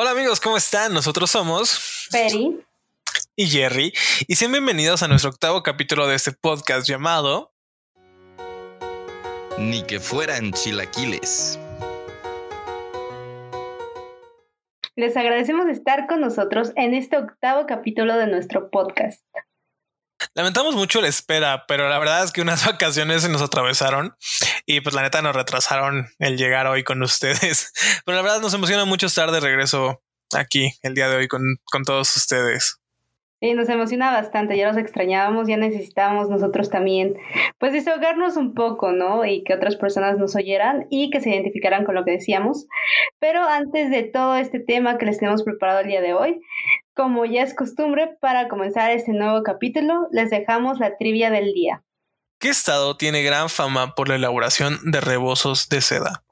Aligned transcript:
Hola 0.00 0.12
amigos, 0.12 0.38
¿cómo 0.38 0.56
están? 0.56 0.94
Nosotros 0.94 1.28
somos 1.28 2.06
Peri 2.12 2.64
y 3.34 3.46
Jerry 3.48 3.92
y 4.28 4.36
sean 4.36 4.52
bienvenidos 4.52 5.02
a 5.02 5.08
nuestro 5.08 5.30
octavo 5.30 5.64
capítulo 5.64 6.06
de 6.06 6.14
este 6.14 6.30
podcast 6.30 6.88
llamado 6.88 7.52
Ni 9.58 9.82
que 9.82 9.98
fueran 9.98 10.52
chilaquiles. 10.52 11.58
Les 14.94 15.16
agradecemos 15.16 15.66
estar 15.66 16.06
con 16.06 16.20
nosotros 16.20 16.70
en 16.76 16.94
este 16.94 17.16
octavo 17.16 17.66
capítulo 17.66 18.16
de 18.16 18.28
nuestro 18.28 18.70
podcast. 18.70 19.24
Lamentamos 20.34 20.74
mucho 20.74 21.00
la 21.00 21.08
espera, 21.08 21.64
pero 21.66 21.88
la 21.88 21.98
verdad 21.98 22.24
es 22.24 22.32
que 22.32 22.40
unas 22.40 22.64
vacaciones 22.66 23.22
se 23.22 23.28
nos 23.28 23.42
atravesaron 23.42 24.14
y 24.66 24.80
pues 24.80 24.94
la 24.94 25.02
neta 25.02 25.22
nos 25.22 25.34
retrasaron 25.34 26.08
el 26.18 26.36
llegar 26.36 26.66
hoy 26.66 26.84
con 26.84 27.02
ustedes. 27.02 27.72
Pero 28.04 28.16
la 28.16 28.22
verdad 28.22 28.40
nos 28.40 28.54
emociona 28.54 28.84
mucho 28.84 29.06
estar 29.06 29.30
de 29.30 29.40
regreso 29.40 30.02
aquí 30.34 30.72
el 30.82 30.94
día 30.94 31.08
de 31.08 31.16
hoy 31.16 31.28
con, 31.28 31.42
con 31.64 31.84
todos 31.84 32.14
ustedes. 32.16 32.77
Y 33.40 33.54
nos 33.54 33.68
emociona 33.68 34.10
bastante, 34.10 34.56
ya 34.56 34.66
los 34.66 34.76
extrañábamos, 34.76 35.46
ya 35.46 35.56
necesitábamos 35.56 36.28
nosotros 36.28 36.70
también, 36.70 37.14
pues 37.58 37.72
desahogarnos 37.72 38.36
un 38.36 38.52
poco, 38.52 38.90
¿no? 38.90 39.24
Y 39.24 39.44
que 39.44 39.54
otras 39.54 39.76
personas 39.76 40.18
nos 40.18 40.34
oyeran 40.34 40.86
y 40.90 41.10
que 41.10 41.20
se 41.20 41.30
identificaran 41.30 41.84
con 41.84 41.94
lo 41.94 42.04
que 42.04 42.12
decíamos. 42.12 42.66
Pero 43.20 43.44
antes 43.44 43.90
de 43.90 44.02
todo 44.02 44.34
este 44.34 44.58
tema 44.58 44.98
que 44.98 45.06
les 45.06 45.18
tenemos 45.18 45.44
preparado 45.44 45.80
el 45.80 45.88
día 45.88 46.00
de 46.00 46.14
hoy, 46.14 46.40
como 46.94 47.24
ya 47.24 47.42
es 47.42 47.54
costumbre, 47.54 48.16
para 48.20 48.48
comenzar 48.48 48.90
este 48.90 49.12
nuevo 49.12 49.44
capítulo, 49.44 50.08
les 50.10 50.30
dejamos 50.30 50.80
la 50.80 50.96
trivia 50.96 51.30
del 51.30 51.52
día. 51.52 51.84
¿Qué 52.40 52.48
estado 52.48 52.96
tiene 52.96 53.22
gran 53.22 53.48
fama 53.48 53.94
por 53.94 54.08
la 54.08 54.16
elaboración 54.16 54.78
de 54.84 55.00
rebozos 55.00 55.68
de 55.68 55.80
seda? 55.80 56.24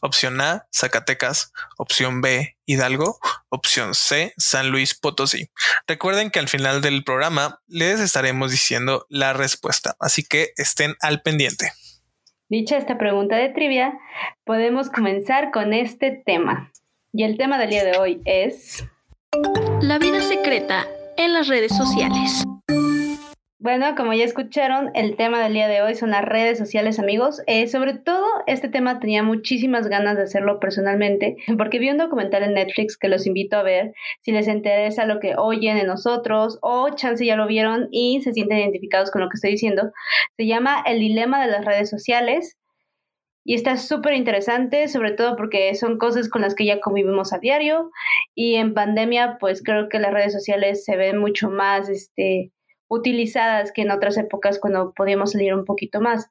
Opción 0.00 0.40
A, 0.40 0.66
Zacatecas. 0.74 1.52
Opción 1.76 2.20
B, 2.20 2.56
Hidalgo. 2.66 3.18
Opción 3.48 3.94
C, 3.94 4.34
San 4.36 4.70
Luis 4.70 4.94
Potosí. 4.94 5.50
Recuerden 5.86 6.30
que 6.30 6.38
al 6.38 6.48
final 6.48 6.80
del 6.80 7.04
programa 7.04 7.60
les 7.66 8.00
estaremos 8.00 8.50
diciendo 8.50 9.06
la 9.08 9.32
respuesta, 9.32 9.96
así 10.00 10.22
que 10.22 10.52
estén 10.56 10.94
al 11.00 11.22
pendiente. 11.22 11.72
Dicha 12.48 12.76
esta 12.76 12.96
pregunta 12.96 13.36
de 13.36 13.50
trivia, 13.50 13.98
podemos 14.44 14.88
comenzar 14.90 15.50
con 15.50 15.74
este 15.74 16.22
tema. 16.24 16.72
Y 17.12 17.24
el 17.24 17.36
tema 17.36 17.58
del 17.58 17.70
día 17.70 17.84
de 17.84 17.98
hoy 17.98 18.22
es... 18.24 18.84
La 19.80 19.98
vida 19.98 20.20
secreta 20.22 20.86
en 21.16 21.34
las 21.34 21.48
redes 21.48 21.76
sociales. 21.76 22.44
Bueno, 23.60 23.96
como 23.96 24.12
ya 24.12 24.24
escucharon, 24.24 24.92
el 24.94 25.16
tema 25.16 25.42
del 25.42 25.52
día 25.52 25.66
de 25.66 25.82
hoy 25.82 25.96
son 25.96 26.10
las 26.10 26.24
redes 26.24 26.58
sociales, 26.58 27.00
amigos. 27.00 27.42
Eh, 27.48 27.66
sobre 27.66 27.94
todo, 27.94 28.24
este 28.46 28.68
tema 28.68 29.00
tenía 29.00 29.24
muchísimas 29.24 29.88
ganas 29.88 30.16
de 30.16 30.22
hacerlo 30.22 30.60
personalmente, 30.60 31.36
porque 31.58 31.80
vi 31.80 31.90
un 31.90 31.98
documental 31.98 32.44
en 32.44 32.54
Netflix 32.54 32.96
que 32.96 33.08
los 33.08 33.26
invito 33.26 33.56
a 33.56 33.64
ver 33.64 33.94
si 34.22 34.30
les 34.30 34.46
interesa 34.46 35.06
lo 35.06 35.18
que 35.18 35.34
oyen 35.36 35.76
en 35.76 35.88
nosotros 35.88 36.60
o 36.62 36.90
chance 36.94 37.26
ya 37.26 37.34
lo 37.34 37.48
vieron 37.48 37.88
y 37.90 38.20
se 38.22 38.32
sienten 38.32 38.58
identificados 38.58 39.10
con 39.10 39.22
lo 39.22 39.28
que 39.28 39.34
estoy 39.34 39.50
diciendo. 39.50 39.90
Se 40.36 40.46
llama 40.46 40.84
El 40.86 41.00
dilema 41.00 41.44
de 41.44 41.50
las 41.50 41.64
redes 41.64 41.90
sociales 41.90 42.56
y 43.42 43.54
está 43.54 43.76
súper 43.76 44.14
interesante, 44.14 44.86
sobre 44.86 45.10
todo 45.12 45.34
porque 45.34 45.74
son 45.74 45.98
cosas 45.98 46.28
con 46.28 46.42
las 46.42 46.54
que 46.54 46.64
ya 46.64 46.78
convivimos 46.78 47.32
a 47.32 47.38
diario 47.38 47.90
y 48.36 48.54
en 48.54 48.72
pandemia 48.72 49.38
pues 49.40 49.64
creo 49.64 49.88
que 49.88 49.98
las 49.98 50.12
redes 50.12 50.32
sociales 50.32 50.84
se 50.84 50.96
ven 50.96 51.18
mucho 51.18 51.50
más 51.50 51.88
este 51.88 52.52
utilizadas 52.88 53.72
que 53.72 53.82
en 53.82 53.90
otras 53.90 54.16
épocas 54.16 54.58
cuando 54.58 54.92
podíamos 54.94 55.32
salir 55.32 55.54
un 55.54 55.64
poquito 55.64 56.00
más. 56.00 56.30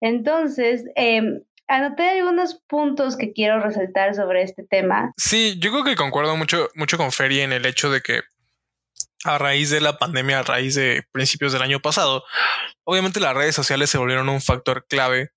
Entonces, 0.00 0.84
eh, 0.96 1.42
anoté 1.68 2.08
algunos 2.08 2.60
puntos 2.66 3.16
que 3.16 3.32
quiero 3.32 3.60
resaltar 3.60 4.14
sobre 4.14 4.42
este 4.42 4.64
tema. 4.64 5.12
Sí, 5.16 5.58
yo 5.58 5.70
creo 5.70 5.84
que 5.84 5.96
concuerdo 5.96 6.36
mucho, 6.36 6.68
mucho 6.74 6.96
con 6.96 7.12
Ferry 7.12 7.40
en 7.40 7.52
el 7.52 7.66
hecho 7.66 7.90
de 7.90 8.00
que 8.00 8.20
a 9.24 9.38
raíz 9.38 9.70
de 9.70 9.80
la 9.80 9.98
pandemia, 9.98 10.40
a 10.40 10.42
raíz 10.42 10.74
de 10.74 11.04
principios 11.12 11.52
del 11.52 11.62
año 11.62 11.80
pasado, 11.80 12.24
obviamente 12.84 13.20
las 13.20 13.36
redes 13.36 13.54
sociales 13.54 13.90
se 13.90 13.98
volvieron 13.98 14.28
un 14.28 14.40
factor 14.40 14.86
clave 14.88 15.30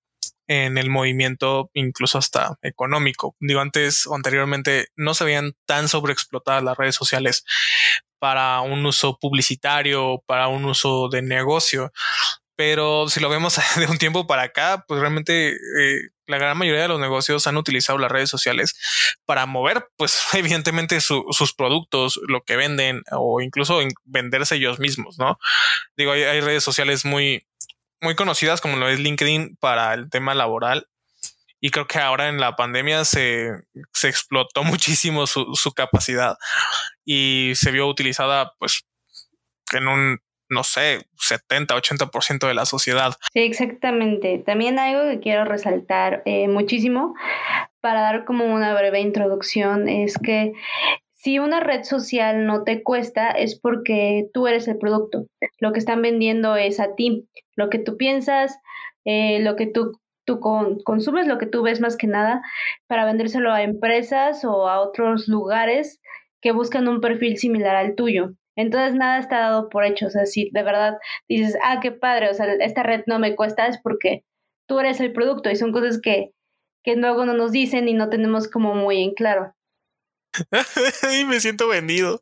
en 0.48 0.78
el 0.78 0.90
movimiento, 0.90 1.72
incluso 1.74 2.18
hasta 2.18 2.58
económico. 2.62 3.36
Digo, 3.40 3.62
antes 3.62 4.06
o 4.08 4.16
anteriormente 4.16 4.88
no 4.96 5.14
se 5.14 5.24
habían 5.24 5.54
tan 5.66 5.88
sobreexplotadas 5.88 6.64
las 6.64 6.78
redes 6.78 6.96
sociales 6.96 7.46
para 8.26 8.62
un 8.62 8.84
uso 8.88 9.20
publicitario, 9.20 10.24
para 10.26 10.48
un 10.48 10.66
uso 10.66 11.10
de 11.10 11.22
negocio. 11.22 11.94
Pero 12.56 13.08
si 13.08 13.20
lo 13.20 13.30
vemos 13.30 13.56
de 13.78 13.86
un 13.86 14.00
tiempo 14.00 14.26
para 14.26 14.42
acá, 14.42 14.84
pues 14.88 15.00
realmente 15.00 15.52
eh, 15.52 16.00
la 16.26 16.40
gran 16.40 16.58
mayoría 16.58 16.82
de 16.82 16.88
los 16.88 17.00
negocios 17.00 17.46
han 17.46 17.56
utilizado 17.56 18.00
las 18.00 18.12
redes 18.12 18.32
sociales 18.32 18.74
para 19.26 19.46
mover, 19.46 19.90
pues 19.96 20.20
evidentemente 20.34 21.02
sus 21.02 21.54
productos, 21.56 22.20
lo 22.28 22.42
que 22.42 22.56
venden 22.56 23.04
o 23.12 23.42
incluso 23.42 23.80
venderse 24.06 24.56
ellos 24.56 24.80
mismos, 24.80 25.20
¿no? 25.20 25.38
Digo, 25.96 26.14
hay 26.14 26.42
redes 26.42 26.64
sociales 26.64 27.06
muy, 27.06 27.46
muy 28.02 28.16
conocidas 28.16 28.60
como 28.60 28.78
lo 28.78 28.90
es 28.90 29.00
LinkedIn 29.00 29.56
para 29.58 29.94
el 29.94 30.10
tema 30.10 30.34
laboral. 30.34 30.88
Y 31.60 31.72
creo 31.72 31.88
que 31.88 32.00
ahora 32.00 32.28
en 32.30 32.40
la 32.40 32.56
pandemia 32.56 33.06
se, 33.06 33.52
se 33.94 34.08
explotó 34.08 34.64
muchísimo 34.64 35.28
su, 35.28 35.56
su, 35.56 35.72
capacidad 35.72 36.38
y 37.04 37.54
se 37.56 37.72
vio 37.72 37.88
utilizada 37.88 38.54
pues 38.60 38.86
en 39.74 39.88
un, 39.88 40.20
no 40.50 40.64
sé, 40.64 41.08
70, 41.18 41.76
80% 41.76 42.48
de 42.48 42.54
la 42.54 42.66
sociedad. 42.66 43.14
Sí, 43.34 43.40
exactamente. 43.40 44.40
También 44.46 44.80
algo 44.80 45.10
que 45.10 45.20
quiero 45.20 45.46
resaltar 45.46 46.22
eh, 46.26 46.48
muchísimo 46.48 47.16
para 47.82 48.02
dar 48.02 48.26
como 48.26 48.46
una 48.46 48.74
breve 48.74 49.00
introducción 49.00 49.90
es 49.90 50.18
que 50.18 50.54
si 51.14 51.40
una 51.40 51.60
red 51.60 51.84
social 51.84 52.46
no 52.46 52.64
te 52.64 52.84
cuesta 52.84 53.32
es 53.32 53.60
porque 53.60 54.28
tú 54.34 54.48
eres 54.48 54.68
el 54.68 54.78
producto. 54.78 55.26
Lo 55.60 55.74
que 55.74 55.80
están 55.80 56.02
vendiendo 56.02 56.56
es 56.56 56.80
a 56.80 56.96
ti. 56.96 57.28
Lo 57.56 57.70
que 57.70 57.80
tú 57.80 57.98
piensas, 57.98 58.60
eh, 59.06 59.40
lo 59.40 59.56
que 59.56 59.66
tú, 59.66 60.00
tú 60.26 60.40
consumes, 60.40 61.28
lo 61.28 61.38
que 61.38 61.46
tú 61.46 61.62
ves 61.62 61.82
más 61.82 61.98
que 61.98 62.08
nada, 62.08 62.42
para 62.88 63.06
vendérselo 63.06 63.54
a 63.54 63.64
empresas 63.64 64.44
o 64.44 64.68
a 64.68 64.82
otros 64.82 65.28
lugares 65.28 66.02
que 66.42 66.52
buscan 66.52 66.88
un 66.88 67.02
perfil 67.02 67.38
similar 67.38 67.76
al 67.76 67.96
tuyo. 67.96 68.34
Entonces 68.56 68.96
nada 68.96 69.20
está 69.20 69.40
dado 69.40 69.70
por 69.70 69.86
hecho. 69.86 70.08
O 70.08 70.10
sea, 70.10 70.26
si 70.26 70.50
de 70.52 70.64
verdad 70.64 70.98
dices, 71.28 71.58
ah, 71.64 71.80
qué 71.82 71.92
padre, 71.92 72.30
o 72.30 72.34
sea, 72.34 72.52
esta 72.62 72.84
red 72.84 73.04
no 73.08 73.20
me 73.20 73.36
cuesta, 73.36 73.68
es 73.68 73.80
porque 73.82 74.24
tú 74.68 74.80
eres 74.80 75.00
el 75.00 75.14
producto 75.14 75.50
y 75.50 75.56
son 75.56 75.72
cosas 75.72 76.00
que, 76.02 76.32
que 76.84 76.96
luego 76.96 77.26
no 77.26 77.34
nos 77.34 77.52
dicen 77.52 77.88
y 77.88 77.94
no 77.94 78.10
tenemos 78.10 78.48
como 78.48 78.76
muy 78.76 79.04
en 79.04 79.14
claro. 79.14 79.54
y 81.20 81.26
me 81.26 81.40
siento 81.40 81.68
vendido. 81.68 82.22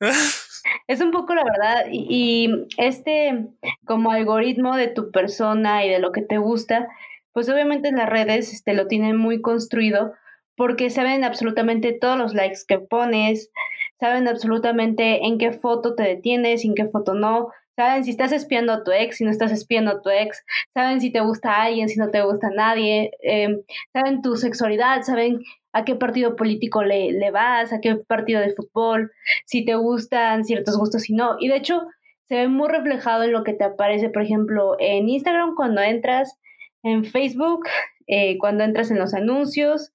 es 0.86 1.00
un 1.00 1.10
poco 1.10 1.34
la 1.34 1.44
verdad. 1.44 1.86
Y, 1.90 2.50
este 2.76 3.46
como 3.86 4.12
algoritmo 4.12 4.76
de 4.76 4.88
tu 4.88 5.10
persona 5.10 5.84
y 5.84 5.90
de 5.90 5.98
lo 5.98 6.12
que 6.12 6.22
te 6.22 6.38
gusta, 6.38 6.88
pues 7.32 7.48
obviamente 7.48 7.88
en 7.88 7.96
las 7.96 8.08
redes 8.08 8.52
este, 8.52 8.74
lo 8.74 8.86
tienen 8.86 9.16
muy 9.16 9.40
construido 9.40 10.14
porque 10.56 10.90
saben 10.90 11.24
absolutamente 11.24 11.92
todos 11.92 12.18
los 12.18 12.34
likes 12.34 12.60
que 12.68 12.78
pones, 12.78 13.50
saben 13.98 14.28
absolutamente 14.28 15.26
en 15.26 15.38
qué 15.38 15.52
foto 15.52 15.94
te 15.94 16.02
detienes, 16.02 16.64
en 16.64 16.74
qué 16.74 16.86
foto 16.86 17.14
no, 17.14 17.48
saben 17.76 18.04
si 18.04 18.10
estás 18.10 18.32
espiando 18.32 18.74
a 18.74 18.84
tu 18.84 18.92
ex, 18.92 19.16
si 19.16 19.24
no 19.24 19.30
estás 19.30 19.52
espiando 19.52 19.90
a 19.90 20.02
tu 20.02 20.10
ex, 20.10 20.44
saben 20.74 21.00
si 21.00 21.10
te 21.10 21.20
gusta 21.20 21.52
a 21.52 21.62
alguien, 21.62 21.88
si 21.88 21.98
no 21.98 22.10
te 22.10 22.20
gusta 22.22 22.48
a 22.48 22.50
nadie, 22.50 23.12
em, 23.22 23.62
saben 23.94 24.20
tu 24.20 24.36
sexualidad, 24.36 25.02
saben 25.02 25.40
a 25.72 25.84
qué 25.84 25.94
partido 25.94 26.36
político 26.36 26.82
le, 26.82 27.12
le 27.12 27.30
vas, 27.30 27.72
a 27.72 27.80
qué 27.80 27.96
partido 27.96 28.40
de 28.40 28.54
fútbol, 28.54 29.12
si 29.44 29.64
te 29.64 29.74
gustan 29.74 30.44
ciertos 30.44 30.76
gustos 30.76 31.08
y 31.08 31.14
no. 31.14 31.36
Y 31.38 31.48
de 31.48 31.56
hecho, 31.56 31.86
se 32.30 32.36
ve 32.36 32.48
muy 32.48 32.68
reflejado 32.68 33.24
en 33.24 33.32
lo 33.32 33.42
que 33.44 33.54
te 33.54 33.64
aparece, 33.64 34.08
por 34.08 34.22
ejemplo, 34.22 34.76
en 34.78 35.08
Instagram 35.08 35.54
cuando 35.56 35.80
entras, 35.80 36.38
en 36.82 37.04
Facebook, 37.04 37.64
eh, 38.06 38.38
cuando 38.38 38.64
entras 38.64 38.90
en 38.90 38.98
los 38.98 39.14
anuncios. 39.14 39.92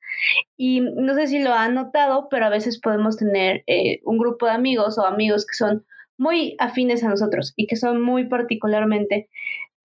Y 0.58 0.82
no 0.82 1.16
sé 1.16 1.28
si 1.28 1.40
lo 1.40 1.54
han 1.54 1.76
notado, 1.76 2.28
pero 2.30 2.46
a 2.46 2.50
veces 2.50 2.80
podemos 2.80 3.18
tener 3.18 3.64
eh, 3.68 4.02
un 4.04 4.18
grupo 4.18 4.46
de 4.46 4.54
amigos 4.54 4.98
o 4.98 5.06
amigos 5.06 5.46
que 5.46 5.56
son 5.56 5.86
muy 6.18 6.56
afines 6.60 7.04
a 7.04 7.10
nosotros 7.10 7.54
y 7.56 7.68
que 7.68 7.76
son 7.76 8.02
muy 8.02 8.28
particularmente 8.28 9.30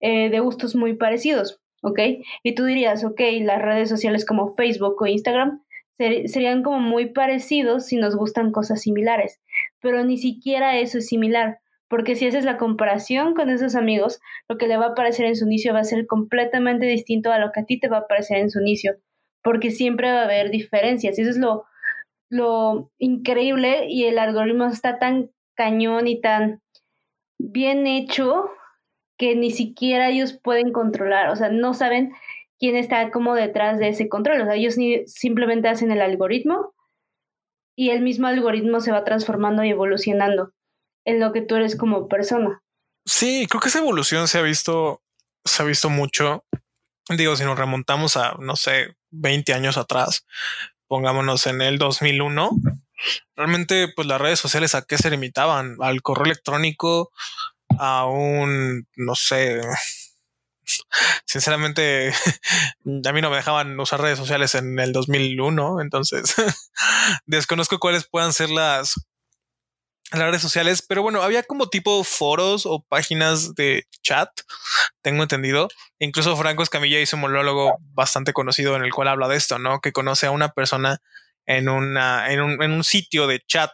eh, 0.00 0.30
de 0.30 0.40
gustos 0.40 0.74
muy 0.74 0.94
parecidos, 0.94 1.60
¿ok? 1.82 2.00
Y 2.42 2.54
tú 2.54 2.64
dirías, 2.64 3.04
ok, 3.04 3.20
las 3.42 3.60
redes 3.60 3.88
sociales 3.88 4.24
como 4.24 4.54
Facebook 4.54 4.96
o 5.00 5.06
Instagram 5.06 5.62
serían 6.26 6.62
como 6.62 6.80
muy 6.80 7.06
parecidos 7.06 7.86
si 7.86 7.96
nos 7.96 8.16
gustan 8.16 8.52
cosas 8.52 8.82
similares, 8.82 9.40
pero 9.80 10.04
ni 10.04 10.16
siquiera 10.16 10.78
eso 10.78 10.98
es 10.98 11.06
similar, 11.06 11.60
porque 11.88 12.16
si 12.16 12.26
haces 12.26 12.44
la 12.44 12.56
comparación 12.56 13.34
con 13.34 13.50
esos 13.50 13.74
amigos, 13.74 14.20
lo 14.48 14.56
que 14.56 14.68
le 14.68 14.76
va 14.76 14.86
a 14.86 14.88
aparecer 14.90 15.26
en 15.26 15.36
su 15.36 15.44
inicio 15.44 15.74
va 15.74 15.80
a 15.80 15.84
ser 15.84 16.06
completamente 16.06 16.86
distinto 16.86 17.32
a 17.32 17.38
lo 17.38 17.52
que 17.52 17.60
a 17.60 17.64
ti 17.64 17.78
te 17.78 17.88
va 17.88 17.98
a 17.98 18.00
aparecer 18.00 18.38
en 18.38 18.50
su 18.50 18.60
inicio, 18.60 18.96
porque 19.42 19.70
siempre 19.70 20.12
va 20.12 20.20
a 20.20 20.24
haber 20.24 20.50
diferencias, 20.50 21.18
y 21.18 21.22
eso 21.22 21.30
es 21.30 21.38
lo, 21.38 21.64
lo 22.30 22.90
increíble 22.98 23.86
y 23.88 24.04
el 24.04 24.18
algoritmo 24.18 24.66
está 24.66 24.98
tan 24.98 25.30
cañón 25.54 26.06
y 26.06 26.20
tan 26.20 26.62
bien 27.38 27.86
hecho 27.86 28.50
que 29.18 29.36
ni 29.36 29.50
siquiera 29.50 30.08
ellos 30.08 30.32
pueden 30.32 30.72
controlar, 30.72 31.28
o 31.28 31.36
sea, 31.36 31.50
no 31.50 31.74
saben 31.74 32.12
quién 32.60 32.76
está 32.76 33.10
como 33.10 33.34
detrás 33.34 33.78
de 33.78 33.88
ese 33.88 34.08
control, 34.08 34.42
o 34.42 34.44
sea, 34.44 34.54
ellos 34.54 34.76
simplemente 35.06 35.68
hacen 35.68 35.90
el 35.90 36.02
algoritmo 36.02 36.74
y 37.74 37.90
el 37.90 38.02
mismo 38.02 38.28
algoritmo 38.28 38.80
se 38.80 38.92
va 38.92 39.02
transformando 39.02 39.64
y 39.64 39.70
evolucionando 39.70 40.52
en 41.06 41.18
lo 41.18 41.32
que 41.32 41.40
tú 41.40 41.56
eres 41.56 41.76
como 41.76 42.06
persona. 42.06 42.62
Sí, 43.06 43.46
creo 43.48 43.62
que 43.62 43.68
esa 43.68 43.78
evolución 43.78 44.28
se 44.28 44.38
ha 44.38 44.42
visto, 44.42 45.02
se 45.44 45.62
ha 45.62 45.64
visto 45.66 45.88
mucho. 45.88 46.44
Digo, 47.08 47.34
si 47.34 47.44
nos 47.44 47.58
remontamos 47.58 48.18
a, 48.18 48.36
no 48.38 48.54
sé, 48.56 48.94
20 49.10 49.54
años 49.54 49.78
atrás, 49.78 50.26
pongámonos 50.86 51.46
en 51.46 51.62
el 51.62 51.78
2001, 51.78 52.50
realmente 53.34 53.88
pues 53.96 54.06
las 54.06 54.20
redes 54.20 54.38
sociales 54.38 54.74
a 54.74 54.82
qué 54.82 54.98
se 54.98 55.10
limitaban? 55.10 55.76
Al 55.80 56.02
correo 56.02 56.26
electrónico, 56.26 57.10
a 57.78 58.04
un, 58.04 58.86
no 58.96 59.14
sé, 59.14 59.62
sinceramente, 61.26 62.12
a 63.06 63.12
mí 63.12 63.20
no 63.20 63.30
me 63.30 63.36
dejaban 63.36 63.78
usar 63.78 64.00
redes 64.00 64.18
sociales 64.18 64.54
en 64.54 64.78
el 64.78 64.92
2001, 64.92 65.80
entonces 65.80 66.34
desconozco 67.26 67.78
cuáles 67.78 68.06
puedan 68.08 68.32
ser 68.32 68.50
las, 68.50 68.94
las 70.12 70.22
redes 70.22 70.42
sociales, 70.42 70.82
pero 70.86 71.02
bueno, 71.02 71.22
había 71.22 71.42
como 71.42 71.68
tipo 71.68 72.02
foros 72.04 72.66
o 72.66 72.82
páginas 72.88 73.54
de 73.54 73.86
chat, 74.02 74.28
tengo 75.02 75.22
entendido. 75.22 75.68
Incluso 75.98 76.36
Franco 76.36 76.62
Escamilla 76.62 77.00
hizo 77.00 77.16
un 77.16 77.22
monólogo 77.22 77.76
bastante 77.92 78.32
conocido 78.32 78.76
en 78.76 78.82
el 78.82 78.92
cual 78.92 79.08
habla 79.08 79.28
de 79.28 79.36
esto, 79.36 79.58
¿no? 79.58 79.80
Que 79.80 79.92
conoce 79.92 80.26
a 80.26 80.30
una 80.30 80.50
persona 80.50 80.98
en, 81.46 81.68
una, 81.68 82.32
en, 82.32 82.40
un, 82.40 82.62
en 82.62 82.72
un 82.72 82.84
sitio 82.84 83.26
de 83.26 83.40
chat 83.46 83.70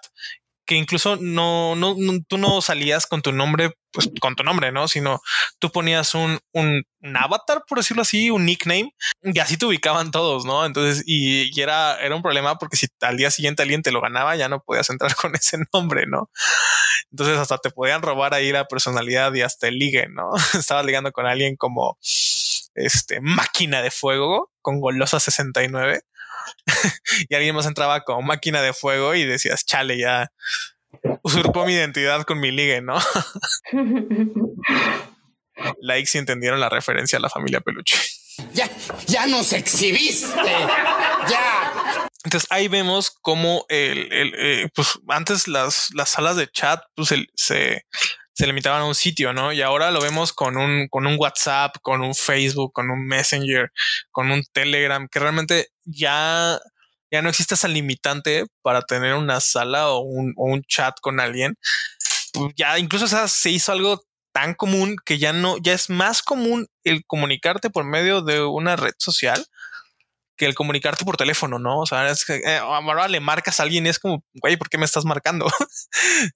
que 0.66 0.74
incluso 0.74 1.16
no, 1.16 1.76
no, 1.76 1.96
tú 2.26 2.38
no 2.38 2.60
salías 2.60 3.06
con 3.06 3.22
tu 3.22 3.32
nombre, 3.32 3.72
pues 3.92 4.10
con 4.20 4.34
tu 4.34 4.42
nombre, 4.42 4.72
¿no? 4.72 4.88
Sino 4.88 5.22
tú 5.60 5.70
ponías 5.70 6.14
un, 6.14 6.40
un, 6.52 6.84
avatar, 7.14 7.64
por 7.68 7.78
decirlo 7.78 8.02
así, 8.02 8.30
un 8.30 8.44
nickname, 8.44 8.92
y 9.22 9.38
así 9.38 9.56
te 9.56 9.66
ubicaban 9.66 10.10
todos, 10.10 10.44
¿no? 10.44 10.66
Entonces, 10.66 11.04
y, 11.06 11.58
era, 11.60 11.98
era 12.00 12.16
un 12.16 12.22
problema 12.22 12.58
porque 12.58 12.76
si 12.76 12.88
al 13.00 13.16
día 13.16 13.30
siguiente 13.30 13.62
alguien 13.62 13.82
te 13.82 13.92
lo 13.92 14.00
ganaba, 14.00 14.34
ya 14.34 14.48
no 14.48 14.60
podías 14.60 14.90
entrar 14.90 15.14
con 15.16 15.34
ese 15.36 15.58
nombre, 15.72 16.06
¿no? 16.06 16.30
Entonces 17.12 17.38
hasta 17.38 17.58
te 17.58 17.70
podían 17.70 18.02
robar 18.02 18.34
ahí 18.34 18.50
la 18.50 18.66
personalidad 18.66 19.32
y 19.34 19.42
hasta 19.42 19.68
el 19.68 19.78
ligue, 19.78 20.08
¿no? 20.08 20.30
Estabas 20.58 20.84
ligando 20.84 21.12
con 21.12 21.26
alguien 21.26 21.56
como 21.56 21.96
este 22.74 23.20
máquina 23.22 23.80
de 23.80 23.90
fuego 23.90 24.50
con 24.60 24.80
golosa 24.80 25.18
69 25.18 26.02
y 27.28 27.34
alguien 27.34 27.54
más 27.54 27.66
entraba 27.66 28.02
como 28.02 28.22
máquina 28.22 28.62
de 28.62 28.72
fuego 28.72 29.14
y 29.14 29.24
decías, 29.24 29.64
chale, 29.64 29.98
ya 29.98 30.30
usurpó 31.22 31.66
mi 31.66 31.72
identidad 31.74 32.22
con 32.22 32.40
mi 32.40 32.50
ligue, 32.50 32.80
¿no? 32.80 32.96
Likes 35.80 36.10
si 36.10 36.18
entendieron 36.18 36.60
la 36.60 36.68
referencia 36.68 37.18
a 37.18 37.20
la 37.20 37.30
familia 37.30 37.60
peluche. 37.60 37.96
Ya, 38.52 38.68
ya 39.06 39.26
nos 39.26 39.52
exhibiste. 39.52 40.26
Ya. 41.28 42.08
Entonces 42.24 42.46
ahí 42.50 42.68
vemos 42.68 43.10
cómo 43.22 43.64
el, 43.68 44.12
el 44.12 44.34
eh, 44.36 44.68
pues 44.74 44.98
antes 45.08 45.48
las, 45.48 45.90
las 45.94 46.10
salas 46.10 46.36
de 46.36 46.48
chat 46.48 46.82
pues 46.94 47.14
se, 47.34 47.86
se 48.36 48.46
limitaban 48.46 48.82
a 48.82 48.84
un 48.84 48.94
sitio, 48.94 49.32
¿no? 49.32 49.50
Y 49.50 49.62
ahora 49.62 49.90
lo 49.90 49.98
vemos 49.98 50.34
con 50.34 50.58
un, 50.58 50.88
con 50.88 51.06
un 51.06 51.16
WhatsApp, 51.18 51.76
con 51.80 52.02
un 52.02 52.14
Facebook, 52.14 52.70
con 52.74 52.90
un 52.90 53.06
Messenger, 53.06 53.72
con 54.10 54.30
un 54.30 54.44
Telegram, 54.52 55.08
que 55.08 55.18
realmente 55.18 55.68
ya, 55.84 56.60
ya 57.10 57.22
no 57.22 57.30
existe 57.30 57.54
esa 57.54 57.66
limitante 57.66 58.44
para 58.60 58.82
tener 58.82 59.14
una 59.14 59.40
sala 59.40 59.88
o 59.88 60.00
un, 60.00 60.34
o 60.36 60.52
un 60.52 60.62
chat 60.64 60.94
con 61.00 61.18
alguien. 61.18 61.56
Pues 62.34 62.52
ya 62.56 62.78
incluso 62.78 63.06
se 63.08 63.50
hizo 63.50 63.72
algo 63.72 64.04
tan 64.32 64.52
común 64.52 64.96
que 65.02 65.16
ya 65.16 65.32
no, 65.32 65.56
ya 65.56 65.72
es 65.72 65.88
más 65.88 66.20
común 66.20 66.68
el 66.84 67.06
comunicarte 67.06 67.70
por 67.70 67.84
medio 67.84 68.20
de 68.20 68.42
una 68.42 68.76
red 68.76 68.92
social 68.98 69.46
que 70.36 70.46
el 70.46 70.54
comunicarte 70.54 71.04
por 71.04 71.16
teléfono, 71.16 71.58
¿no? 71.58 71.80
O 71.80 71.86
sea, 71.86 72.10
es 72.10 72.24
que 72.24 72.36
eh, 72.36 72.58
ahora 72.58 73.08
le 73.08 73.20
marcas 73.20 73.58
a 73.58 73.62
alguien 73.62 73.86
y 73.86 73.88
es 73.88 73.98
como, 73.98 74.22
güey, 74.34 74.56
¿por 74.56 74.68
qué 74.68 74.78
me 74.78 74.84
estás 74.84 75.04
marcando? 75.04 75.46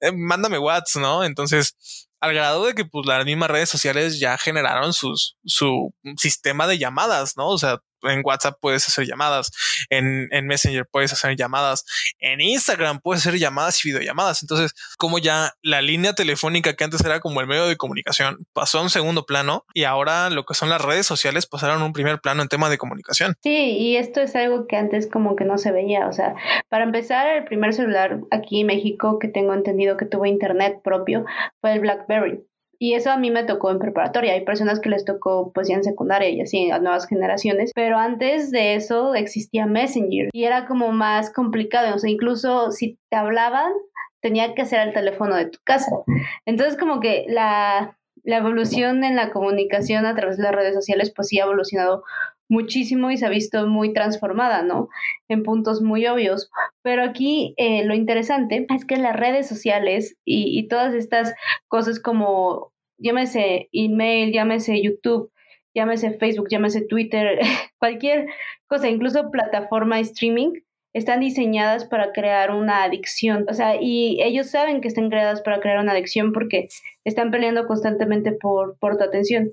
Eh, 0.00 0.12
mándame 0.12 0.58
WhatsApp, 0.58 1.02
¿no? 1.02 1.24
Entonces, 1.24 2.08
al 2.20 2.34
grado 2.34 2.66
de 2.66 2.74
que 2.74 2.84
pues 2.84 3.06
las 3.06 3.24
mismas 3.24 3.50
redes 3.50 3.68
sociales 3.68 4.18
ya 4.20 4.36
generaron 4.38 4.92
sus, 4.92 5.36
su 5.44 5.92
sistema 6.16 6.66
de 6.66 6.78
llamadas, 6.78 7.36
¿no? 7.36 7.48
O 7.48 7.58
sea, 7.58 7.80
en 8.02 8.22
WhatsApp 8.24 8.58
puedes 8.60 8.86
hacer 8.86 9.06
llamadas, 9.06 9.50
en, 9.90 10.28
en, 10.32 10.46
Messenger 10.46 10.86
puedes 10.90 11.12
hacer 11.12 11.36
llamadas, 11.36 11.84
en 12.18 12.40
Instagram 12.40 13.00
puedes 13.00 13.26
hacer 13.26 13.38
llamadas 13.38 13.84
y 13.84 13.88
videollamadas. 13.88 14.42
Entonces, 14.42 14.74
como 14.98 15.18
ya 15.18 15.52
la 15.62 15.82
línea 15.82 16.12
telefónica 16.12 16.74
que 16.74 16.84
antes 16.84 17.04
era 17.04 17.20
como 17.20 17.40
el 17.40 17.46
medio 17.46 17.66
de 17.66 17.76
comunicación 17.76 18.46
pasó 18.52 18.78
a 18.78 18.82
un 18.82 18.90
segundo 18.90 19.26
plano 19.26 19.64
y 19.74 19.84
ahora 19.84 20.30
lo 20.30 20.44
que 20.44 20.54
son 20.54 20.68
las 20.68 20.80
redes 20.80 21.06
sociales 21.06 21.46
pasaron 21.46 21.82
a 21.82 21.84
un 21.84 21.92
primer 21.92 22.20
plano 22.20 22.42
en 22.42 22.48
tema 22.48 22.70
de 22.70 22.78
comunicación. 22.78 23.34
Sí, 23.42 23.76
y 23.78 23.96
esto 23.96 24.20
es 24.20 24.34
algo 24.36 24.66
que 24.66 24.76
antes 24.76 25.08
como 25.08 25.36
que 25.36 25.44
no 25.44 25.58
se 25.58 25.72
veía. 25.72 26.06
O 26.08 26.12
sea, 26.12 26.34
para 26.68 26.84
empezar, 26.84 27.26
el 27.26 27.44
primer 27.44 27.74
celular 27.74 28.20
aquí 28.30 28.60
en 28.60 28.66
México 28.66 29.18
que 29.18 29.28
tengo 29.28 29.54
entendido 29.54 29.96
que 29.96 30.06
tuvo 30.06 30.26
internet 30.26 30.80
propio 30.82 31.24
fue 31.60 31.72
el 31.72 31.80
BlackBerry. 31.80 32.44
Y 32.82 32.94
eso 32.94 33.10
a 33.10 33.18
mí 33.18 33.30
me 33.30 33.44
tocó 33.44 33.70
en 33.70 33.78
preparatoria. 33.78 34.32
Hay 34.32 34.44
personas 34.44 34.80
que 34.80 34.88
les 34.88 35.04
tocó 35.04 35.52
pues 35.52 35.68
ya 35.68 35.74
en 35.74 35.84
secundaria 35.84 36.30
y 36.30 36.40
así 36.40 36.70
a 36.70 36.78
nuevas 36.78 37.06
generaciones. 37.06 37.72
Pero 37.74 37.98
antes 37.98 38.50
de 38.50 38.74
eso 38.74 39.14
existía 39.14 39.66
Messenger 39.66 40.30
y 40.32 40.44
era 40.44 40.66
como 40.66 40.90
más 40.90 41.30
complicado. 41.30 41.94
O 41.94 41.98
sea, 41.98 42.10
incluso 42.10 42.72
si 42.72 42.98
te 43.10 43.16
hablaban, 43.16 43.70
tenía 44.22 44.54
que 44.54 44.64
ser 44.64 44.88
el 44.88 44.94
teléfono 44.94 45.36
de 45.36 45.46
tu 45.46 45.58
casa. 45.62 45.90
Entonces 46.46 46.78
como 46.78 47.00
que 47.00 47.26
la, 47.28 47.98
la 48.22 48.38
evolución 48.38 49.04
en 49.04 49.14
la 49.14 49.30
comunicación 49.30 50.06
a 50.06 50.14
través 50.14 50.38
de 50.38 50.44
las 50.44 50.54
redes 50.54 50.74
sociales 50.74 51.12
pues 51.14 51.28
sí 51.28 51.38
ha 51.38 51.44
evolucionado 51.44 52.02
muchísimo 52.50 53.10
y 53.10 53.16
se 53.16 53.24
ha 53.24 53.30
visto 53.30 53.66
muy 53.66 53.94
transformada, 53.94 54.62
¿no? 54.62 54.88
En 55.28 55.42
puntos 55.42 55.80
muy 55.80 56.06
obvios. 56.06 56.50
Pero 56.82 57.02
aquí 57.04 57.54
eh, 57.56 57.84
lo 57.84 57.94
interesante 57.94 58.66
es 58.74 58.84
que 58.84 58.96
las 58.96 59.16
redes 59.16 59.48
sociales 59.48 60.16
y, 60.24 60.58
y 60.58 60.68
todas 60.68 60.92
estas 60.94 61.32
cosas 61.68 62.00
como, 62.00 62.72
llámese 62.98 63.68
email, 63.72 64.32
llámese 64.32 64.82
YouTube, 64.82 65.32
llámese 65.74 66.18
Facebook, 66.18 66.48
llámese 66.50 66.82
Twitter, 66.82 67.38
cualquier 67.78 68.26
cosa, 68.66 68.88
incluso 68.88 69.30
plataforma 69.30 69.96
de 69.96 70.02
streaming, 70.02 70.52
están 70.92 71.20
diseñadas 71.20 71.84
para 71.84 72.12
crear 72.12 72.50
una 72.50 72.82
adicción. 72.82 73.46
O 73.48 73.54
sea, 73.54 73.80
y 73.80 74.20
ellos 74.22 74.50
saben 74.50 74.80
que 74.80 74.88
están 74.88 75.08
creadas 75.08 75.40
para 75.42 75.60
crear 75.60 75.78
una 75.78 75.92
adicción 75.92 76.32
porque 76.32 76.68
están 77.04 77.30
peleando 77.30 77.66
constantemente 77.66 78.32
por, 78.32 78.76
por 78.78 78.96
tu 78.96 79.04
atención. 79.04 79.52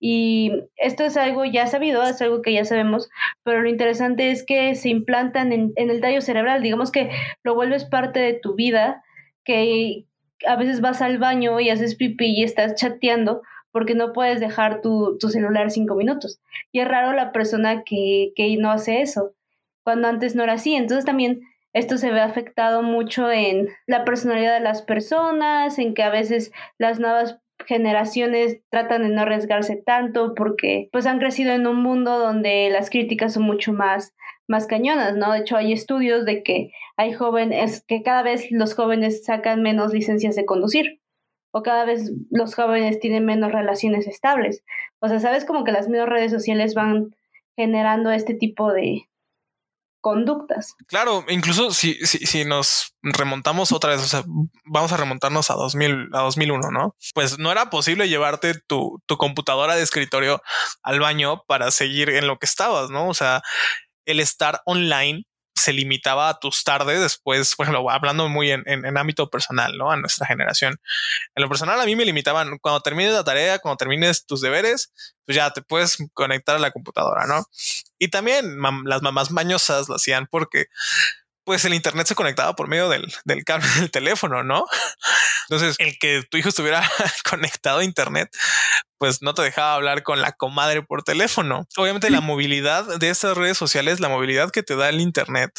Y 0.00 0.52
esto 0.76 1.04
es 1.04 1.16
algo 1.16 1.44
ya 1.44 1.66
sabido, 1.66 2.02
es 2.04 2.22
algo 2.22 2.40
que 2.42 2.52
ya 2.52 2.64
sabemos, 2.64 3.10
pero 3.42 3.62
lo 3.62 3.68
interesante 3.68 4.30
es 4.30 4.44
que 4.44 4.74
se 4.74 4.90
implantan 4.90 5.52
en, 5.52 5.72
el 5.76 6.00
tallo 6.00 6.20
cerebral, 6.20 6.62
digamos 6.62 6.92
que 6.92 7.10
lo 7.42 7.54
vuelves 7.54 7.84
parte 7.84 8.20
de 8.20 8.34
tu 8.34 8.54
vida, 8.54 9.02
que 9.44 10.04
a 10.46 10.56
veces 10.56 10.80
vas 10.80 11.02
al 11.02 11.18
baño 11.18 11.58
y 11.58 11.70
haces 11.70 11.96
pipí 11.96 12.26
y 12.26 12.44
estás 12.44 12.76
chateando 12.76 13.42
porque 13.72 13.94
no 13.94 14.12
puedes 14.12 14.40
dejar 14.40 14.80
tu, 14.80 15.18
tu 15.18 15.28
celular 15.28 15.70
cinco 15.70 15.94
minutos. 15.94 16.40
Y 16.72 16.80
es 16.80 16.88
raro 16.88 17.12
la 17.12 17.32
persona 17.32 17.82
que, 17.82 18.32
que 18.36 18.56
no 18.56 18.70
hace 18.70 19.02
eso, 19.02 19.34
cuando 19.82 20.08
antes 20.08 20.36
no 20.36 20.44
era 20.44 20.54
así. 20.54 20.74
Entonces 20.74 21.04
también 21.04 21.40
esto 21.72 21.98
se 21.98 22.10
ve 22.10 22.20
afectado 22.20 22.82
mucho 22.82 23.30
en 23.30 23.68
la 23.86 24.04
personalidad 24.04 24.54
de 24.54 24.60
las 24.60 24.82
personas, 24.82 25.78
en 25.78 25.94
que 25.94 26.02
a 26.02 26.10
veces 26.10 26.52
las 26.78 26.98
nuevas 26.98 27.40
generaciones 27.68 28.60
tratan 28.70 29.02
de 29.02 29.10
no 29.10 29.20
arriesgarse 29.20 29.76
tanto 29.76 30.34
porque 30.34 30.88
pues 30.90 31.04
han 31.04 31.18
crecido 31.18 31.52
en 31.52 31.66
un 31.66 31.82
mundo 31.82 32.18
donde 32.18 32.70
las 32.70 32.88
críticas 32.88 33.34
son 33.34 33.42
mucho 33.42 33.74
más 33.74 34.14
más 34.48 34.66
cañonas, 34.66 35.14
¿no? 35.14 35.32
De 35.32 35.40
hecho, 35.40 35.56
hay 35.58 35.74
estudios 35.74 36.24
de 36.24 36.42
que 36.42 36.70
hay 36.96 37.12
jóvenes, 37.12 37.84
que 37.86 38.02
cada 38.02 38.22
vez 38.22 38.50
los 38.50 38.74
jóvenes 38.74 39.22
sacan 39.22 39.62
menos 39.62 39.92
licencias 39.92 40.36
de 40.36 40.46
conducir, 40.46 41.02
o 41.52 41.62
cada 41.62 41.84
vez 41.84 42.10
los 42.30 42.54
jóvenes 42.54 42.98
tienen 42.98 43.26
menos 43.26 43.52
relaciones 43.52 44.06
estables. 44.06 44.64
O 45.00 45.08
sea, 45.08 45.20
sabes 45.20 45.44
como 45.44 45.64
que 45.64 45.72
las 45.72 45.88
mismas 45.88 46.08
redes 46.08 46.32
sociales 46.32 46.74
van 46.74 47.14
generando 47.56 48.10
este 48.10 48.32
tipo 48.32 48.72
de, 48.72 49.02
conductas. 50.00 50.74
Claro, 50.86 51.24
incluso 51.28 51.72
si, 51.72 51.94
si, 52.06 52.44
nos 52.44 52.94
remontamos 53.02 53.72
otra 53.72 53.90
vez, 53.90 54.00
o 54.02 54.08
sea, 54.08 54.24
vamos 54.64 54.92
a 54.92 54.96
remontarnos 54.96 55.50
a 55.50 55.54
2000, 55.54 56.10
a 56.12 56.20
2001, 56.20 56.70
¿no? 56.70 56.96
Pues 57.14 57.38
no 57.38 57.50
era 57.50 57.70
posible 57.70 58.08
llevarte 58.08 58.54
tu, 58.66 59.02
tu 59.06 59.16
computadora 59.16 59.74
de 59.74 59.82
escritorio 59.82 60.40
al 60.82 61.00
baño 61.00 61.42
para 61.46 61.70
seguir 61.70 62.10
en 62.10 62.26
lo 62.26 62.38
que 62.38 62.46
estabas, 62.46 62.90
¿no? 62.90 63.08
O 63.08 63.14
sea, 63.14 63.42
el 64.06 64.20
estar 64.20 64.62
online 64.64 65.24
se 65.58 65.72
limitaba 65.72 66.28
a 66.28 66.38
tus 66.38 66.64
tardes 66.64 67.00
después, 67.00 67.54
por 67.54 67.64
ejemplo, 67.64 67.90
hablando 67.90 68.28
muy 68.28 68.50
en, 68.50 68.62
en, 68.66 68.96
ámbito 68.96 69.28
personal, 69.28 69.76
¿no? 69.76 69.90
A 69.90 69.96
nuestra 69.96 70.26
generación. 70.26 70.80
En 71.34 71.42
lo 71.42 71.48
personal, 71.48 71.80
a 71.80 71.84
mí 71.84 71.96
me 71.96 72.04
limitaban 72.04 72.58
cuando 72.58 72.80
termines 72.80 73.12
la 73.12 73.24
tarea, 73.24 73.58
cuando 73.58 73.76
termines 73.76 74.26
tus 74.26 74.40
deberes, 74.40 74.92
pues 75.24 75.36
ya 75.36 75.50
te 75.50 75.62
puedes 75.62 75.98
conectar 76.14 76.56
a 76.56 76.58
la 76.58 76.70
computadora, 76.70 77.26
¿no? 77.26 77.44
Y 77.98 78.08
también 78.08 78.56
las 78.84 79.02
mamás 79.02 79.30
mañosas 79.30 79.88
lo 79.88 79.96
hacían 79.96 80.26
porque 80.30 80.66
pues 81.44 81.64
el 81.64 81.72
internet 81.72 82.06
se 82.06 82.14
conectaba 82.14 82.54
por 82.54 82.68
medio 82.68 82.90
del, 82.90 83.10
del, 83.24 83.42
cable 83.42 83.66
del 83.76 83.90
teléfono, 83.90 84.44
¿no? 84.44 84.66
Entonces, 85.48 85.76
el 85.78 85.98
que 85.98 86.22
tu 86.30 86.36
hijo 86.36 86.50
estuviera 86.50 86.86
conectado 87.28 87.78
a 87.78 87.84
internet, 87.84 88.28
pues 88.98 89.22
no 89.22 89.34
te 89.34 89.42
dejaba 89.42 89.74
hablar 89.74 90.02
con 90.02 90.20
la 90.20 90.32
comadre 90.32 90.82
por 90.82 91.02
teléfono. 91.02 91.66
Obviamente 91.76 92.10
la 92.10 92.20
movilidad 92.20 92.98
de 92.98 93.10
estas 93.10 93.36
redes 93.36 93.56
sociales, 93.56 94.00
la 94.00 94.08
movilidad 94.08 94.50
que 94.50 94.62
te 94.62 94.76
da 94.76 94.88
el 94.88 95.00
Internet, 95.00 95.52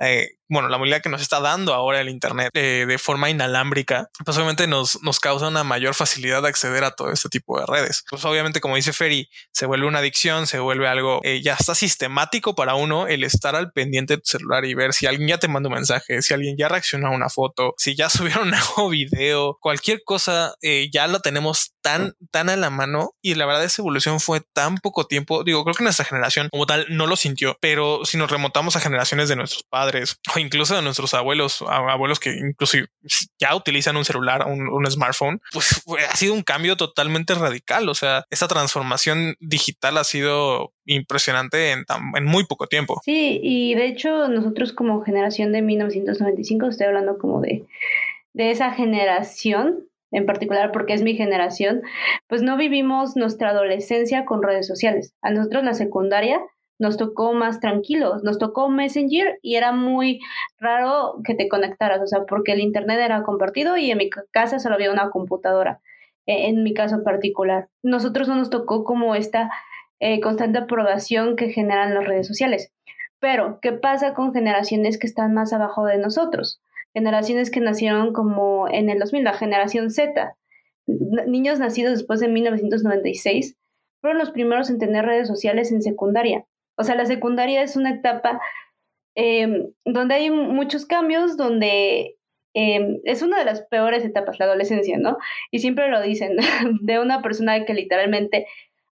eh, 0.00 0.30
bueno, 0.50 0.68
la 0.68 0.78
movilidad 0.78 1.02
que 1.02 1.10
nos 1.10 1.20
está 1.20 1.40
dando 1.40 1.74
ahora 1.74 2.00
el 2.00 2.08
Internet 2.08 2.50
eh, 2.54 2.86
de 2.88 2.98
forma 2.98 3.28
inalámbrica, 3.28 4.08
pues 4.24 4.36
obviamente 4.36 4.66
nos, 4.66 5.02
nos 5.02 5.20
causa 5.20 5.48
una 5.48 5.64
mayor 5.64 5.94
facilidad 5.94 6.40
de 6.42 6.48
acceder 6.48 6.84
a 6.84 6.92
todo 6.92 7.10
este 7.10 7.28
tipo 7.28 7.58
de 7.60 7.66
redes. 7.66 8.04
Pues 8.08 8.24
obviamente, 8.24 8.60
como 8.60 8.76
dice 8.76 8.92
Ferry, 8.92 9.28
se 9.52 9.66
vuelve 9.66 9.86
una 9.86 9.98
adicción, 9.98 10.46
se 10.46 10.58
vuelve 10.58 10.88
algo 10.88 11.20
eh, 11.24 11.42
ya 11.42 11.54
está 11.54 11.74
sistemático 11.74 12.54
para 12.54 12.76
uno 12.76 13.08
el 13.08 13.24
estar 13.24 13.56
al 13.56 13.72
pendiente 13.72 14.14
de 14.14 14.22
tu 14.22 14.30
celular 14.30 14.64
y 14.64 14.74
ver 14.74 14.94
si 14.94 15.06
alguien 15.06 15.28
ya 15.28 15.38
te 15.38 15.48
manda 15.48 15.68
un 15.68 15.74
mensaje, 15.74 16.22
si 16.22 16.32
alguien 16.32 16.56
ya 16.56 16.68
reaccionó 16.68 17.08
a 17.08 17.10
una 17.10 17.28
foto, 17.28 17.74
si 17.76 17.94
ya 17.94 18.08
subieron 18.08 18.44
un 18.44 18.50
nuevo 18.50 18.88
video, 18.88 19.58
cualquier 19.60 20.02
cosa 20.04 20.54
ya 20.92 21.08
lo 21.08 21.20
tenemos 21.20 21.74
tan, 21.82 22.14
tan 22.30 22.48
a 22.48 22.56
la 22.56 22.70
y 23.22 23.34
la 23.34 23.46
verdad 23.46 23.64
esa 23.64 23.82
evolución 23.82 24.20
fue 24.20 24.40
tan 24.52 24.76
poco 24.78 25.06
tiempo. 25.06 25.44
Digo, 25.44 25.64
creo 25.64 25.74
que 25.74 25.84
nuestra 25.84 26.04
generación 26.04 26.48
como 26.50 26.66
tal 26.66 26.86
no 26.88 27.06
lo 27.06 27.16
sintió, 27.16 27.56
pero 27.60 28.04
si 28.04 28.16
nos 28.16 28.30
remontamos 28.30 28.76
a 28.76 28.80
generaciones 28.80 29.28
de 29.28 29.36
nuestros 29.36 29.64
padres 29.64 30.20
o 30.34 30.38
incluso 30.38 30.76
de 30.76 30.82
nuestros 30.82 31.14
abuelos, 31.14 31.62
abuelos 31.62 32.20
que 32.20 32.30
incluso 32.30 32.78
ya 33.38 33.54
utilizan 33.54 33.96
un 33.96 34.04
celular, 34.04 34.46
un, 34.46 34.68
un 34.68 34.90
smartphone, 34.90 35.40
pues 35.52 35.82
ha 36.08 36.16
sido 36.16 36.34
un 36.34 36.42
cambio 36.42 36.76
totalmente 36.76 37.34
radical. 37.34 37.88
O 37.88 37.94
sea, 37.94 38.24
esa 38.30 38.48
transformación 38.48 39.36
digital 39.40 39.98
ha 39.98 40.04
sido 40.04 40.72
impresionante 40.84 41.72
en, 41.72 41.84
en 42.16 42.24
muy 42.24 42.46
poco 42.46 42.66
tiempo. 42.66 43.00
Sí, 43.04 43.40
y 43.42 43.74
de 43.74 43.86
hecho 43.86 44.28
nosotros 44.28 44.72
como 44.72 45.02
generación 45.02 45.52
de 45.52 45.62
1995, 45.62 46.66
estoy 46.66 46.86
hablando 46.86 47.18
como 47.18 47.40
de, 47.40 47.64
de 48.32 48.50
esa 48.50 48.72
generación, 48.72 49.84
en 50.10 50.26
particular 50.26 50.72
porque 50.72 50.94
es 50.94 51.02
mi 51.02 51.14
generación, 51.14 51.82
pues 52.26 52.42
no 52.42 52.56
vivimos 52.56 53.16
nuestra 53.16 53.50
adolescencia 53.50 54.24
con 54.24 54.42
redes 54.42 54.66
sociales. 54.66 55.14
A 55.22 55.30
nosotros 55.30 55.64
la 55.64 55.74
secundaria 55.74 56.40
nos 56.78 56.96
tocó 56.96 57.32
más 57.32 57.60
tranquilos, 57.60 58.22
nos 58.22 58.38
tocó 58.38 58.68
Messenger 58.68 59.38
y 59.42 59.56
era 59.56 59.72
muy 59.72 60.20
raro 60.58 61.20
que 61.24 61.34
te 61.34 61.48
conectaras, 61.48 62.00
o 62.00 62.06
sea, 62.06 62.24
porque 62.24 62.52
el 62.52 62.60
Internet 62.60 63.00
era 63.00 63.22
compartido 63.22 63.76
y 63.76 63.90
en 63.90 63.98
mi 63.98 64.08
casa 64.30 64.58
solo 64.58 64.76
había 64.76 64.92
una 64.92 65.10
computadora, 65.10 65.80
e, 66.26 66.48
en 66.48 66.62
mi 66.62 66.74
caso 66.74 67.02
particular. 67.02 67.68
Nosotros 67.82 68.28
no 68.28 68.36
nos 68.36 68.50
tocó 68.50 68.84
como 68.84 69.14
esta 69.14 69.50
eh, 70.00 70.20
constante 70.20 70.58
aprobación 70.58 71.34
que 71.34 71.50
generan 71.50 71.94
las 71.94 72.06
redes 72.06 72.28
sociales. 72.28 72.72
Pero, 73.18 73.58
¿qué 73.60 73.72
pasa 73.72 74.14
con 74.14 74.32
generaciones 74.32 74.98
que 74.98 75.08
están 75.08 75.34
más 75.34 75.52
abajo 75.52 75.84
de 75.84 75.98
nosotros? 75.98 76.60
Generaciones 76.94 77.50
que 77.50 77.60
nacieron 77.60 78.12
como 78.12 78.68
en 78.68 78.90
el 78.90 78.98
2000, 78.98 79.24
la 79.24 79.34
generación 79.34 79.90
Z. 79.90 80.36
Niños 80.86 81.58
nacidos 81.58 81.98
después 81.98 82.20
de 82.20 82.28
1996 82.28 83.56
fueron 84.00 84.18
los 84.18 84.30
primeros 84.30 84.70
en 84.70 84.78
tener 84.78 85.04
redes 85.04 85.28
sociales 85.28 85.72
en 85.72 85.82
secundaria. 85.82 86.44
O 86.76 86.84
sea, 86.84 86.94
la 86.94 87.06
secundaria 87.06 87.62
es 87.62 87.76
una 87.76 87.90
etapa 87.90 88.40
em, 89.14 89.72
donde 89.84 90.14
hay 90.14 90.30
muchos 90.30 90.86
cambios, 90.86 91.36
donde 91.36 92.16
em, 92.54 93.00
es 93.04 93.22
una 93.22 93.38
de 93.38 93.44
las 93.44 93.62
peores 93.62 94.04
etapas, 94.04 94.38
la 94.38 94.46
adolescencia, 94.46 94.96
¿no? 94.98 95.18
Y 95.50 95.58
siempre 95.58 95.88
lo 95.90 96.00
dicen, 96.00 96.36
de 96.82 97.00
una 97.00 97.20
persona 97.20 97.64
que 97.64 97.74
literalmente 97.74 98.46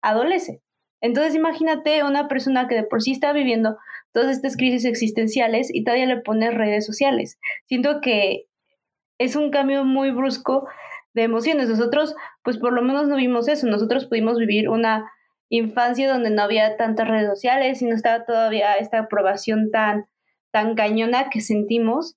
adolece. 0.02 0.60
Entonces 1.00 1.34
imagínate 1.34 2.04
una 2.04 2.28
persona 2.28 2.68
que 2.68 2.74
de 2.74 2.84
por 2.84 3.02
sí 3.02 3.12
está 3.12 3.32
viviendo 3.32 3.78
todas 4.12 4.30
estas 4.30 4.56
crisis 4.56 4.84
existenciales 4.84 5.72
y 5.72 5.84
todavía 5.84 6.06
le 6.06 6.20
pones 6.20 6.54
redes 6.54 6.86
sociales. 6.86 7.38
Siento 7.66 8.00
que 8.00 8.46
es 9.18 9.36
un 9.36 9.50
cambio 9.50 9.84
muy 9.84 10.10
brusco 10.10 10.66
de 11.14 11.22
emociones. 11.22 11.68
Nosotros, 11.68 12.14
pues 12.42 12.58
por 12.58 12.72
lo 12.72 12.82
menos 12.82 13.08
no 13.08 13.16
vimos 13.16 13.48
eso. 13.48 13.66
Nosotros 13.66 14.06
pudimos 14.06 14.38
vivir 14.38 14.68
una 14.68 15.10
infancia 15.48 16.10
donde 16.10 16.30
no 16.30 16.42
había 16.42 16.76
tantas 16.76 17.08
redes 17.08 17.28
sociales 17.28 17.82
y 17.82 17.86
no 17.86 17.94
estaba 17.94 18.24
todavía 18.24 18.74
esta 18.74 19.00
aprobación 19.00 19.70
tan, 19.70 20.06
tan 20.50 20.74
cañona 20.74 21.28
que 21.28 21.40
sentimos 21.40 22.16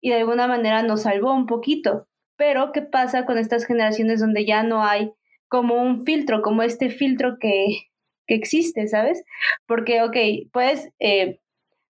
y 0.00 0.10
de 0.10 0.16
alguna 0.16 0.48
manera 0.48 0.82
nos 0.82 1.02
salvó 1.02 1.32
un 1.32 1.46
poquito. 1.46 2.08
Pero, 2.36 2.72
¿qué 2.72 2.82
pasa 2.82 3.24
con 3.24 3.38
estas 3.38 3.64
generaciones 3.64 4.20
donde 4.20 4.44
ya 4.44 4.62
no 4.62 4.82
hay 4.82 5.12
como 5.48 5.80
un 5.80 6.04
filtro, 6.04 6.42
como 6.42 6.62
este 6.62 6.90
filtro 6.90 7.38
que, 7.38 7.91
que 8.26 8.34
existe, 8.34 8.86
¿sabes? 8.88 9.24
Porque, 9.66 10.02
ok, 10.02 10.50
puedes 10.52 10.90
eh, 11.00 11.40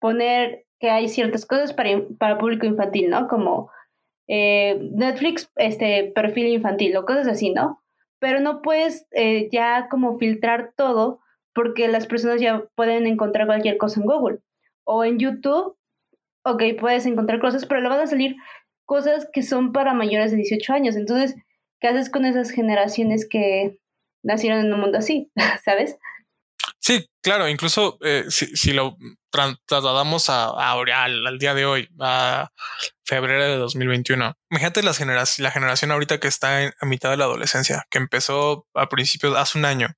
poner 0.00 0.64
que 0.80 0.90
hay 0.90 1.08
ciertas 1.08 1.46
cosas 1.46 1.72
para, 1.72 1.90
para 2.18 2.38
público 2.38 2.66
infantil, 2.66 3.08
¿no? 3.10 3.28
Como 3.28 3.70
eh, 4.28 4.78
Netflix, 4.92 5.50
este 5.56 6.12
perfil 6.14 6.48
infantil 6.48 6.96
o 6.96 7.04
cosas 7.04 7.28
así, 7.28 7.50
¿no? 7.50 7.82
Pero 8.18 8.40
no 8.40 8.62
puedes 8.62 9.06
eh, 9.12 9.48
ya 9.50 9.88
como 9.88 10.18
filtrar 10.18 10.72
todo 10.76 11.20
porque 11.54 11.88
las 11.88 12.06
personas 12.06 12.40
ya 12.40 12.64
pueden 12.74 13.06
encontrar 13.06 13.46
cualquier 13.46 13.76
cosa 13.78 14.00
en 14.00 14.06
Google 14.06 14.38
o 14.84 15.04
en 15.04 15.18
YouTube. 15.18 15.76
Ok, 16.44 16.62
puedes 16.80 17.06
encontrar 17.06 17.40
cosas, 17.40 17.66
pero 17.66 17.80
le 17.80 17.88
van 17.88 18.00
a 18.00 18.06
salir 18.06 18.36
cosas 18.84 19.28
que 19.32 19.42
son 19.42 19.72
para 19.72 19.94
mayores 19.94 20.30
de 20.30 20.38
18 20.38 20.72
años. 20.72 20.96
Entonces, 20.96 21.36
¿qué 21.80 21.88
haces 21.88 22.10
con 22.10 22.24
esas 22.24 22.50
generaciones 22.50 23.28
que 23.28 23.78
nacieron 24.22 24.64
en 24.64 24.72
un 24.72 24.80
mundo 24.80 24.98
así? 24.98 25.30
¿Sabes? 25.64 25.98
Sí, 26.84 27.08
claro, 27.22 27.48
incluso 27.48 27.96
eh, 28.02 28.24
si, 28.28 28.72
lo 28.72 28.96
trasladamos 29.66 30.28
a, 30.28 30.48
al, 30.48 31.38
día 31.38 31.54
de 31.54 31.64
hoy, 31.64 31.88
a 32.00 32.50
febrero 33.04 33.44
de 33.44 33.56
2021, 33.56 34.36
imagínate 34.50 34.82
las 34.82 34.98
la 35.38 35.50
generación 35.52 35.92
ahorita 35.92 36.18
que 36.18 36.26
está 36.26 36.64
en, 36.64 36.72
a 36.80 36.86
mitad 36.86 37.10
de 37.10 37.18
la 37.18 37.24
adolescencia, 37.26 37.86
que 37.88 37.98
empezó 37.98 38.66
a 38.74 38.88
principios, 38.88 39.36
hace 39.36 39.58
un 39.58 39.64
año, 39.64 39.94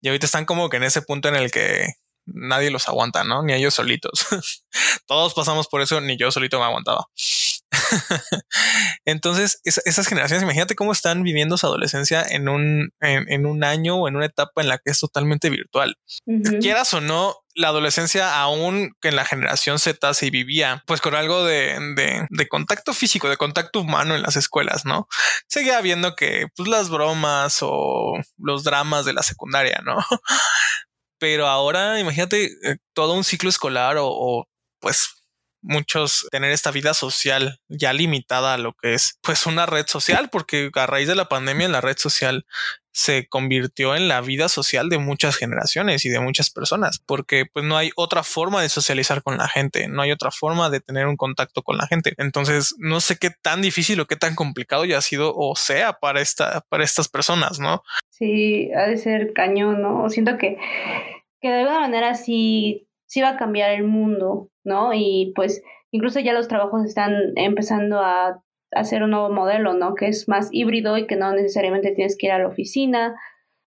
y 0.00 0.06
ahorita 0.06 0.26
están 0.26 0.44
como 0.44 0.68
que 0.68 0.76
en 0.76 0.84
ese 0.84 1.02
punto 1.02 1.28
en 1.28 1.34
el 1.34 1.50
que 1.50 1.94
nadie 2.26 2.70
los 2.70 2.88
aguanta, 2.88 3.24
¿no? 3.24 3.42
Ni 3.42 3.54
ellos 3.54 3.74
solitos. 3.74 4.26
Todos 5.06 5.34
pasamos 5.34 5.66
por 5.66 5.82
eso, 5.82 6.00
ni 6.00 6.16
yo 6.16 6.30
solito 6.30 6.60
me 6.60 6.66
aguantaba. 6.66 7.06
Entonces, 9.04 9.60
esas 9.64 10.06
generaciones, 10.06 10.42
imagínate 10.42 10.74
cómo 10.74 10.92
están 10.92 11.22
viviendo 11.22 11.56
su 11.56 11.66
adolescencia 11.66 12.24
en 12.28 12.48
un, 12.48 12.90
en, 13.00 13.46
un 13.46 13.64
año 13.64 13.96
o 13.96 14.08
en 14.08 14.16
una 14.16 14.26
etapa 14.26 14.60
en 14.60 14.68
la 14.68 14.78
que 14.78 14.90
es 14.90 15.00
totalmente 15.00 15.50
virtual. 15.50 15.96
Quieras 16.60 16.92
o 16.94 17.00
no, 17.00 17.36
la 17.54 17.68
adolescencia, 17.68 18.40
aún 18.40 18.94
que 19.00 19.08
en 19.08 19.16
la 19.16 19.24
generación 19.24 19.78
Z 19.78 20.14
se 20.14 20.30
vivía 20.30 20.84
pues 20.86 21.00
con 21.00 21.14
algo 21.14 21.44
de, 21.44 22.26
de, 22.30 22.48
contacto 22.48 22.94
físico, 22.94 23.28
de 23.28 23.36
contacto 23.36 23.80
humano 23.80 24.14
en 24.14 24.22
las 24.22 24.36
escuelas, 24.36 24.84
¿no? 24.84 25.08
Seguía 25.48 25.80
viendo 25.80 26.14
que 26.14 26.46
pues 26.54 26.68
las 26.68 26.88
bromas 26.88 27.58
o 27.62 28.14
los 28.36 28.64
dramas 28.64 29.04
de 29.04 29.12
la 29.12 29.22
secundaria, 29.22 29.80
¿no? 29.84 29.96
Pero 31.18 31.48
ahora 31.48 31.98
imagínate 31.98 32.44
eh, 32.44 32.76
todo 32.92 33.14
un 33.14 33.24
ciclo 33.24 33.50
escolar 33.50 33.96
o 33.98 34.46
pues 34.80 35.17
muchos 35.68 36.26
tener 36.30 36.50
esta 36.50 36.70
vida 36.70 36.94
social 36.94 37.60
ya 37.68 37.92
limitada 37.92 38.54
a 38.54 38.58
lo 38.58 38.72
que 38.72 38.94
es 38.94 39.18
pues 39.22 39.46
una 39.46 39.66
red 39.66 39.86
social, 39.86 40.30
porque 40.30 40.70
a 40.74 40.86
raíz 40.86 41.06
de 41.06 41.14
la 41.14 41.28
pandemia 41.28 41.68
la 41.68 41.82
red 41.82 41.96
social 41.98 42.46
se 42.90 43.28
convirtió 43.28 43.94
en 43.94 44.08
la 44.08 44.20
vida 44.20 44.48
social 44.48 44.88
de 44.88 44.98
muchas 44.98 45.36
generaciones 45.36 46.04
y 46.04 46.08
de 46.08 46.18
muchas 46.18 46.50
personas, 46.50 46.98
porque 47.06 47.44
pues 47.46 47.64
no 47.64 47.76
hay 47.76 47.90
otra 47.94 48.24
forma 48.24 48.60
de 48.60 48.68
socializar 48.68 49.22
con 49.22 49.36
la 49.36 49.46
gente, 49.46 49.86
no 49.86 50.02
hay 50.02 50.10
otra 50.10 50.32
forma 50.32 50.68
de 50.68 50.80
tener 50.80 51.06
un 51.06 51.16
contacto 51.16 51.62
con 51.62 51.76
la 51.76 51.86
gente. 51.86 52.14
Entonces, 52.16 52.74
no 52.78 53.00
sé 53.00 53.16
qué 53.16 53.30
tan 53.30 53.62
difícil 53.62 54.00
o 54.00 54.06
qué 54.06 54.16
tan 54.16 54.34
complicado 54.34 54.84
ya 54.84 54.98
ha 54.98 55.02
sido 55.02 55.32
o 55.36 55.54
sea 55.54 55.92
para 55.92 56.20
esta 56.20 56.64
para 56.68 56.82
estas 56.82 57.08
personas, 57.08 57.60
¿no? 57.60 57.82
Sí, 58.10 58.72
ha 58.72 58.88
de 58.88 58.96
ser 58.96 59.32
cañón, 59.32 59.80
¿no? 59.80 60.08
Siento 60.10 60.36
que 60.38 60.58
que 61.40 61.48
de 61.50 61.60
alguna 61.60 61.80
manera 61.80 62.14
sí 62.14 62.87
sí 63.08 63.20
va 63.20 63.30
a 63.30 63.36
cambiar 63.36 63.70
el 63.70 63.84
mundo, 63.84 64.50
¿no? 64.64 64.92
Y 64.94 65.32
pues 65.34 65.62
incluso 65.90 66.20
ya 66.20 66.32
los 66.32 66.46
trabajos 66.46 66.84
están 66.84 67.32
empezando 67.36 68.00
a 68.00 68.42
hacer 68.70 69.02
un 69.02 69.10
nuevo 69.10 69.30
modelo, 69.30 69.72
¿no? 69.74 69.94
Que 69.94 70.08
es 70.08 70.28
más 70.28 70.48
híbrido 70.52 70.96
y 70.98 71.06
que 71.06 71.16
no 71.16 71.32
necesariamente 71.32 71.92
tienes 71.92 72.16
que 72.16 72.26
ir 72.26 72.32
a 72.32 72.38
la 72.38 72.48
oficina. 72.48 73.16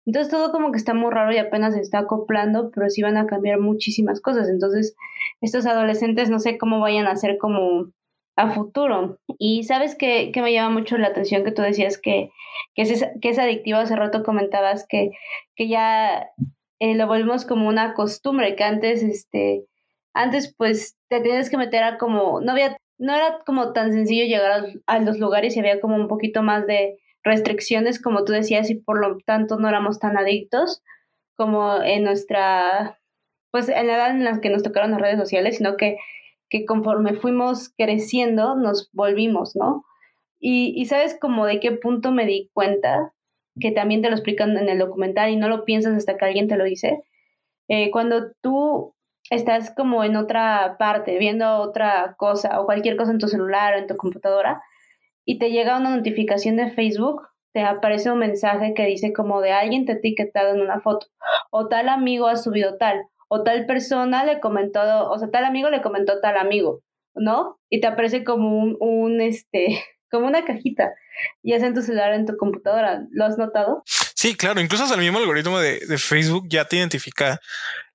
Entonces 0.05 0.31
todo 0.31 0.51
como 0.51 0.71
que 0.71 0.77
está 0.77 0.93
muy 0.93 1.11
raro 1.11 1.31
y 1.31 1.37
apenas 1.37 1.75
se 1.75 1.81
está 1.81 1.99
acoplando, 1.99 2.71
pero 2.71 2.89
sí 2.89 3.01
van 3.01 3.17
a 3.17 3.27
cambiar 3.27 3.59
muchísimas 3.59 4.21
cosas. 4.21 4.49
Entonces 4.49 4.95
estos 5.39 5.65
adolescentes 5.65 6.29
no 6.29 6.39
sé 6.39 6.57
cómo 6.57 6.79
vayan 6.79 7.05
a 7.05 7.15
ser 7.15 7.37
como 7.37 7.91
a 8.35 8.51
futuro. 8.51 9.19
Y 9.37 9.63
sabes 9.63 9.95
que, 9.95 10.31
que 10.31 10.41
me 10.41 10.53
llama 10.53 10.79
mucho 10.79 10.97
la 10.97 11.07
atención 11.07 11.43
que 11.43 11.51
tú 11.51 11.61
decías 11.61 11.99
que, 11.99 12.31
que, 12.73 12.83
es, 12.83 13.05
que 13.21 13.29
es 13.29 13.39
adictivo, 13.39 13.77
hace 13.77 13.95
rato 13.95 14.23
comentabas 14.23 14.87
que, 14.87 15.11
que 15.55 15.67
ya 15.67 16.29
eh, 16.79 16.95
lo 16.95 17.07
volvemos 17.07 17.45
como 17.45 17.67
una 17.67 17.93
costumbre, 17.93 18.55
que 18.55 18.63
antes, 18.63 19.01
este, 19.03 19.65
antes 20.13 20.53
pues 20.57 20.97
te 21.09 21.21
tienes 21.21 21.49
que 21.49 21.57
meter 21.57 21.83
a 21.83 21.97
como, 21.97 22.41
no 22.41 22.51
había, 22.51 22.77
no 22.97 23.15
era 23.15 23.39
como 23.45 23.73
tan 23.73 23.91
sencillo 23.91 24.25
llegar 24.25 24.65
a, 24.85 24.99
los 24.99 25.19
lugares 25.19 25.55
y 25.55 25.59
había 25.59 25.81
como 25.81 25.95
un 25.95 26.07
poquito 26.07 26.43
más 26.43 26.67
de 26.67 26.97
restricciones, 27.23 28.01
como 28.01 28.25
tú 28.25 28.33
decías, 28.33 28.69
y 28.69 28.75
por 28.75 28.99
lo 28.99 29.17
tanto 29.25 29.57
no 29.57 29.67
éramos 29.67 29.99
tan 29.99 30.17
adictos 30.17 30.83
como 31.35 31.81
en 31.83 32.03
nuestra, 32.03 32.99
pues 33.51 33.69
en 33.69 33.87
la 33.87 33.95
edad 33.95 34.11
en 34.11 34.23
la 34.23 34.39
que 34.41 34.49
nos 34.49 34.63
tocaron 34.63 34.91
las 34.91 35.01
redes 35.01 35.19
sociales, 35.19 35.57
sino 35.57 35.77
que, 35.77 35.97
que 36.49 36.65
conforme 36.65 37.13
fuimos 37.15 37.69
creciendo 37.77 38.55
nos 38.55 38.89
volvimos, 38.93 39.55
¿no? 39.55 39.85
Y, 40.39 40.73
y 40.75 40.85
sabes 40.85 41.17
como 41.19 41.45
de 41.45 41.59
qué 41.59 41.71
punto 41.71 42.11
me 42.11 42.25
di 42.25 42.49
cuenta 42.53 43.13
que 43.59 43.71
también 43.71 44.01
te 44.01 44.09
lo 44.09 44.15
explican 44.15 44.57
en 44.57 44.69
el 44.69 44.79
documental 44.79 45.29
y 45.29 45.35
no 45.35 45.49
lo 45.49 45.65
piensas 45.65 45.95
hasta 45.95 46.17
que 46.17 46.25
alguien 46.25 46.47
te 46.47 46.57
lo 46.57 46.63
dice. 46.63 47.01
Eh, 47.67 47.91
cuando 47.91 48.31
tú 48.41 48.95
estás 49.29 49.73
como 49.75 50.03
en 50.03 50.15
otra 50.15 50.77
parte, 50.79 51.17
viendo 51.17 51.57
otra 51.57 52.15
cosa 52.17 52.59
o 52.59 52.65
cualquier 52.65 52.95
cosa 52.97 53.11
en 53.11 53.19
tu 53.19 53.27
celular 53.27 53.75
o 53.75 53.77
en 53.77 53.87
tu 53.87 53.97
computadora 53.97 54.61
y 55.25 55.39
te 55.39 55.51
llega 55.51 55.77
una 55.77 55.95
notificación 55.95 56.55
de 56.55 56.71
Facebook, 56.71 57.21
te 57.53 57.61
aparece 57.61 58.11
un 58.11 58.19
mensaje 58.19 58.73
que 58.73 58.85
dice 58.85 59.13
como 59.13 59.41
de 59.41 59.51
alguien 59.51 59.85
te 59.85 59.93
ha 59.93 59.95
etiquetado 59.95 60.53
en 60.55 60.61
una 60.61 60.79
foto 60.79 61.07
o 61.51 61.67
tal 61.67 61.89
amigo 61.89 62.27
ha 62.27 62.37
subido 62.37 62.77
tal 62.77 63.01
o 63.29 63.43
tal 63.43 63.65
persona 63.65 64.23
le 64.23 64.39
comentó, 64.39 64.79
o 65.09 65.19
sea, 65.19 65.29
tal 65.29 65.43
amigo 65.43 65.69
le 65.69 65.81
comentó 65.81 66.19
tal 66.21 66.37
amigo, 66.37 66.81
¿no? 67.13 67.59
Y 67.69 67.81
te 67.81 67.87
aparece 67.87 68.23
como 68.23 68.57
un, 68.57 68.77
un 68.79 69.21
este, 69.21 69.83
como 70.09 70.27
una 70.27 70.45
cajita, 70.45 70.91
ya 71.43 71.59
sea 71.59 71.67
en 71.67 71.73
tu 71.73 71.81
celular 71.81 72.13
en 72.13 72.25
tu 72.25 72.37
computadora. 72.37 73.01
¿Lo 73.11 73.25
has 73.25 73.37
notado? 73.37 73.83
Sí, 73.85 74.35
claro, 74.35 74.61
incluso 74.61 74.83
hasta 74.83 74.95
el 74.95 75.01
mismo 75.01 75.19
algoritmo 75.19 75.59
de, 75.59 75.79
de, 75.79 75.97
Facebook 75.97 76.45
ya 76.49 76.65
te 76.65 76.77
identifica 76.77 77.39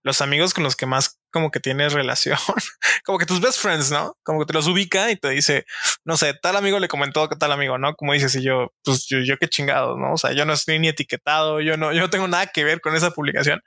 los 0.02 0.21
amigos 0.21 0.52
con 0.52 0.64
los 0.64 0.76
que 0.76 0.87
más 0.87 1.21
como 1.33 1.50
que 1.50 1.61
tienes 1.61 1.92
relación, 1.92 2.37
como 3.04 3.19
que 3.19 3.26
tus 3.26 3.40
best 3.40 3.61
friends, 3.61 3.90
¿no? 3.90 4.16
Como 4.23 4.40
que 4.40 4.47
te 4.47 4.52
los 4.52 4.66
ubica 4.66 5.11
y 5.11 5.16
te 5.16 5.31
dice, 5.31 5.64
no 6.04 6.16
sé, 6.16 6.35
tal 6.35 6.57
amigo 6.57 6.78
le 6.78 6.88
comentó 6.88 7.28
que 7.28 7.37
tal 7.37 7.52
amigo, 7.52 7.78
¿no? 7.78 7.95
Como 7.95 8.12
dices, 8.12 8.35
y 8.35 8.42
yo, 8.42 8.73
pues 8.85 9.07
yo, 9.09 9.19
yo 9.21 9.37
qué 9.38 9.49
chingado, 9.49 9.97
¿no? 9.97 10.14
O 10.14 10.16
sea, 10.16 10.33
yo 10.33 10.45
no 10.45 10.52
estoy 10.52 10.78
ni 10.78 10.88
etiquetado, 10.88 11.61
yo 11.61 11.76
no, 11.76 11.92
yo 11.92 12.00
no 12.00 12.11
tengo 12.11 12.28
nada 12.28 12.47
que 12.47 12.64
ver 12.64 12.81
con 12.81 12.95
esa 12.95 13.12
publicación, 13.12 13.62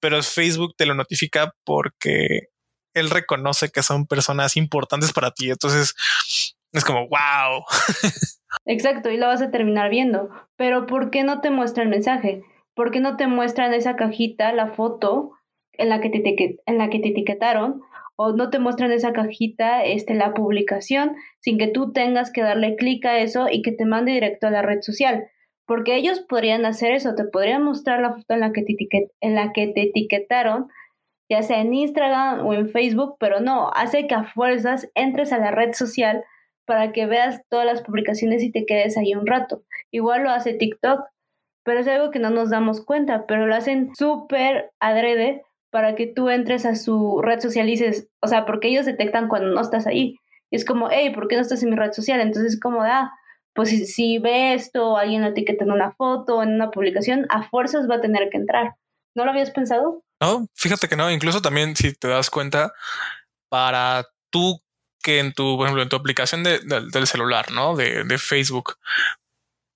pero 0.00 0.22
Facebook 0.22 0.74
te 0.76 0.86
lo 0.86 0.94
notifica 0.94 1.52
porque 1.64 2.48
él 2.94 3.10
reconoce 3.10 3.70
que 3.70 3.82
son 3.82 4.06
personas 4.06 4.56
importantes 4.56 5.12
para 5.12 5.30
ti. 5.30 5.50
Entonces 5.50 5.94
es 6.72 6.84
como, 6.84 7.08
wow. 7.08 7.64
Exacto, 8.66 9.10
y 9.10 9.16
lo 9.16 9.26
vas 9.26 9.42
a 9.42 9.50
terminar 9.50 9.90
viendo. 9.90 10.30
Pero 10.56 10.86
¿por 10.86 11.10
qué 11.10 11.22
no 11.22 11.40
te 11.40 11.50
muestra 11.50 11.82
el 11.82 11.88
mensaje? 11.88 12.42
¿Por 12.74 12.90
qué 12.90 13.00
no 13.00 13.16
te 13.16 13.26
muestra 13.26 13.66
en 13.66 13.74
esa 13.74 13.96
cajita 13.96 14.52
la 14.52 14.68
foto 14.68 15.32
en 15.72 15.88
la 15.88 16.00
que 16.00 16.10
te, 16.10 16.58
en 16.64 16.78
la 16.78 16.88
que 16.90 17.00
te 17.00 17.08
etiquetaron? 17.08 17.82
O 18.16 18.32
no 18.32 18.50
te 18.50 18.58
muestran 18.58 18.92
esa 18.92 19.12
cajita 19.12 19.84
este, 19.84 20.14
la 20.14 20.34
publicación 20.34 21.16
sin 21.40 21.58
que 21.58 21.66
tú 21.66 21.92
tengas 21.92 22.30
que 22.30 22.42
darle 22.42 22.76
clic 22.76 23.04
a 23.06 23.18
eso 23.18 23.48
y 23.50 23.62
que 23.62 23.72
te 23.72 23.84
mande 23.84 24.12
directo 24.12 24.46
a 24.46 24.50
la 24.50 24.62
red 24.62 24.80
social. 24.82 25.28
Porque 25.66 25.96
ellos 25.96 26.20
podrían 26.20 26.64
hacer 26.66 26.92
eso, 26.92 27.14
te 27.14 27.24
podrían 27.24 27.62
mostrar 27.62 28.00
la 28.00 28.12
foto 28.12 28.34
en 28.34 28.40
la 28.40 28.52
que 28.52 28.62
te, 28.62 28.76
en 29.20 29.34
la 29.34 29.52
que 29.52 29.68
te 29.68 29.82
etiquetaron, 29.82 30.68
ya 31.28 31.42
sea 31.42 31.60
en 31.60 31.72
Instagram 31.72 32.46
o 32.46 32.52
en 32.52 32.68
Facebook, 32.68 33.16
pero 33.18 33.40
no, 33.40 33.70
hace 33.74 34.06
que 34.06 34.14
a 34.14 34.24
fuerzas 34.24 34.90
entres 34.94 35.32
a 35.32 35.38
la 35.38 35.50
red 35.50 35.72
social 35.72 36.24
para 36.64 36.92
que 36.92 37.06
veas 37.06 37.42
todas 37.48 37.66
las 37.66 37.82
publicaciones 37.82 38.42
y 38.42 38.50
te 38.50 38.66
quedes 38.66 38.96
ahí 38.96 39.14
un 39.14 39.26
rato. 39.26 39.62
Igual 39.90 40.22
lo 40.22 40.30
hace 40.30 40.54
TikTok, 40.54 41.00
pero 41.64 41.80
es 41.80 41.88
algo 41.88 42.10
que 42.10 42.18
no 42.18 42.30
nos 42.30 42.50
damos 42.50 42.84
cuenta, 42.84 43.26
pero 43.26 43.46
lo 43.46 43.54
hacen 43.54 43.94
súper 43.94 44.72
adrede 44.80 45.42
para 45.70 45.94
que 45.94 46.06
tú 46.06 46.28
entres 46.28 46.66
a 46.66 46.74
su 46.74 47.20
red 47.22 47.40
social 47.40 47.66
y 47.68 47.72
dices, 47.72 48.08
o 48.20 48.28
sea, 48.28 48.44
porque 48.44 48.68
ellos 48.68 48.86
detectan 48.86 49.28
cuando 49.28 49.48
no 49.48 49.60
estás 49.60 49.86
ahí. 49.86 50.16
Y 50.50 50.56
es 50.56 50.64
como, 50.64 50.88
hey, 50.90 51.10
¿por 51.14 51.28
qué 51.28 51.36
no 51.36 51.42
estás 51.42 51.62
en 51.62 51.70
mi 51.70 51.76
red 51.76 51.92
social? 51.92 52.20
Entonces 52.20 52.54
es 52.54 52.60
como, 52.60 52.82
ah, 52.82 53.10
pues 53.54 53.70
si, 53.70 53.86
si 53.86 54.18
ve 54.18 54.54
esto, 54.54 54.96
alguien 54.96 55.24
etiqueta 55.24 55.64
en 55.64 55.72
una 55.72 55.92
foto, 55.92 56.42
en 56.42 56.50
una 56.54 56.70
publicación, 56.70 57.26
a 57.30 57.48
fuerzas 57.48 57.88
va 57.88 57.96
a 57.96 58.00
tener 58.00 58.28
que 58.30 58.36
entrar. 58.36 58.74
¿No 59.14 59.24
lo 59.24 59.30
habías 59.30 59.50
pensado? 59.50 60.02
No, 60.20 60.46
fíjate 60.54 60.88
que 60.88 60.96
no. 60.96 61.10
Incluso 61.10 61.42
también, 61.42 61.74
si 61.74 61.94
te 61.94 62.08
das 62.08 62.30
cuenta, 62.30 62.72
para 63.48 64.06
tú 64.30 64.60
que 65.02 65.18
en 65.18 65.32
tu, 65.32 65.56
por 65.56 65.66
ejemplo, 65.66 65.82
en 65.82 65.88
tu 65.88 65.96
aplicación 65.96 66.42
de, 66.42 66.60
del 66.60 67.06
celular, 67.06 67.50
¿no? 67.50 67.76
De, 67.76 68.04
de, 68.04 68.18
Facebook, 68.18 68.78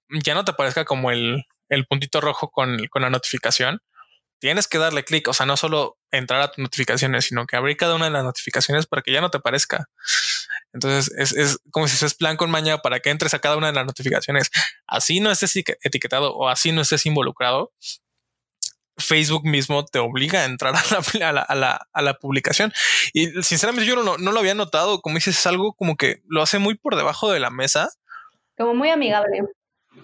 ya 0.08 0.34
no 0.34 0.44
te 0.44 0.52
aparezca 0.52 0.84
como 0.84 1.10
el, 1.10 1.44
el 1.68 1.86
puntito 1.86 2.20
rojo 2.20 2.50
con, 2.50 2.86
con 2.86 3.02
la 3.02 3.10
notificación. 3.10 3.80
Tienes 4.38 4.68
que 4.68 4.78
darle 4.78 5.04
clic, 5.04 5.28
o 5.28 5.32
sea, 5.32 5.46
no 5.46 5.56
solo 5.56 5.98
entrar 6.10 6.40
a 6.42 6.50
tus 6.50 6.58
notificaciones, 6.58 7.24
sino 7.24 7.46
que 7.46 7.56
abrir 7.56 7.76
cada 7.76 7.94
una 7.94 8.04
de 8.06 8.10
las 8.10 8.24
notificaciones 8.24 8.86
para 8.86 9.02
que 9.02 9.12
ya 9.12 9.20
no 9.20 9.30
te 9.30 9.38
aparezca. 9.38 9.88
Entonces 10.72 11.12
es, 11.16 11.32
es 11.32 11.58
como 11.70 11.88
si 11.88 12.04
es 12.04 12.14
plan 12.14 12.36
con 12.36 12.50
maña 12.50 12.78
para 12.78 13.00
que 13.00 13.10
entres 13.10 13.32
a 13.34 13.38
cada 13.38 13.56
una 13.56 13.68
de 13.68 13.72
las 13.72 13.86
notificaciones. 13.86 14.50
Así 14.86 15.20
no 15.20 15.30
estés 15.30 15.56
etiquetado 15.56 16.34
o 16.34 16.48
así 16.48 16.70
no 16.70 16.82
estés 16.82 17.06
involucrado, 17.06 17.72
Facebook 18.98 19.44
mismo 19.44 19.84
te 19.84 19.98
obliga 19.98 20.40
a 20.40 20.44
entrar 20.44 20.74
a 21.22 21.32
la, 21.32 21.42
a 21.42 21.54
la, 21.54 21.88
a 21.92 22.02
la, 22.02 22.14
publicación. 22.14 22.72
Y 23.12 23.26
sinceramente 23.42 23.86
yo 23.86 23.96
no, 23.96 24.16
no, 24.16 24.32
lo 24.32 24.38
había 24.38 24.54
notado, 24.54 25.00
como 25.00 25.16
dices, 25.16 25.38
es 25.38 25.46
algo 25.46 25.74
como 25.74 25.96
que 25.96 26.22
lo 26.26 26.42
hace 26.42 26.58
muy 26.58 26.74
por 26.76 26.96
debajo 26.96 27.30
de 27.30 27.40
la 27.40 27.50
mesa. 27.50 27.90
Como 28.56 28.74
muy 28.74 28.88
amigable. 28.88 29.42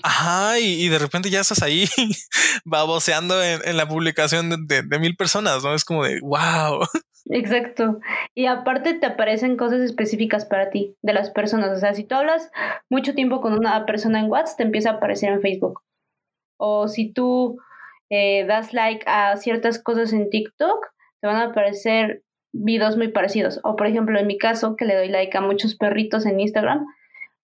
Ajá, 0.02 0.58
y, 0.58 0.84
y 0.84 0.88
de 0.88 0.98
repente 0.98 1.30
ya 1.30 1.40
estás 1.40 1.62
ahí 1.62 1.86
baboseando 2.64 3.42
en, 3.42 3.60
en 3.64 3.76
la 3.76 3.86
publicación 3.86 4.50
de, 4.50 4.56
de, 4.60 4.82
de, 4.82 4.98
mil 4.98 5.16
personas, 5.16 5.62
¿no? 5.62 5.74
Es 5.74 5.84
como 5.84 6.04
de, 6.04 6.20
wow. 6.20 6.86
Exacto. 7.30 8.00
Y 8.34 8.46
aparte 8.46 8.94
te 8.94 9.06
aparecen 9.06 9.56
cosas 9.56 9.80
específicas 9.80 10.44
para 10.44 10.70
ti, 10.70 10.96
de 11.02 11.12
las 11.12 11.30
personas. 11.30 11.76
O 11.76 11.80
sea, 11.80 11.94
si 11.94 12.04
tú 12.04 12.14
hablas 12.14 12.50
mucho 12.88 13.14
tiempo 13.14 13.40
con 13.40 13.52
una 13.52 13.84
persona 13.86 14.20
en 14.20 14.30
WhatsApp, 14.30 14.56
te 14.56 14.62
empieza 14.64 14.90
a 14.90 14.94
aparecer 14.94 15.32
en 15.32 15.40
Facebook. 15.40 15.82
O 16.56 16.88
si 16.88 17.12
tú 17.12 17.58
eh, 18.12 18.44
das 18.46 18.74
like 18.74 19.04
a 19.06 19.36
ciertas 19.36 19.82
cosas 19.82 20.12
en 20.12 20.28
TikTok, 20.28 20.86
te 21.22 21.26
van 21.26 21.36
a 21.36 21.44
aparecer 21.44 22.22
videos 22.52 22.98
muy 22.98 23.08
parecidos. 23.08 23.58
O 23.64 23.74
por 23.74 23.86
ejemplo, 23.86 24.18
en 24.18 24.26
mi 24.26 24.36
caso, 24.36 24.76
que 24.76 24.84
le 24.84 24.94
doy 24.94 25.08
like 25.08 25.34
a 25.36 25.40
muchos 25.40 25.76
perritos 25.76 26.26
en 26.26 26.38
Instagram, 26.38 26.84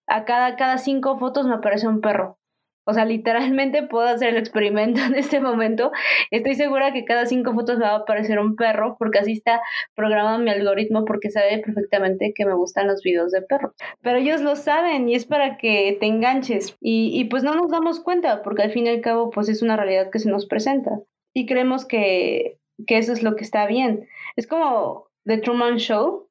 a 0.06 0.26
cada, 0.26 0.56
cada 0.56 0.76
cinco 0.76 1.18
fotos 1.18 1.46
me 1.46 1.54
aparece 1.54 1.88
un 1.88 2.02
perro. 2.02 2.38
O 2.88 2.94
sea, 2.94 3.04
literalmente 3.04 3.82
puedo 3.82 4.08
hacer 4.08 4.30
el 4.30 4.38
experimento 4.38 5.02
en 5.06 5.14
este 5.14 5.40
momento. 5.40 5.92
Estoy 6.30 6.54
segura 6.54 6.94
que 6.94 7.04
cada 7.04 7.26
cinco 7.26 7.52
fotos 7.52 7.78
va 7.78 7.90
a 7.90 7.96
aparecer 7.96 8.38
un 8.38 8.56
perro, 8.56 8.96
porque 8.98 9.18
así 9.18 9.32
está 9.32 9.60
programado 9.94 10.38
mi 10.38 10.48
algoritmo, 10.48 11.04
porque 11.04 11.30
sabe 11.30 11.58
perfectamente 11.58 12.32
que 12.34 12.46
me 12.46 12.54
gustan 12.54 12.86
los 12.86 13.02
videos 13.02 13.30
de 13.30 13.42
perros. 13.42 13.72
Pero 14.00 14.16
ellos 14.16 14.40
lo 14.40 14.56
saben 14.56 15.06
y 15.06 15.14
es 15.14 15.26
para 15.26 15.58
que 15.58 15.98
te 16.00 16.06
enganches. 16.06 16.78
Y, 16.80 17.10
y 17.12 17.26
pues 17.26 17.42
no 17.42 17.54
nos 17.54 17.70
damos 17.70 18.00
cuenta, 18.00 18.42
porque 18.42 18.62
al 18.62 18.72
fin 18.72 18.86
y 18.86 18.88
al 18.88 19.02
cabo, 19.02 19.28
pues 19.28 19.50
es 19.50 19.60
una 19.60 19.76
realidad 19.76 20.08
que 20.10 20.20
se 20.20 20.30
nos 20.30 20.46
presenta. 20.46 20.98
Y 21.34 21.44
creemos 21.44 21.84
que, 21.84 22.58
que 22.86 22.96
eso 22.96 23.12
es 23.12 23.22
lo 23.22 23.36
que 23.36 23.44
está 23.44 23.66
bien. 23.66 24.08
Es 24.34 24.46
como 24.46 25.10
The 25.26 25.36
Truman 25.36 25.76
Show, 25.76 26.26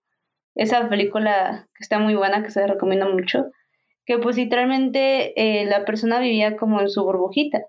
esa 0.56 0.90
película 0.90 1.68
que 1.76 1.84
está 1.84 2.00
muy 2.00 2.16
buena, 2.16 2.42
que 2.42 2.50
se 2.50 2.66
recomienda 2.66 3.08
mucho 3.08 3.52
que 4.08 4.18
pues 4.18 4.38
literalmente 4.38 5.34
eh, 5.36 5.66
la 5.66 5.84
persona 5.84 6.20
vivía 6.20 6.56
como 6.56 6.80
en 6.80 6.90
su 6.90 7.04
burbujita. 7.04 7.66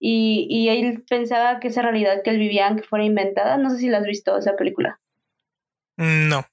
Y, 0.00 0.46
y, 0.50 0.68
él 0.68 1.04
pensaba 1.08 1.58
que 1.58 1.68
esa 1.68 1.82
realidad 1.82 2.22
que 2.22 2.30
él 2.30 2.38
vivía, 2.38 2.68
aunque 2.68 2.84
fuera 2.84 3.04
inventada, 3.04 3.56
no 3.56 3.70
sé 3.70 3.78
si 3.78 3.88
la 3.88 3.98
has 3.98 4.04
visto 4.04 4.36
esa 4.36 4.54
película. 4.54 5.00
No. 5.96 6.44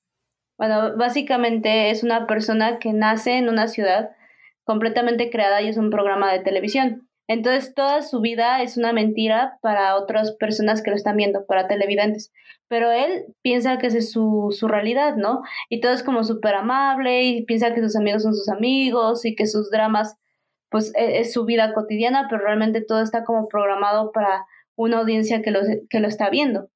Bueno, 0.58 0.96
básicamente 0.96 1.92
es 1.92 2.04
una 2.04 2.28
persona 2.28 2.80
que 2.80 2.94
nace 2.94 3.38
en 3.38 3.50
una 3.50 3.68
ciudad 3.68 4.12
completamente 4.64 5.30
creada 5.30 5.62
y 5.62 5.68
es 5.68 5.78
un 5.78 5.90
programa 5.90 6.32
de 6.32 6.40
televisión. 6.40 7.05
Entonces 7.28 7.74
toda 7.74 8.02
su 8.02 8.22
vida 8.22 8.62
es 8.62 8.78
una 8.78 8.94
mentira 8.94 9.58
para 9.62 9.96
otras 9.96 10.34
personas 10.34 10.84
que 10.84 10.92
lo 10.92 10.96
están 10.96 11.18
viendo, 11.18 11.46
para 11.46 11.68
televidentes. 11.68 12.32
Pero 12.68 12.92
él 12.92 13.26
piensa 13.42 13.78
que 13.78 13.88
esa 13.88 13.98
es 13.98 14.12
su, 14.12 14.56
su 14.58 14.68
realidad, 14.68 15.16
¿no? 15.16 15.42
Y 15.70 15.82
todo 15.82 15.92
es 15.92 16.04
como 16.04 16.24
súper 16.24 16.56
amable 16.56 17.24
y 17.24 17.44
piensa 17.46 17.74
que 17.74 17.82
sus 17.82 17.96
amigos 17.96 18.24
son 18.24 18.36
sus 18.36 18.50
amigos 18.50 19.26
y 19.26 19.36
que 19.36 19.48
sus 19.48 19.72
dramas, 19.72 20.18
pues 20.70 20.94
e, 20.96 21.20
es, 21.20 21.34
su 21.34 21.46
vida 21.46 21.74
cotidiana, 21.74 22.28
pero 22.30 22.44
realmente 22.44 22.82
todo 22.82 23.02
está 23.02 23.24
como 23.24 23.48
programado 23.48 24.12
para 24.12 24.46
una 24.76 25.00
audiencia 25.00 25.42
que 25.42 25.52
lo, 25.52 25.62
que 25.90 26.00
lo 26.00 26.08
está 26.08 26.30
viendo. 26.30 26.70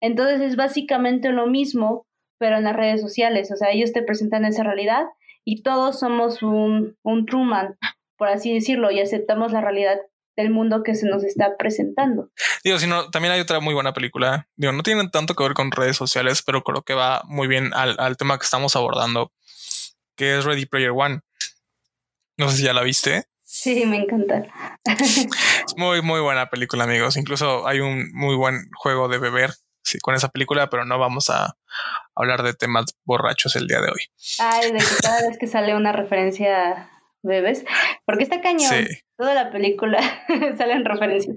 Entonces 0.00 0.40
es 0.40 0.56
básicamente 0.56 1.30
lo 1.30 1.46
mismo, 1.46 2.06
pero 2.38 2.56
en 2.56 2.64
las 2.64 2.76
redes 2.76 3.00
sociales. 3.00 3.52
O 3.52 3.56
sea, 3.56 3.70
ellos 3.70 3.92
te 3.92 4.02
presentan 4.02 4.44
esa 4.44 4.64
realidad 4.64 5.04
y 5.44 5.62
todos 5.62 6.00
somos 6.00 6.42
un, 6.42 6.96
un 7.02 7.26
Truman 7.26 7.76
por 8.16 8.28
así 8.28 8.52
decirlo, 8.52 8.90
y 8.90 9.00
aceptamos 9.00 9.52
la 9.52 9.60
realidad 9.60 9.98
del 10.36 10.50
mundo 10.50 10.82
que 10.82 10.94
se 10.94 11.06
nos 11.06 11.22
está 11.22 11.56
presentando. 11.56 12.30
Digo, 12.64 12.78
sino 12.78 13.10
también 13.10 13.32
hay 13.32 13.40
otra 13.40 13.60
muy 13.60 13.74
buena 13.74 13.92
película. 13.92 14.48
Digo, 14.56 14.72
no 14.72 14.82
tienen 14.82 15.10
tanto 15.10 15.34
que 15.34 15.44
ver 15.44 15.54
con 15.54 15.70
redes 15.70 15.96
sociales, 15.96 16.42
pero 16.42 16.62
creo 16.62 16.82
que 16.82 16.94
va 16.94 17.22
muy 17.26 17.46
bien 17.46 17.72
al, 17.74 17.94
al 17.98 18.16
tema 18.16 18.38
que 18.38 18.44
estamos 18.44 18.74
abordando, 18.74 19.32
que 20.16 20.36
es 20.36 20.44
Ready 20.44 20.66
Player 20.66 20.90
One. 20.90 21.20
No 22.36 22.48
sé 22.48 22.56
si 22.56 22.62
ya 22.64 22.72
la 22.72 22.82
viste. 22.82 23.26
Sí, 23.44 23.86
me 23.86 23.98
encanta. 23.98 24.42
es 24.84 25.76
muy, 25.76 26.02
muy 26.02 26.20
buena 26.20 26.50
película, 26.50 26.84
amigos. 26.84 27.16
Incluso 27.16 27.66
hay 27.68 27.78
un 27.78 28.10
muy 28.12 28.34
buen 28.34 28.68
juego 28.74 29.06
de 29.08 29.18
beber 29.18 29.54
sí, 29.84 29.98
con 30.00 30.14
esa 30.14 30.28
película, 30.30 30.68
pero 30.68 30.84
no 30.84 30.98
vamos 30.98 31.30
a 31.30 31.56
hablar 32.16 32.42
de 32.42 32.54
temas 32.54 32.86
borrachos 33.04 33.54
el 33.54 33.68
día 33.68 33.80
de 33.80 33.88
hoy. 33.88 34.08
Ay, 34.40 34.72
de 34.72 34.78
que 34.78 34.96
cada 35.00 35.28
vez 35.28 35.38
que 35.38 35.46
sale 35.46 35.76
una 35.76 35.92
referencia 35.92 36.90
bebés, 37.24 37.64
porque 38.06 38.22
está 38.24 38.40
cañón. 38.40 38.86
Toda 39.16 39.34
la 39.34 39.50
película 39.50 39.98
salen 40.58 40.84
referencias. 40.84 41.36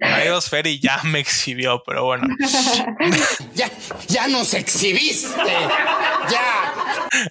Adiós, 0.00 0.48
Ferry 0.48 0.80
ya 0.80 1.00
me 1.04 1.20
exhibió, 1.20 1.82
pero 1.86 2.04
bueno. 2.04 2.26
ya, 3.54 3.70
ya 4.08 4.28
nos 4.28 4.54
exhibiste. 4.54 5.28
Ya. 6.30 6.74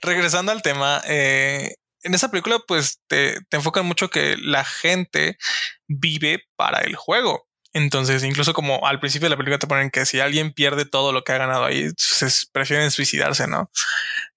Regresando 0.02 0.52
al 0.52 0.62
tema, 0.62 1.02
eh, 1.08 1.76
en 2.04 2.14
esa 2.14 2.30
película, 2.30 2.60
pues 2.68 3.02
te, 3.08 3.40
te 3.50 3.58
enfocan 3.58 3.86
mucho 3.86 4.10
que 4.10 4.36
la 4.38 4.64
gente 4.64 5.38
vive 5.88 6.44
para 6.56 6.82
el 6.82 6.96
juego. 6.96 7.48
Entonces, 7.74 8.24
incluso 8.24 8.54
como 8.54 8.88
al 8.88 9.00
principio 9.00 9.28
de 9.28 9.32
la 9.32 9.38
película 9.38 9.60
te 9.60 9.68
ponen 9.68 9.92
que 9.92 10.06
si 10.06 10.20
alguien 10.20 10.52
pierde 10.52 10.86
todo 10.86 11.12
lo 11.12 11.24
que 11.24 11.34
ha 11.34 11.38
ganado 11.38 11.66
ahí, 11.66 11.90
se 11.98 12.28
prefieren 12.52 12.90
suicidarse, 12.92 13.48
¿no? 13.48 13.70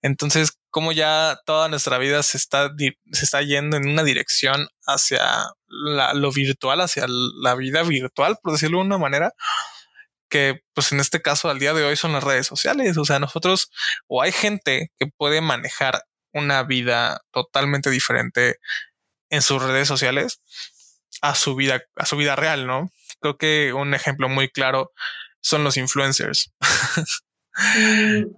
Entonces, 0.02 0.59
como 0.70 0.92
ya 0.92 1.40
toda 1.46 1.68
nuestra 1.68 1.98
vida 1.98 2.22
se 2.22 2.36
está, 2.36 2.70
se 3.12 3.24
está 3.24 3.42
yendo 3.42 3.76
en 3.76 3.88
una 3.88 4.02
dirección 4.04 4.68
hacia 4.86 5.20
lo 5.68 6.32
virtual, 6.32 6.80
hacia 6.80 7.06
la 7.08 7.54
vida 7.54 7.82
virtual, 7.82 8.38
por 8.42 8.52
decirlo 8.52 8.78
de 8.78 8.84
una 8.84 8.98
manera, 8.98 9.32
que 10.28 10.62
pues 10.74 10.92
en 10.92 11.00
este 11.00 11.20
caso 11.20 11.50
al 11.50 11.58
día 11.58 11.74
de 11.74 11.84
hoy 11.84 11.96
son 11.96 12.12
las 12.12 12.24
redes 12.24 12.46
sociales. 12.46 12.96
O 12.96 13.04
sea, 13.04 13.18
nosotros 13.18 13.70
o 14.06 14.22
hay 14.22 14.32
gente 14.32 14.92
que 14.98 15.06
puede 15.06 15.40
manejar 15.40 16.04
una 16.32 16.62
vida 16.62 17.20
totalmente 17.32 17.90
diferente 17.90 18.58
en 19.30 19.42
sus 19.42 19.62
redes 19.62 19.88
sociales 19.88 20.40
a 21.22 21.34
su 21.34 21.54
vida, 21.54 21.82
a 21.96 22.06
su 22.06 22.16
vida 22.16 22.36
real, 22.36 22.66
¿no? 22.66 22.90
Creo 23.20 23.36
que 23.36 23.72
un 23.74 23.94
ejemplo 23.94 24.28
muy 24.28 24.48
claro 24.48 24.92
son 25.40 25.64
los 25.64 25.76
influencers. 25.76 26.52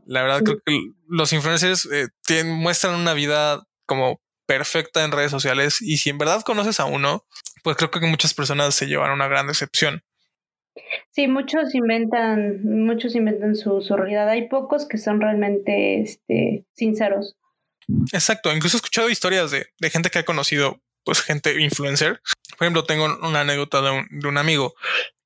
La 0.07 0.23
verdad, 0.23 0.43
creo 0.43 0.61
que 0.65 0.79
los 1.09 1.33
influencers 1.33 1.87
eh, 1.87 2.09
tienen, 2.27 2.55
muestran 2.55 2.95
una 2.95 3.15
vida 3.15 3.63
como 3.87 4.21
perfecta 4.47 5.05
en 5.05 5.13
redes 5.13 5.31
sociales 5.31 5.81
y 5.81 5.99
si 5.99 6.11
en 6.11 6.19
verdad 6.19 6.43
conoces 6.43 6.81
a 6.81 6.85
uno, 6.85 7.25
pues 7.63 7.77
creo 7.77 7.91
que 7.91 8.01
muchas 8.01 8.35
personas 8.35 8.75
se 8.75 8.87
llevan 8.87 9.11
una 9.11 9.29
gran 9.29 9.47
decepción. 9.47 10.03
Sí, 11.11 11.29
muchos 11.29 11.75
inventan, 11.75 12.65
muchos 12.65 13.15
inventan 13.15 13.55
su, 13.57 13.83
su 13.83 13.97
realidad. 13.97 14.29
Hay 14.29 14.49
pocos 14.49 14.87
que 14.87 14.99
son 14.99 15.21
realmente 15.21 16.01
este, 16.01 16.65
sinceros. 16.73 17.37
Exacto. 18.13 18.53
Incluso 18.53 18.77
he 18.77 18.79
escuchado 18.79 19.11
historias 19.11 19.51
de, 19.51 19.67
de 19.79 19.91
gente 19.91 20.11
que 20.11 20.21
ha 20.21 20.25
conocido, 20.25 20.81
pues 21.05 21.21
gente 21.21 21.61
influencer. 21.61 22.21
Por 22.57 22.67
ejemplo, 22.67 22.85
tengo 22.85 23.05
una 23.23 23.41
anécdota 23.41 23.83
de 23.83 23.91
un, 23.91 24.07
de 24.11 24.29
un 24.29 24.39
amigo 24.39 24.75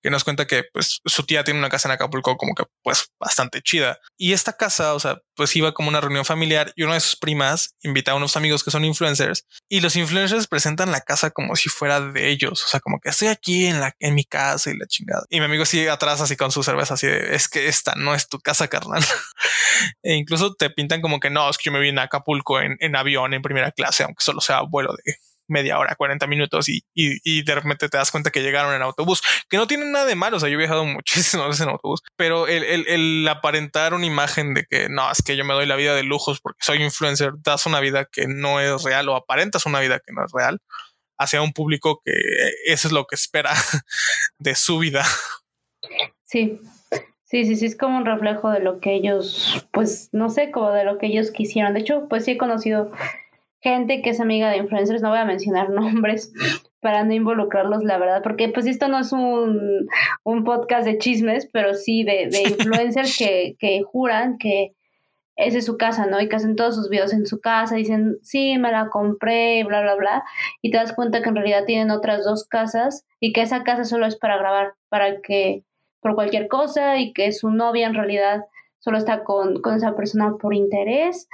que 0.06 0.10
nos 0.10 0.22
cuenta 0.22 0.46
que 0.46 0.62
pues 0.72 1.00
su 1.04 1.24
tía 1.24 1.42
tiene 1.42 1.58
una 1.58 1.68
casa 1.68 1.88
en 1.88 1.92
Acapulco 1.92 2.36
como 2.36 2.54
que 2.54 2.62
pues 2.84 3.10
bastante 3.18 3.60
chida. 3.60 3.98
Y 4.16 4.34
esta 4.34 4.52
casa, 4.52 4.94
o 4.94 5.00
sea, 5.00 5.18
pues 5.34 5.56
iba 5.56 5.74
como 5.74 5.88
una 5.88 6.00
reunión 6.00 6.24
familiar 6.24 6.72
y 6.76 6.84
una 6.84 6.94
de 6.94 7.00
sus 7.00 7.16
primas 7.16 7.74
invita 7.82 8.12
a 8.12 8.14
unos 8.14 8.36
amigos 8.36 8.62
que 8.62 8.70
son 8.70 8.84
influencers 8.84 9.48
y 9.68 9.80
los 9.80 9.96
influencers 9.96 10.46
presentan 10.46 10.92
la 10.92 11.00
casa 11.00 11.30
como 11.30 11.56
si 11.56 11.68
fuera 11.68 12.00
de 12.00 12.28
ellos. 12.28 12.62
O 12.64 12.68
sea, 12.68 12.78
como 12.78 13.00
que 13.00 13.08
estoy 13.08 13.26
aquí 13.26 13.66
en 13.66 13.80
la, 13.80 13.96
en 13.98 14.14
mi 14.14 14.22
casa 14.22 14.70
y 14.70 14.76
la 14.76 14.86
chingada. 14.86 15.24
Y 15.28 15.40
mi 15.40 15.46
amigo 15.46 15.64
sigue 15.64 15.90
atrás 15.90 16.20
así 16.20 16.36
con 16.36 16.52
su 16.52 16.62
cerveza 16.62 16.94
así 16.94 17.08
de 17.08 17.34
es 17.34 17.48
que 17.48 17.66
esta 17.66 17.96
no 17.96 18.14
es 18.14 18.28
tu 18.28 18.38
casa 18.38 18.68
carnal. 18.68 19.02
e 20.04 20.14
incluso 20.14 20.54
te 20.54 20.70
pintan 20.70 21.02
como 21.02 21.18
que 21.18 21.30
no, 21.30 21.50
es 21.50 21.58
que 21.58 21.64
yo 21.64 21.72
me 21.72 21.80
vine 21.80 22.00
a 22.00 22.04
Acapulco 22.04 22.60
en, 22.60 22.76
en 22.78 22.94
avión 22.94 23.34
en 23.34 23.42
primera 23.42 23.72
clase, 23.72 24.04
aunque 24.04 24.22
solo 24.22 24.40
sea 24.40 24.60
vuelo 24.60 24.94
de 25.04 25.16
media 25.48 25.78
hora, 25.78 25.94
40 25.96 26.26
minutos 26.26 26.68
y, 26.68 26.82
y, 26.94 27.42
de 27.42 27.54
repente 27.54 27.88
te 27.88 27.96
das 27.96 28.10
cuenta 28.10 28.30
que 28.30 28.42
llegaron 28.42 28.74
en 28.74 28.82
autobús, 28.82 29.22
que 29.48 29.56
no 29.56 29.66
tienen 29.66 29.92
nada 29.92 30.04
de 30.06 30.16
malo. 30.16 30.36
O 30.36 30.40
sea, 30.40 30.48
yo 30.48 30.54
he 30.54 30.58
viajado 30.58 30.84
muchísimas 30.84 31.48
veces 31.48 31.62
en 31.62 31.70
autobús, 31.70 32.02
pero 32.16 32.46
el, 32.46 32.64
el, 32.64 32.86
el, 32.88 33.28
aparentar 33.28 33.94
una 33.94 34.06
imagen 34.06 34.54
de 34.54 34.64
que 34.64 34.88
no, 34.88 35.10
es 35.10 35.22
que 35.22 35.36
yo 35.36 35.44
me 35.44 35.54
doy 35.54 35.66
la 35.66 35.76
vida 35.76 35.94
de 35.94 36.02
lujos 36.02 36.40
porque 36.40 36.58
soy 36.62 36.82
influencer, 36.82 37.32
das 37.42 37.66
una 37.66 37.80
vida 37.80 38.06
que 38.10 38.26
no 38.26 38.60
es 38.60 38.82
real 38.82 39.08
o 39.08 39.16
aparentas 39.16 39.66
una 39.66 39.80
vida 39.80 40.00
que 40.04 40.12
no 40.12 40.24
es 40.24 40.32
real 40.32 40.60
hacia 41.18 41.40
un 41.40 41.52
público 41.52 42.02
que 42.04 42.12
eso 42.66 42.88
es 42.88 42.92
lo 42.92 43.06
que 43.06 43.14
espera 43.14 43.52
de 44.38 44.54
su 44.54 44.78
vida. 44.78 45.04
Sí, 46.24 46.60
Sí, 47.28 47.44
sí, 47.44 47.56
sí, 47.56 47.66
es 47.66 47.76
como 47.76 47.98
un 47.98 48.06
reflejo 48.06 48.50
de 48.50 48.60
lo 48.60 48.78
que 48.78 48.94
ellos, 48.94 49.66
pues, 49.72 50.10
no 50.12 50.30
sé, 50.30 50.52
como 50.52 50.70
de 50.70 50.84
lo 50.84 50.96
que 50.96 51.06
ellos 51.06 51.32
quisieron. 51.32 51.74
De 51.74 51.80
hecho, 51.80 52.06
pues 52.08 52.24
sí 52.24 52.32
he 52.32 52.38
conocido 52.38 52.92
gente 53.66 54.00
que 54.00 54.10
es 54.10 54.20
amiga 54.20 54.48
de 54.48 54.58
influencers, 54.58 55.02
no 55.02 55.10
voy 55.10 55.18
a 55.18 55.24
mencionar 55.24 55.70
nombres 55.70 56.32
para 56.80 57.02
no 57.02 57.12
involucrarlos, 57.12 57.82
la 57.82 57.98
verdad, 57.98 58.22
porque 58.22 58.48
pues 58.48 58.66
esto 58.66 58.86
no 58.86 59.00
es 59.00 59.12
un, 59.12 59.88
un 60.22 60.44
podcast 60.44 60.86
de 60.86 60.98
chismes, 60.98 61.48
pero 61.52 61.74
sí 61.74 62.04
de, 62.04 62.28
de 62.30 62.42
influencers 62.50 63.18
que, 63.18 63.56
que 63.58 63.82
juran 63.82 64.38
que 64.38 64.72
esa 65.34 65.58
es 65.58 65.66
su 65.66 65.76
casa, 65.76 66.06
¿no? 66.06 66.20
Y 66.20 66.28
que 66.28 66.36
hacen 66.36 66.56
todos 66.56 66.76
sus 66.76 66.88
videos 66.88 67.12
en 67.12 67.26
su 67.26 67.40
casa, 67.40 67.74
dicen, 67.74 68.16
sí, 68.22 68.56
me 68.56 68.70
la 68.70 68.88
compré, 68.88 69.64
bla, 69.64 69.82
bla, 69.82 69.96
bla, 69.96 70.24
y 70.62 70.70
te 70.70 70.78
das 70.78 70.94
cuenta 70.94 71.20
que 71.20 71.28
en 71.28 71.34
realidad 71.34 71.64
tienen 71.66 71.90
otras 71.90 72.24
dos 72.24 72.46
casas 72.46 73.04
y 73.20 73.32
que 73.32 73.42
esa 73.42 73.64
casa 73.64 73.84
solo 73.84 74.06
es 74.06 74.16
para 74.16 74.38
grabar, 74.38 74.74
para 74.88 75.20
que, 75.20 75.64
por 76.00 76.14
cualquier 76.14 76.48
cosa, 76.48 76.98
y 76.98 77.12
que 77.12 77.32
su 77.32 77.50
novia 77.50 77.86
en 77.86 77.94
realidad 77.94 78.44
solo 78.78 78.96
está 78.96 79.24
con, 79.24 79.60
con 79.60 79.74
esa 79.74 79.96
persona 79.96 80.36
por 80.40 80.54
interés 80.54 81.28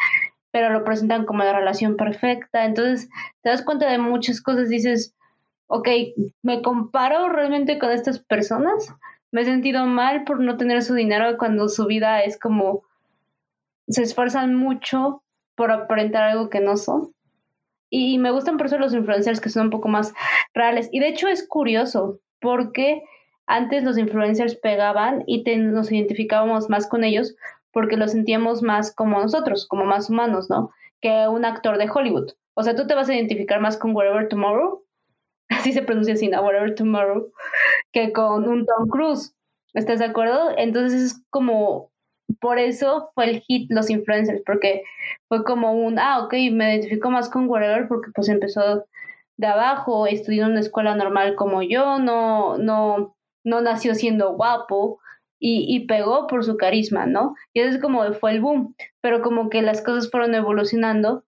pero 0.53 0.71
lo 0.71 0.85
presentan 0.85 1.27
como 1.27 1.43
la 1.43 1.53
relación 1.53 1.97
perfecta. 1.97 2.65
Entonces 2.65 3.09
te 3.43 3.49
das 3.51 3.63
cuenta 3.63 3.91
de 3.91 3.99
muchas 3.99 4.41
cosas, 4.41 4.69
dices, 4.69 5.17
ok, 5.67 5.89
¿me 6.43 6.63
comparo 6.63 7.29
realmente 7.29 7.79
con 7.79 7.91
estas 7.91 8.21
personas? 8.21 8.95
Me 9.33 9.41
he 9.41 9.45
sentido 9.45 9.87
mal 9.87 10.25
por 10.25 10.39
no 10.39 10.57
tener 10.59 10.83
su 10.83 10.95
dinero 10.95 11.37
cuando 11.39 11.69
su 11.69 11.87
vida 11.87 12.23
es 12.23 12.39
como, 12.39 12.83
se 13.89 14.03
esfuerzan 14.03 14.55
mucho 14.55 15.23
por 15.57 15.73
aparentar 15.73 16.25
algo 16.25 16.51
que 16.51 16.61
no 16.61 16.77
son. 16.77 17.13
Y 17.89 18.19
me 18.19 18.31
gustan 18.31 18.59
por 18.59 18.67
eso 18.67 18.79
los 18.79 18.95
influencers 18.95 19.41
que 19.41 19.51
son 19.51 19.65
un 19.65 19.71
poco 19.71 19.89
más 19.89 20.15
reales. 20.55 20.89
Y 20.93 21.01
de 21.01 21.09
hecho 21.09 21.29
es 21.29 21.47
curioso, 21.47 22.21
porque 22.41 23.03
antes 23.47 23.85
los 23.85 23.99
influencers 23.99 24.57
pegaban 24.57 25.25
y 25.27 25.43
nos 25.57 25.91
identificábamos 25.91 26.69
más 26.69 26.87
con 26.87 27.05
ellos 27.05 27.35
porque 27.73 27.97
lo 27.97 28.09
sentíamos 28.09 28.63
más 28.63 28.95
como 28.95 29.21
nosotros, 29.21 29.67
como 29.67 29.85
más 29.85 30.11
humanos, 30.11 30.49
¿no? 30.51 30.71
Que 31.01 31.27
un 31.29 31.45
actor 31.45 31.79
de 31.79 31.91
Hollywood. 31.93 32.33
O 32.55 32.63
sea, 32.63 32.77
tú 32.77 32.87
te 32.87 32.95
vas 32.95 33.09
a 33.09 33.15
identificar 33.15 33.61
más 33.61 33.77
con 33.77 33.95
Whatever 33.95 34.29
Tomorrow, 34.29 34.85
así 35.49 35.73
se 35.73 35.83
pronuncia 35.83 36.15
así, 36.15 36.29
¿no? 36.29 36.43
Whatever 36.43 36.75
Tomorrow, 36.75 37.33
que 37.93 38.13
con 38.13 38.49
un 38.49 38.67
Tom 38.67 38.89
Cruise. 38.89 39.35
¿Estás 39.75 40.01
de 40.01 40.05
acuerdo? 40.05 40.51
Entonces 40.59 41.01
es 41.01 41.25
como, 41.31 41.91
por 42.41 42.59
eso 42.59 43.11
fue 43.15 43.31
el 43.31 43.41
hit 43.41 43.71
los 43.71 43.89
influencers, 43.89 44.43
porque 44.45 44.83
fue 45.29 45.45
como 45.45 45.73
un, 45.73 45.99
ah, 45.99 46.21
ok, 46.25 46.35
me 46.53 46.75
identifico 46.75 47.11
más 47.11 47.31
con 47.31 47.49
Whatever 47.49 47.89
porque 47.89 48.11
pues 48.15 48.29
empezó 48.29 48.85
de 49.39 49.47
abajo, 49.47 50.07
estudió 50.07 50.45
en 50.45 50.53
una 50.53 50.61
escuela 50.61 50.95
normal 50.95 51.37
como 51.37 51.63
yo, 51.63 51.99
no, 51.99 52.59
no, 52.59 53.17
no 53.45 53.61
nació 53.63 53.95
siendo 53.95 54.35
guapo, 54.35 55.01
y, 55.45 55.87
pegó 55.87 56.29
por 56.29 56.45
su 56.45 56.57
carisma, 56.57 57.05
¿no? 57.05 57.35
Y 57.53 57.61
eso 57.61 57.71
es 57.71 57.83
como 57.83 58.13
fue 58.15 58.31
el 58.31 58.41
boom, 58.41 58.77
pero 59.01 59.23
como 59.23 59.51
que 59.51 59.61
las 59.61 59.83
cosas 59.83 60.09
fueron 60.09 60.37
evolucionando 60.37 61.25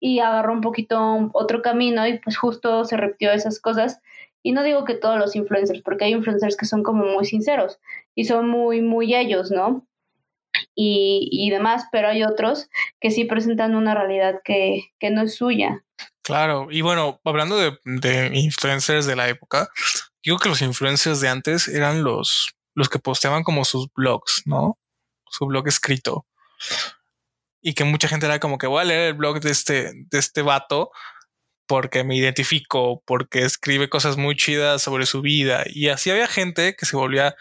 y 0.00 0.20
agarró 0.20 0.54
un 0.54 0.62
poquito 0.62 1.28
otro 1.34 1.60
camino 1.60 2.06
y 2.06 2.18
pues 2.20 2.38
justo 2.38 2.86
se 2.86 2.96
repitió 2.96 3.32
esas 3.32 3.60
cosas. 3.60 4.00
Y 4.42 4.52
no 4.52 4.62
digo 4.62 4.86
que 4.86 4.94
todos 4.94 5.18
los 5.18 5.36
influencers, 5.36 5.82
porque 5.82 6.06
hay 6.06 6.12
influencers 6.12 6.56
que 6.56 6.64
son 6.64 6.82
como 6.82 7.04
muy 7.04 7.26
sinceros 7.26 7.78
y 8.14 8.24
son 8.24 8.48
muy, 8.48 8.80
muy 8.80 9.14
ellos, 9.14 9.50
¿no? 9.50 9.86
Y, 10.74 11.28
y 11.30 11.50
demás, 11.50 11.84
pero 11.92 12.08
hay 12.08 12.22
otros 12.22 12.70
que 12.98 13.10
sí 13.10 13.26
presentan 13.26 13.76
una 13.76 13.94
realidad 13.94 14.40
que, 14.42 14.84
que 14.98 15.10
no 15.10 15.20
es 15.20 15.34
suya. 15.34 15.84
Claro, 16.22 16.68
y 16.70 16.80
bueno, 16.80 17.20
hablando 17.24 17.58
de, 17.58 17.78
de 17.84 18.30
influencers 18.32 19.04
de 19.04 19.16
la 19.16 19.28
época, 19.28 19.68
digo 20.24 20.38
que 20.38 20.48
los 20.48 20.62
influencers 20.62 21.20
de 21.20 21.28
antes 21.28 21.68
eran 21.68 22.02
los 22.02 22.54
los 22.74 22.88
que 22.88 22.98
posteaban 22.98 23.42
como 23.42 23.64
sus 23.64 23.88
blogs, 23.94 24.42
¿no? 24.46 24.78
Su 25.28 25.46
blog 25.46 25.68
escrito. 25.68 26.26
Y 27.62 27.74
que 27.74 27.84
mucha 27.84 28.08
gente 28.08 28.26
era 28.26 28.40
como 28.40 28.58
que 28.58 28.66
voy 28.66 28.80
a 28.80 28.84
leer 28.84 29.08
el 29.08 29.14
blog 29.14 29.40
de 29.40 29.50
este, 29.50 29.92
de 29.94 30.18
este 30.18 30.42
vato 30.42 30.90
porque 31.70 32.02
me 32.02 32.16
identifico, 32.16 33.00
porque 33.06 33.44
escribe 33.44 33.88
cosas 33.88 34.16
muy 34.16 34.34
chidas 34.34 34.82
sobre 34.82 35.06
su 35.06 35.22
vida. 35.22 35.62
Y 35.66 35.88
así 35.88 36.10
había 36.10 36.26
gente 36.26 36.74
que 36.74 36.84
se 36.84 36.96
volvía 36.96 37.36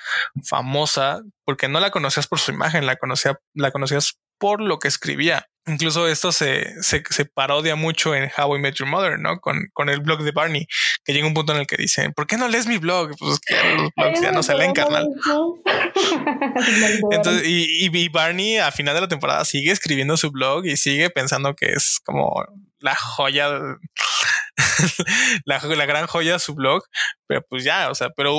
famosa 0.47 1.23
porque 1.45 1.67
no 1.67 1.79
la 1.79 1.89
conocías 1.89 2.27
por 2.27 2.37
su 2.37 2.51
imagen, 2.51 2.85
la, 2.85 2.97
conocía, 2.97 3.39
la 3.55 3.71
conocías 3.71 4.19
por 4.37 4.61
lo 4.61 4.77
que 4.77 4.87
escribía. 4.87 5.49
Incluso 5.69 6.07
esto 6.07 6.31
se, 6.31 6.81
se, 6.81 7.03
se, 7.07 7.25
parodia 7.25 7.75
mucho 7.75 8.15
en 8.15 8.31
How 8.35 8.55
I 8.55 8.59
Met 8.59 8.73
Your 8.75 8.89
Mother, 8.89 9.19
¿no? 9.19 9.39
Con, 9.39 9.69
con 9.73 9.87
el 9.89 9.99
blog 10.01 10.23
de 10.23 10.31
Barney, 10.31 10.67
que 11.03 11.13
llega 11.13 11.27
un 11.27 11.35
punto 11.35 11.53
en 11.53 11.59
el 11.59 11.67
que 11.67 11.77
dicen, 11.77 12.11
¿por 12.13 12.25
qué 12.25 12.37
no 12.37 12.47
lees 12.47 12.65
mi 12.65 12.77
blog? 12.77 13.11
Pues 13.19 13.39
que 13.39 13.55
los 13.75 13.91
blogs 13.95 14.19
ya 14.19 14.31
no 14.31 14.41
se 14.41 14.55
leen, 14.55 14.73
carnal. 14.73 15.07
Entonces, 17.11 17.47
y, 17.47 17.85
y, 17.85 18.09
Barney 18.09 18.57
a 18.57 18.71
final 18.71 18.95
de 18.95 19.01
la 19.01 19.07
temporada 19.07 19.45
sigue 19.45 19.71
escribiendo 19.71 20.17
su 20.17 20.31
blog 20.31 20.65
y 20.65 20.75
sigue 20.75 21.11
pensando 21.11 21.55
que 21.55 21.67
es 21.67 21.99
como 22.03 22.43
la 22.79 22.95
joya, 22.95 23.49
la, 25.45 25.59
la 25.59 25.85
gran 25.85 26.07
joya 26.07 26.33
de 26.33 26.39
su 26.39 26.55
blog, 26.55 26.83
pero 27.27 27.45
pues 27.47 27.63
ya, 27.63 27.91
o 27.91 27.95
sea, 27.95 28.09
pero 28.09 28.33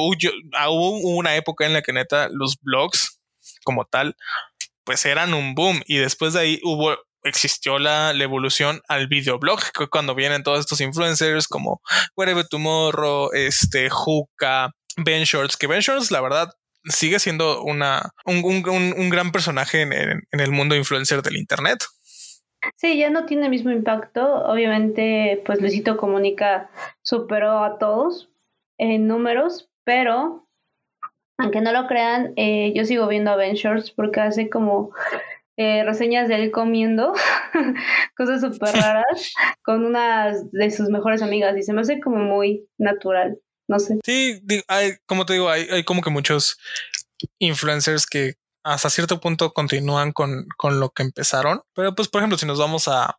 ah, 0.55 0.71
hubo 0.71 0.99
una 1.17 1.37
época 1.37 1.65
en 1.65 1.75
la 1.75 1.83
que 1.83 1.93
neta 1.93 2.29
los 2.33 2.59
blogs 2.61 3.21
como 3.63 3.85
tal 3.85 4.17
pues 4.85 5.07
eran 5.07 5.35
un 5.35 5.55
boom 5.55 5.83
y 5.87 5.99
después 5.99 6.33
de 6.33 6.41
ahí 6.41 6.61
hubo 6.65 6.97
existió 7.23 7.79
la, 7.79 8.13
evolución 8.13 8.81
al 8.89 9.07
videoblog, 9.09 9.61
cuando 9.91 10.15
vienen 10.15 10.43
todos 10.43 10.61
estos 10.61 10.81
influencers 10.81 11.49
como 11.49 11.81
Wherever 12.17 12.47
Tomorrow, 12.47 13.31
este, 13.33 13.91
Juca, 13.91 14.73
Ben 14.97 15.25
Shorts, 15.25 15.57
que 15.57 15.67
Ben 15.67 15.81
Shorts, 15.81 16.11
la 16.11 16.21
verdad, 16.21 16.51
sigue 16.85 17.19
siendo 17.19 17.63
una, 17.63 18.11
un, 18.25 18.45
un, 18.45 18.95
un 18.97 19.11
gran 19.11 19.33
personaje 19.33 19.83
en, 19.83 20.41
el 20.41 20.51
mundo 20.51 20.75
influencer 20.75 21.23
del 21.23 21.37
Internet. 21.37 21.85
Sí, 22.77 22.99
ya 22.99 23.11
no 23.11 23.25
tiene 23.25 23.45
el 23.45 23.51
mismo 23.51 23.71
impacto. 23.71 24.45
Obviamente, 24.45 25.43
pues 25.47 25.61
Luisito 25.61 25.97
Comunica 25.97 26.71
superó 27.03 27.65
a 27.65 27.79
todos 27.79 28.31
en 28.79 29.07
números, 29.07 29.71
pero 29.85 30.47
aunque 31.39 31.63
no 31.63 31.73
lo 31.73 31.87
crean, 31.87 32.35
eh, 32.37 32.73
yo 32.75 32.85
sigo 32.85 33.07
viendo 33.09 33.31
Avengers 33.31 33.91
porque 33.93 34.21
hace 34.21 34.51
como 34.51 34.91
eh, 35.63 35.85
reseñas 35.85 36.27
de 36.27 36.37
él 36.37 36.51
comiendo 36.51 37.13
cosas 38.17 38.41
súper 38.41 38.75
raras 38.75 39.35
con 39.63 39.85
una 39.85 40.33
de 40.53 40.71
sus 40.71 40.89
mejores 40.89 41.21
amigas 41.21 41.55
y 41.59 41.63
se 41.63 41.75
me 41.75 41.83
hace 41.83 42.01
como 42.01 42.17
muy 42.17 42.67
natural. 42.79 43.39
No 43.69 43.79
sé. 43.79 43.99
Sí, 44.03 44.41
hay, 44.69 44.95
como 45.05 45.27
te 45.27 45.35
digo, 45.35 45.51
hay, 45.51 45.69
hay 45.71 45.85
como 45.85 46.01
que 46.01 46.09
muchos 46.09 46.57
influencers 47.39 48.07
que 48.07 48.37
hasta 48.65 48.89
cierto 48.89 49.21
punto 49.21 49.53
continúan 49.53 50.13
con, 50.13 50.47
con 50.57 50.81
lo 50.81 50.89
que 50.91 51.03
empezaron. 51.03 51.61
Pero 51.75 51.95
pues, 51.95 52.09
por 52.09 52.23
ejemplo, 52.23 52.39
si 52.39 52.47
nos 52.47 52.59
vamos 52.59 52.89
a, 52.89 53.19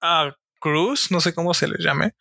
a 0.00 0.36
Cruz, 0.60 1.10
no 1.10 1.20
sé 1.20 1.34
cómo 1.34 1.54
se 1.54 1.66
les 1.66 1.80
llame, 1.80 2.12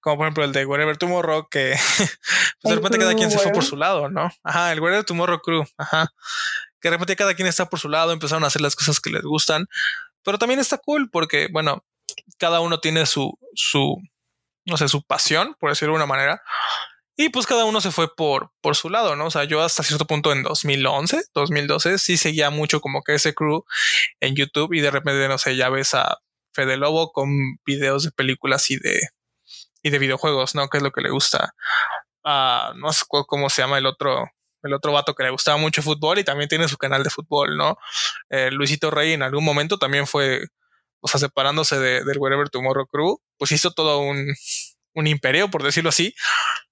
como 0.00 0.16
por 0.16 0.26
ejemplo 0.26 0.42
el 0.42 0.52
de 0.52 0.66
Wherever 0.66 0.96
Tomorrow, 0.96 1.48
que 1.48 1.76
pues 2.60 2.70
de 2.70 2.74
repente 2.74 2.98
cada 2.98 3.14
quien 3.14 3.30
se 3.30 3.38
fue 3.38 3.52
por 3.52 3.62
su 3.62 3.76
lado, 3.76 4.08
¿no? 4.08 4.32
Ajá, 4.42 4.72
el 4.72 4.80
Wherever 4.80 5.04
Tomorrow 5.04 5.38
Crew, 5.38 5.64
ajá. 5.78 6.08
Que 6.80 6.88
de 6.88 6.96
repente 6.96 7.16
cada 7.16 7.34
quien 7.34 7.48
está 7.48 7.66
por 7.68 7.78
su 7.78 7.88
lado, 7.88 8.12
empezaron 8.12 8.44
a 8.44 8.48
hacer 8.48 8.62
las 8.62 8.76
cosas 8.76 9.00
que 9.00 9.10
les 9.10 9.22
gustan, 9.22 9.66
pero 10.22 10.38
también 10.38 10.60
está 10.60 10.78
cool 10.78 11.10
porque, 11.10 11.48
bueno, 11.52 11.84
cada 12.38 12.60
uno 12.60 12.80
tiene 12.80 13.06
su, 13.06 13.38
su, 13.54 13.96
no 14.64 14.76
sé, 14.76 14.88
su 14.88 15.02
pasión, 15.02 15.56
por 15.58 15.70
decirlo 15.70 15.94
de 15.94 15.96
una 15.96 16.06
manera. 16.06 16.42
Y 17.16 17.30
pues 17.30 17.46
cada 17.46 17.64
uno 17.64 17.80
se 17.80 17.90
fue 17.90 18.14
por, 18.14 18.52
por 18.60 18.76
su 18.76 18.90
lado, 18.90 19.16
¿no? 19.16 19.26
O 19.26 19.30
sea, 19.30 19.44
yo 19.44 19.62
hasta 19.62 19.82
cierto 19.82 20.06
punto 20.06 20.32
en 20.32 20.42
2011, 20.42 21.24
2012, 21.32 21.98
sí 21.98 22.16
seguía 22.18 22.50
mucho 22.50 22.80
como 22.80 23.02
que 23.02 23.14
ese 23.14 23.34
crew 23.34 23.64
en 24.20 24.34
YouTube 24.36 24.74
y 24.74 24.80
de 24.80 24.90
repente, 24.90 25.26
no 25.28 25.38
sé, 25.38 25.56
ya 25.56 25.70
ves 25.70 25.94
a 25.94 26.18
Fede 26.52 26.76
Lobo 26.76 27.12
con 27.12 27.30
videos 27.64 28.04
de 28.04 28.10
películas 28.10 28.70
y 28.70 28.78
de, 28.78 29.00
y 29.82 29.90
de 29.90 29.98
videojuegos, 29.98 30.54
¿no? 30.54 30.68
Que 30.68 30.76
es 30.78 30.82
lo 30.82 30.90
que 30.92 31.00
le 31.00 31.10
gusta 31.10 31.54
a, 32.26 32.72
no 32.76 32.92
sé 32.92 33.04
cómo 33.08 33.48
se 33.48 33.62
llama 33.62 33.78
el 33.78 33.86
otro, 33.86 34.26
el 34.62 34.72
otro 34.74 34.92
vato 34.92 35.14
que 35.14 35.22
le 35.22 35.30
gustaba 35.30 35.56
mucho 35.56 35.82
fútbol 35.82 36.18
y 36.18 36.24
también 36.24 36.48
tiene 36.48 36.68
su 36.68 36.76
canal 36.76 37.02
de 37.02 37.10
fútbol, 37.10 37.56
¿no? 37.56 37.78
Eh, 38.30 38.50
Luisito 38.50 38.90
Rey 38.90 39.12
en 39.12 39.22
algún 39.22 39.44
momento 39.44 39.78
también 39.78 40.06
fue, 40.06 40.46
o 41.00 41.08
sea, 41.08 41.20
separándose 41.20 41.78
de, 41.78 42.04
del 42.04 42.18
Wherever 42.18 42.48
Tomorrow 42.48 42.86
Crew, 42.86 43.20
pues 43.38 43.52
hizo 43.52 43.72
todo 43.72 44.00
un, 44.00 44.34
un 44.94 45.06
imperio, 45.06 45.50
por 45.50 45.62
decirlo 45.62 45.90
así, 45.90 46.14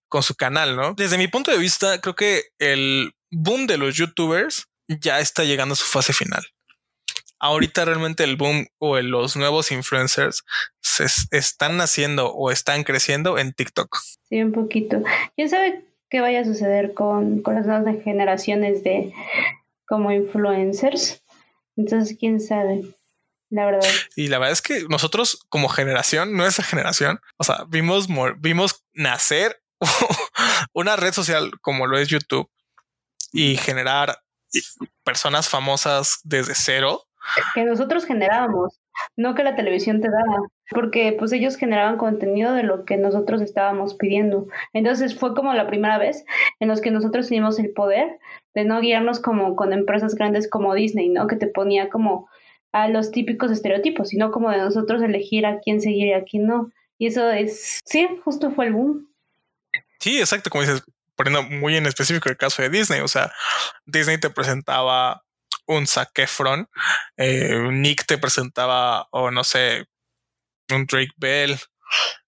con 0.09 0.23
su 0.23 0.35
canal, 0.35 0.77
¿no? 0.77 0.94
Desde 0.94 1.18
mi 1.18 1.29
punto 1.29 1.51
de 1.51 1.59
vista, 1.59 2.01
creo 2.01 2.14
que 2.14 2.44
el 2.59 3.12
boom 3.31 3.66
de 3.66 3.79
los 3.79 3.97
youtubers 3.97 4.66
ya 4.88 5.20
está 5.20 5.44
llegando 5.44 5.75
a 5.75 5.77
su 5.77 5.85
fase 5.85 6.12
final. 6.12 6.44
Ahorita 7.38 7.85
realmente 7.85 8.25
el 8.25 8.37
boom 8.37 8.66
o 8.79 8.99
los 9.01 9.37
nuevos 9.37 9.70
influencers 9.70 10.44
se 10.81 11.07
están 11.31 11.77
naciendo 11.77 12.33
o 12.33 12.51
están 12.51 12.85
creciendo 12.85 13.38
en 13.38 13.53
TikTok. 13.53 13.99
Sí, 14.29 14.42
un 14.42 14.53
poquito. 14.53 15.03
¿Quién 15.37 15.51
sabe 15.51 15.85
qué 16.14 16.20
vaya 16.20 16.42
a 16.42 16.44
suceder 16.44 16.94
con, 16.94 17.42
con 17.42 17.57
las 17.57 17.66
nuevas 17.66 18.00
generaciones 18.05 18.85
de 18.85 19.12
como 19.85 20.12
influencers? 20.12 21.24
Entonces, 21.77 22.16
quién 22.16 22.40
sabe 22.40 22.83
la 23.50 23.64
verdad. 23.66 23.88
Y 24.14 24.29
la 24.29 24.38
verdad 24.38 24.53
es 24.53 24.62
que 24.62 24.85
nosotros 24.88 25.44
como 25.48 25.68
generación, 25.68 26.37
nuestra 26.37 26.62
generación, 26.62 27.18
o 27.37 27.42
sea, 27.42 27.64
vimos, 27.66 28.07
vimos 28.38 28.85
nacer 28.92 29.61
una 30.72 30.94
red 30.94 31.12
social 31.12 31.50
como 31.61 31.88
lo 31.88 31.98
es 31.98 32.07
YouTube 32.07 32.48
y 33.33 33.57
generar 33.57 34.20
personas 35.03 35.48
famosas 35.48 36.20
desde 36.22 36.55
cero. 36.55 37.09
Que 37.57 37.64
nosotros 37.64 38.05
generábamos, 38.05 38.81
no 39.16 39.35
que 39.35 39.42
la 39.42 39.57
televisión 39.57 40.00
te 40.00 40.11
daba, 40.11 40.46
porque 40.70 41.14
pues 41.18 41.33
ellos 41.33 41.57
generaban 41.57 41.96
contenido 41.96 42.53
de 42.53 42.62
lo 42.62 42.85
que 42.85 42.96
nosotros 42.96 43.42
estábamos 43.42 43.94
pidiendo. 43.94 44.46
Entonces 44.72 45.18
fue 45.18 45.35
como 45.35 45.53
la 45.55 45.66
primera 45.66 45.98
vez 45.98 46.24
en 46.61 46.68
los 46.68 46.81
que 46.81 46.90
nosotros 46.90 47.29
teníamos 47.29 47.59
el 47.59 47.72
poder 47.72 48.18
de 48.55 48.64
no 48.64 48.81
guiarnos 48.81 49.20
como 49.20 49.57
con 49.57 49.72
empresas 49.72 50.14
grandes 50.14 50.48
como 50.48 50.74
Disney, 50.74 51.09
¿no? 51.09 51.27
Que 51.27 51.37
te 51.37 51.46
ponía 51.46 51.90
como 51.90 52.29
a 52.72 52.88
los 52.88 53.11
típicos 53.11 53.50
estereotipos, 53.50 54.09
sino 54.09 54.31
como 54.31 54.50
de 54.50 54.59
nosotros 54.59 55.03
elegir 55.03 55.46
a 55.46 55.61
quién 55.61 55.81
seguir 55.81 56.09
y 56.09 56.12
a 56.12 56.24
quién 56.24 56.46
no. 56.46 56.70
Y 56.98 57.07
eso 57.07 57.31
es, 57.31 57.81
sí, 57.85 58.09
justo 58.24 58.50
fue 58.50 58.66
el 58.66 58.72
boom. 58.72 59.09
Sí, 60.00 60.18
exacto, 60.18 60.50
como 60.50 60.62
dices, 60.62 60.83
poniendo 61.16 61.42
muy 61.42 61.77
en 61.77 61.87
específico 61.87 62.29
el 62.29 62.37
caso 62.37 62.62
de 62.62 62.70
Disney, 62.70 63.00
o 63.00 63.09
sea, 63.09 63.33
Disney 63.87 64.18
te 64.18 64.31
presentaba 64.31 65.22
un 65.66 65.87
Zac 65.87 66.11
eh, 67.16 67.68
Nick 67.70 68.07
te 68.07 68.18
presentaba, 68.18 69.09
o 69.11 69.31
no 69.31 69.44
sé, 69.44 69.87
un 70.70 70.87
Drake 70.87 71.12
Bell, 71.16 71.59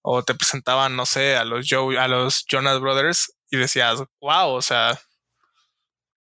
o 0.02 0.22
te 0.22 0.34
presentaban, 0.34 0.96
no 0.96 1.06
sé, 1.06 1.36
a 1.36 1.44
los 1.44 1.66
Joe, 1.68 1.98
a 1.98 2.08
los 2.08 2.44
Jonas 2.46 2.80
Brothers 2.80 3.32
y 3.50 3.56
decías, 3.56 4.02
wow, 4.20 4.50
o 4.50 4.62
sea, 4.62 4.98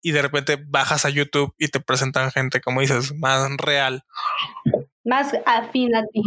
y 0.02 0.12
de 0.12 0.22
repente 0.22 0.58
bajas 0.64 1.06
a 1.06 1.10
YouTube 1.10 1.54
y 1.58 1.68
te 1.68 1.80
presentan 1.80 2.32
gente, 2.32 2.62
como 2.62 2.82
dices, 2.82 3.14
más 3.16 3.50
real. 3.58 4.04
Más 5.04 5.32
afín 5.46 5.96
a 5.96 6.04
ti. 6.08 6.22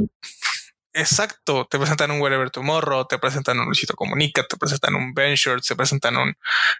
Exacto, 0.93 1.67
te 1.69 1.77
presentan 1.77 2.13
un 2.13 2.21
Wherever 2.21 2.51
Tomorrow, 2.51 3.07
te 3.07 3.19
presentan 3.19 3.59
un 3.59 3.67
Luisito 3.67 3.95
Comunica, 3.95 4.47
te 4.47 4.57
presentan 4.57 4.95
un 4.95 5.13
Venture, 5.13 5.61
te 5.61 5.75
presentan 5.75 6.17
un, 6.17 6.37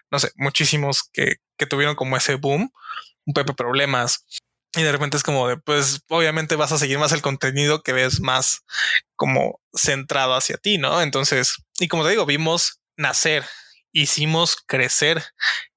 no 0.09 0.19
sé, 0.19 0.31
muchísimos 0.35 1.09
que, 1.11 1.35
que 1.57 1.65
tuvieron 1.65 1.95
como 1.95 2.15
ese 2.15 2.35
boom, 2.35 2.71
un 3.25 3.33
Pepe 3.33 3.53
Problemas. 3.53 4.25
Y 4.75 4.83
de 4.83 4.91
repente 4.91 5.17
es 5.17 5.23
como 5.23 5.47
de, 5.47 5.57
pues 5.57 6.01
obviamente 6.09 6.55
vas 6.55 6.71
a 6.71 6.77
seguir 6.77 6.99
más 6.99 7.11
el 7.11 7.21
contenido 7.21 7.81
que 7.81 7.93
ves 7.93 8.19
más 8.19 8.65
como 9.15 9.59
centrado 9.73 10.35
hacia 10.35 10.57
ti, 10.57 10.77
¿no? 10.77 11.01
Entonces, 11.01 11.57
y 11.79 11.87
como 11.87 12.03
te 12.03 12.09
digo, 12.09 12.25
vimos 12.25 12.81
nacer, 12.97 13.43
hicimos 13.91 14.57
crecer 14.67 15.23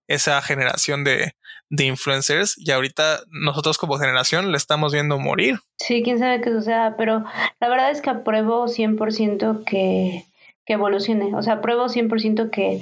esa 0.08 0.40
generación 0.42 1.04
de, 1.04 1.32
de 1.70 1.84
influencers 1.84 2.54
y 2.58 2.70
ahorita 2.70 3.20
nosotros 3.30 3.78
como 3.78 3.98
generación 3.98 4.50
le 4.50 4.56
estamos 4.56 4.92
viendo 4.92 5.18
morir. 5.18 5.61
Sí, 5.76 6.02
quién 6.02 6.18
sabe 6.18 6.40
qué 6.40 6.50
suceda, 6.50 6.96
pero 6.96 7.24
la 7.61 7.68
verdad 7.68 7.90
es 7.90 8.00
que 8.00 8.11
apruebo 8.11 8.66
100% 8.66 9.64
que, 9.64 10.24
que 10.64 10.72
evolucione, 10.72 11.34
o 11.34 11.42
sea, 11.42 11.54
apruebo 11.54 11.87
100% 11.88 12.50
que, 12.50 12.80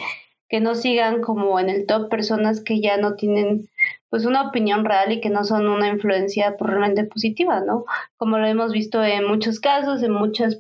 que 0.49 0.61
no 0.61 0.75
sigan 0.75 1.21
como 1.21 1.59
en 1.59 1.69
el 1.69 1.87
top 1.87 2.09
personas 2.09 2.61
que 2.61 2.81
ya 2.81 2.97
no 2.97 3.15
tienen 3.15 3.69
pues 4.11 4.25
una 4.25 4.49
opinión 4.49 4.85
real 4.85 5.13
y 5.13 5.21
que 5.21 5.31
no 5.31 5.45
son 5.45 5.69
una 5.69 5.89
influencia 5.89 6.55
realmente 6.59 7.05
positiva, 7.05 7.61
¿no? 7.61 7.85
Como 8.17 8.39
lo 8.39 8.47
hemos 8.47 8.73
visto 8.73 9.03
en 9.03 9.27
muchos 9.27 9.61
casos, 9.61 10.03
en 10.03 10.13
muchas 10.13 10.57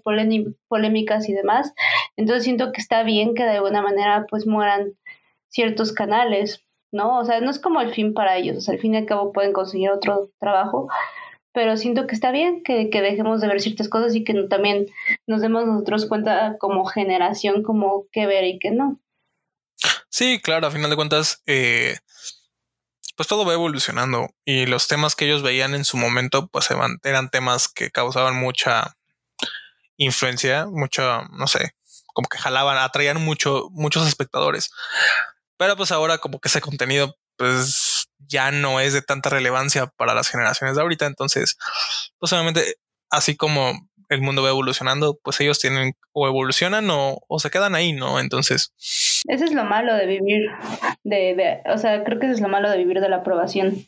polémicas 0.68 1.28
y 1.28 1.32
demás. 1.32 1.72
Entonces 2.16 2.44
siento 2.44 2.72
que 2.72 2.80
está 2.80 3.02
bien 3.02 3.34
que 3.34 3.44
de 3.44 3.56
alguna 3.56 3.82
manera 3.82 4.26
pues 4.28 4.46
mueran 4.46 4.92
ciertos 5.48 5.92
canales, 5.92 6.62
¿no? 6.92 7.18
O 7.18 7.24
sea, 7.24 7.40
no 7.40 7.50
es 7.50 7.58
como 7.58 7.80
el 7.80 7.94
fin 7.94 8.14
para 8.14 8.36
ellos, 8.36 8.56
o 8.58 8.60
sea, 8.60 8.74
al 8.74 8.80
fin 8.80 8.94
y 8.94 8.98
al 8.98 9.06
cabo 9.06 9.32
pueden 9.32 9.52
conseguir 9.52 9.90
otro 9.90 10.30
trabajo, 10.38 10.88
pero 11.52 11.76
siento 11.76 12.06
que 12.06 12.14
está 12.14 12.32
bien 12.32 12.62
que, 12.62 12.90
que 12.90 13.00
dejemos 13.00 13.40
de 13.40 13.48
ver 13.48 13.60
ciertas 13.60 13.88
cosas 13.88 14.14
y 14.14 14.24
que 14.24 14.34
también 14.50 14.86
nos 15.26 15.40
demos 15.40 15.66
nosotros 15.66 16.06
cuenta 16.06 16.56
como 16.58 16.84
generación, 16.84 17.62
como 17.62 18.06
qué 18.12 18.26
ver 18.26 18.44
y 18.44 18.58
qué 18.58 18.72
no. 18.72 19.00
Sí, 20.10 20.40
claro, 20.42 20.66
a 20.66 20.70
final 20.70 20.90
de 20.90 20.96
cuentas, 20.96 21.42
eh, 21.46 21.96
pues 23.16 23.28
todo 23.28 23.44
va 23.44 23.54
evolucionando 23.54 24.28
y 24.44 24.66
los 24.66 24.88
temas 24.88 25.16
que 25.16 25.24
ellos 25.24 25.42
veían 25.42 25.74
en 25.74 25.84
su 25.84 25.96
momento, 25.96 26.48
pues 26.48 26.68
eran 27.02 27.30
temas 27.30 27.68
que 27.68 27.90
causaban 27.90 28.36
mucha 28.36 28.96
influencia, 29.96 30.66
mucha, 30.66 31.22
no 31.32 31.46
sé, 31.46 31.74
como 32.12 32.28
que 32.28 32.38
jalaban, 32.38 32.78
atraían 32.78 33.22
mucho, 33.22 33.68
muchos 33.72 34.06
espectadores. 34.06 34.70
Pero 35.56 35.76
pues 35.76 35.90
ahora 35.92 36.18
como 36.18 36.40
que 36.40 36.48
ese 36.48 36.60
contenido 36.60 37.16
pues 37.36 38.08
ya 38.18 38.50
no 38.50 38.80
es 38.80 38.92
de 38.92 39.02
tanta 39.02 39.30
relevancia 39.30 39.86
para 39.86 40.14
las 40.14 40.28
generaciones 40.28 40.76
de 40.76 40.82
ahorita. 40.82 41.06
Entonces, 41.06 41.56
pues 42.18 42.32
obviamente, 42.32 42.76
así 43.10 43.36
como 43.36 43.88
el 44.08 44.20
mundo 44.22 44.42
va 44.42 44.50
evolucionando, 44.50 45.18
pues 45.22 45.40
ellos 45.40 45.58
tienen 45.58 45.94
o 46.12 46.26
evolucionan 46.26 46.88
o, 46.90 47.18
se 47.38 47.50
quedan 47.50 47.74
ahí, 47.74 47.92
¿no? 47.92 48.20
Entonces. 48.20 48.72
Eso 49.28 49.44
es 49.44 49.52
lo 49.52 49.64
malo 49.64 49.94
de 49.94 50.06
vivir, 50.06 50.48
de, 51.04 51.62
o 51.72 51.78
sea, 51.78 52.04
creo 52.04 52.18
que 52.18 52.26
eso 52.26 52.34
es 52.34 52.40
lo 52.40 52.48
malo 52.48 52.70
de 52.70 52.78
vivir 52.78 53.00
de 53.00 53.08
la 53.08 53.16
aprobación 53.16 53.86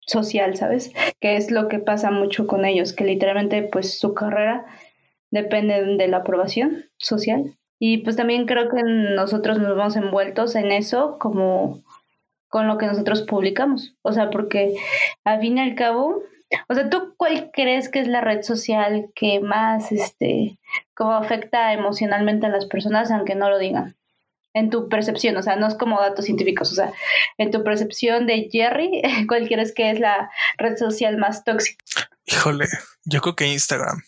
social, 0.00 0.56
¿sabes? 0.56 0.92
Que 1.20 1.36
es 1.36 1.50
lo 1.50 1.68
que 1.68 1.78
pasa 1.78 2.10
mucho 2.10 2.46
con 2.46 2.64
ellos, 2.64 2.92
que 2.92 3.04
literalmente 3.04 3.62
pues 3.62 3.98
su 3.98 4.14
carrera 4.14 4.64
depende 5.30 5.96
de 5.96 6.08
la 6.08 6.18
aprobación 6.18 6.84
social 6.96 7.56
y 7.78 7.98
pues 7.98 8.16
también 8.16 8.46
creo 8.46 8.68
que 8.68 8.82
nosotros 8.82 9.58
nos 9.58 9.76
vamos 9.76 9.96
envueltos 9.96 10.54
en 10.54 10.72
eso 10.72 11.18
como 11.18 11.82
con 12.48 12.68
lo 12.68 12.78
que 12.78 12.86
nosotros 12.86 13.22
publicamos. 13.22 13.94
O 14.02 14.12
sea, 14.12 14.30
porque 14.30 14.76
al 15.24 15.40
fin 15.40 15.58
y 15.58 15.60
al 15.60 15.74
cabo, 15.74 16.22
o 16.68 16.74
sea, 16.74 16.88
¿tú 16.88 17.14
cuál 17.16 17.50
crees 17.52 17.88
que 17.88 17.98
es 17.98 18.06
la 18.06 18.20
red 18.20 18.42
social 18.42 19.10
que 19.14 19.40
más, 19.40 19.90
este, 19.90 20.56
como 20.94 21.12
afecta 21.12 21.72
emocionalmente 21.72 22.46
a 22.46 22.50
las 22.50 22.66
personas, 22.66 23.10
aunque 23.10 23.34
no 23.34 23.50
lo 23.50 23.58
digan? 23.58 23.96
En 24.54 24.70
tu 24.70 24.88
percepción, 24.88 25.36
o 25.36 25.42
sea, 25.42 25.56
no 25.56 25.66
es 25.66 25.74
como 25.74 26.00
datos 26.00 26.24
científicos, 26.24 26.72
o 26.72 26.74
sea, 26.74 26.92
en 27.38 27.50
tu 27.50 27.62
percepción 27.64 28.26
de 28.26 28.48
Jerry, 28.50 29.02
¿cuál 29.28 29.48
crees 29.48 29.74
que 29.74 29.90
es 29.90 30.00
la 30.00 30.30
red 30.56 30.76
social 30.76 31.18
más 31.18 31.44
tóxica? 31.44 31.84
Híjole, 32.24 32.66
yo 33.04 33.20
creo 33.20 33.36
que 33.36 33.52
Instagram. 33.52 34.02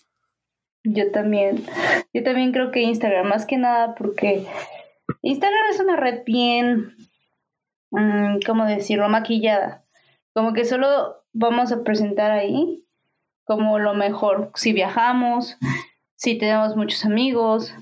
Yo 0.85 1.11
también, 1.11 1.67
yo 2.15 2.23
también 2.23 2.53
creo 2.53 2.71
que 2.71 2.81
Instagram, 2.83 3.27
más 3.27 3.45
que 3.45 3.57
nada 3.57 3.97
porque 3.97 4.47
Instagram 5.23 5.71
es 5.71 5.81
una 5.81 5.97
red 5.97 6.23
bien, 6.25 6.97
um, 7.91 8.39
¿cómo 8.47 8.65
decirlo?, 8.67 9.09
maquillada. 9.09 9.85
Como 10.33 10.53
que 10.53 10.65
solo 10.65 11.25
vamos 11.33 11.73
a 11.73 11.83
presentar 11.83 12.31
ahí 12.31 12.85
como 13.45 13.79
lo 13.79 13.95
mejor, 13.95 14.53
si 14.55 14.73
viajamos, 14.73 15.57
si 16.17 16.37
tenemos 16.39 16.77
muchos 16.77 17.05
amigos, 17.05 17.73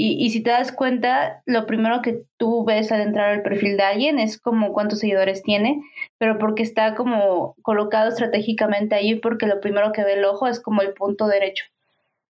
y, 0.00 0.30
si 0.30 0.44
te 0.44 0.50
das 0.50 0.70
cuenta, 0.70 1.42
lo 1.44 1.66
primero 1.66 2.02
que 2.02 2.22
tú 2.36 2.64
ves 2.64 2.92
al 2.92 3.00
entrar 3.00 3.30
al 3.30 3.42
perfil 3.42 3.76
de 3.76 3.82
alguien 3.82 4.20
es 4.20 4.40
como 4.40 4.72
cuántos 4.72 5.00
seguidores 5.00 5.42
tiene, 5.42 5.82
pero 6.18 6.38
porque 6.38 6.62
está 6.62 6.94
como 6.94 7.56
colocado 7.62 8.08
estratégicamente 8.08 8.94
ahí, 8.94 9.16
porque 9.16 9.48
lo 9.48 9.60
primero 9.60 9.90
que 9.90 10.04
ve 10.04 10.12
el 10.12 10.24
ojo 10.24 10.46
es 10.46 10.60
como 10.60 10.82
el 10.82 10.92
punto 10.92 11.26
derecho, 11.26 11.64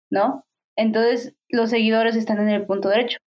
¿no? 0.10 0.46
Entonces 0.78 1.36
los 1.50 1.70
seguidores 1.70 2.16
están 2.16 2.40
en 2.40 2.48
el 2.48 2.66
punto 2.66 2.88
derecho. 2.88 3.18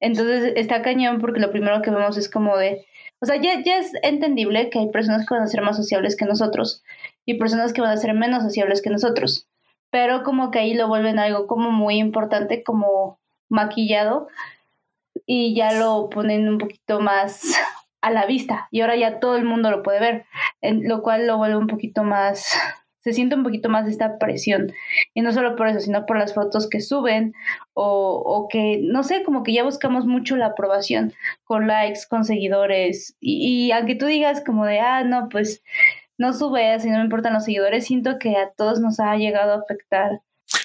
Entonces 0.00 0.54
está 0.56 0.82
cañón 0.82 1.20
porque 1.20 1.38
lo 1.38 1.52
primero 1.52 1.80
que 1.80 1.92
vemos 1.92 2.16
es 2.16 2.28
como 2.28 2.56
de, 2.56 2.84
o 3.20 3.26
sea, 3.26 3.36
ya, 3.36 3.62
ya 3.62 3.78
es 3.78 3.92
entendible 4.02 4.70
que 4.70 4.80
hay 4.80 4.88
personas 4.90 5.24
que 5.24 5.34
van 5.34 5.44
a 5.44 5.46
ser 5.46 5.62
más 5.62 5.76
sociables 5.76 6.16
que 6.16 6.24
nosotros 6.24 6.82
y 7.24 7.38
personas 7.38 7.72
que 7.72 7.80
van 7.80 7.92
a 7.92 7.96
ser 7.96 8.12
menos 8.12 8.42
sociables 8.42 8.82
que 8.82 8.90
nosotros, 8.90 9.46
pero 9.92 10.24
como 10.24 10.50
que 10.50 10.58
ahí 10.58 10.74
lo 10.74 10.88
vuelven 10.88 11.20
algo 11.20 11.46
como 11.46 11.70
muy 11.70 11.98
importante, 11.98 12.64
como 12.64 13.20
maquillado 13.48 14.28
y 15.26 15.54
ya 15.54 15.72
lo 15.72 16.08
ponen 16.10 16.48
un 16.48 16.58
poquito 16.58 17.00
más 17.00 17.42
a 18.00 18.10
la 18.10 18.26
vista. 18.26 18.68
Y 18.70 18.80
ahora 18.80 18.96
ya 18.96 19.20
todo 19.20 19.36
el 19.36 19.44
mundo 19.44 19.70
lo 19.70 19.82
puede 19.82 20.00
ver, 20.00 20.26
lo 20.62 21.02
cual 21.02 21.26
lo 21.26 21.36
vuelve 21.36 21.56
un 21.56 21.66
poquito 21.66 22.04
más, 22.04 22.54
se 23.00 23.12
siente 23.12 23.34
un 23.34 23.42
poquito 23.42 23.68
más 23.68 23.88
esta 23.88 24.18
presión. 24.18 24.72
Y 25.14 25.22
no 25.22 25.32
solo 25.32 25.56
por 25.56 25.68
eso, 25.68 25.80
sino 25.80 26.06
por 26.06 26.18
las 26.18 26.34
fotos 26.34 26.68
que 26.68 26.80
suben 26.80 27.34
o, 27.74 28.48
que, 28.50 28.80
no 28.82 29.02
sé, 29.02 29.22
como 29.22 29.42
que 29.42 29.52
ya 29.52 29.64
buscamos 29.64 30.06
mucho 30.06 30.36
la 30.36 30.46
aprobación 30.46 31.12
con 31.44 31.66
likes, 31.66 32.00
con 32.08 32.24
seguidores. 32.24 33.16
Y, 33.20 33.66
y 33.66 33.72
aunque 33.72 33.94
tú 33.94 34.06
digas 34.06 34.42
como 34.44 34.64
de, 34.64 34.80
ah, 34.80 35.04
no, 35.04 35.28
pues 35.28 35.62
no 36.18 36.32
sube, 36.34 36.78
si 36.80 36.90
no 36.90 36.98
me 36.98 37.04
importan 37.04 37.32
los 37.32 37.44
seguidores, 37.44 37.86
siento 37.86 38.18
que 38.18 38.36
a 38.36 38.50
todos 38.50 38.80
nos 38.80 38.98
ha 39.00 39.16
llegado 39.16 39.52
a 39.52 39.58
afectar. 39.58 40.20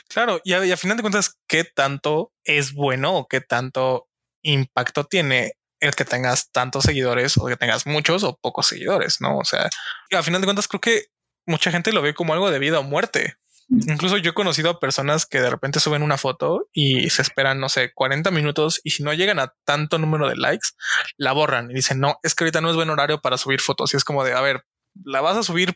Claro, 0.10 0.40
y 0.44 0.54
a, 0.54 0.78
final 0.78 0.98
de 0.98 1.04
cuentas, 1.04 1.40
¿qué 1.48 1.64
tanto 1.64 2.32
es 2.46 2.74
bueno 2.74 3.16
o 3.16 3.28
qué 3.28 3.42
tanto 3.42 4.08
impacto 4.42 5.06
tiene 5.06 5.54
el 5.80 5.96
que 5.96 6.06
tengas 6.06 6.52
tantos 6.52 6.86
seguidores 6.86 7.38
o 7.38 7.46
que 7.46 7.58
tengas 7.58 7.86
muchos 7.86 8.24
o 8.24 8.38
pocos 8.38 8.68
seguidores? 8.68 9.22
No, 9.22 9.38
o 9.38 9.46
sea, 9.46 9.70
a 10.12 10.24
final 10.24 10.42
de 10.42 10.48
cuentas, 10.48 10.68
creo 10.68 10.82
que 10.82 11.08
mucha 11.46 11.72
gente 11.72 11.92
lo 11.92 12.02
ve 12.02 12.14
como 12.14 12.34
algo 12.34 12.52
de 12.52 12.60
vida 12.60 12.80
o 12.80 12.84
muerte. 12.84 13.36
Incluso 13.70 14.18
yo 14.18 14.32
he 14.32 14.34
conocido 14.34 14.70
a 14.70 14.80
personas 14.80 15.26
que 15.26 15.42
de 15.42 15.50
repente 15.50 15.80
suben 15.80 16.04
una 16.04 16.18
foto 16.18 16.68
y 16.74 17.10
se 17.10 17.22
esperan, 17.22 17.60
no 17.60 17.70
sé, 17.70 17.94
40 17.94 18.30
minutos 18.30 18.82
y 18.84 18.92
si 18.92 19.04
no 19.04 19.14
llegan 19.14 19.40
a 19.40 19.54
tanto 19.66 19.98
número 19.98 20.28
de 20.30 20.36
likes, 20.36 20.70
la 21.18 21.32
borran 21.32 21.72
y 21.72 21.74
dicen, 21.74 22.00
no, 22.00 22.20
es 22.24 22.36
que 22.36 22.44
ahorita 22.44 22.62
no 22.62 22.70
es 22.70 22.76
buen 22.76 22.90
horario 22.90 23.22
para 23.22 23.38
subir 23.38 23.62
fotos. 23.62 23.94
Y 23.94 23.98
es 23.98 24.04
como 24.04 24.24
de, 24.24 24.34
a 24.34 24.42
ver, 24.42 24.66
la 25.04 25.22
vas 25.22 25.38
a 25.38 25.44
subir 25.44 25.76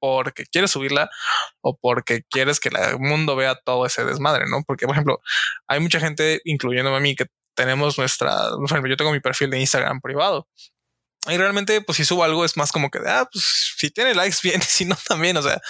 porque 0.00 0.46
quieres 0.46 0.70
subirla 0.70 1.10
o 1.60 1.76
porque 1.76 2.22
quieres 2.28 2.58
que 2.58 2.70
el 2.70 2.98
mundo 2.98 3.36
vea 3.36 3.54
todo 3.54 3.86
ese 3.86 4.04
desmadre, 4.04 4.46
¿no? 4.50 4.62
Porque, 4.66 4.86
por 4.86 4.94
ejemplo, 4.94 5.20
hay 5.68 5.80
mucha 5.80 6.00
gente, 6.00 6.40
incluyéndome 6.44 6.96
a 6.96 7.00
mí, 7.00 7.14
que 7.14 7.26
tenemos 7.54 7.98
nuestra, 7.98 8.50
por 8.50 8.64
ejemplo, 8.64 8.90
yo 8.90 8.96
tengo 8.96 9.12
mi 9.12 9.20
perfil 9.20 9.50
de 9.50 9.60
Instagram 9.60 10.00
privado. 10.00 10.48
Y 11.28 11.36
realmente, 11.36 11.82
pues 11.82 11.96
si 11.96 12.04
subo 12.04 12.24
algo 12.24 12.44
es 12.44 12.56
más 12.56 12.72
como 12.72 12.90
que, 12.90 12.98
ah, 13.06 13.28
pues 13.30 13.74
si 13.76 13.90
tiene 13.90 14.14
likes 14.14 14.38
bien, 14.42 14.62
si 14.62 14.84
no 14.86 14.96
también, 15.06 15.36
o 15.36 15.42
sea, 15.42 15.60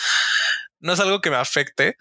no 0.78 0.92
es 0.92 1.00
algo 1.00 1.20
que 1.20 1.30
me 1.30 1.36
afecte, 1.36 1.96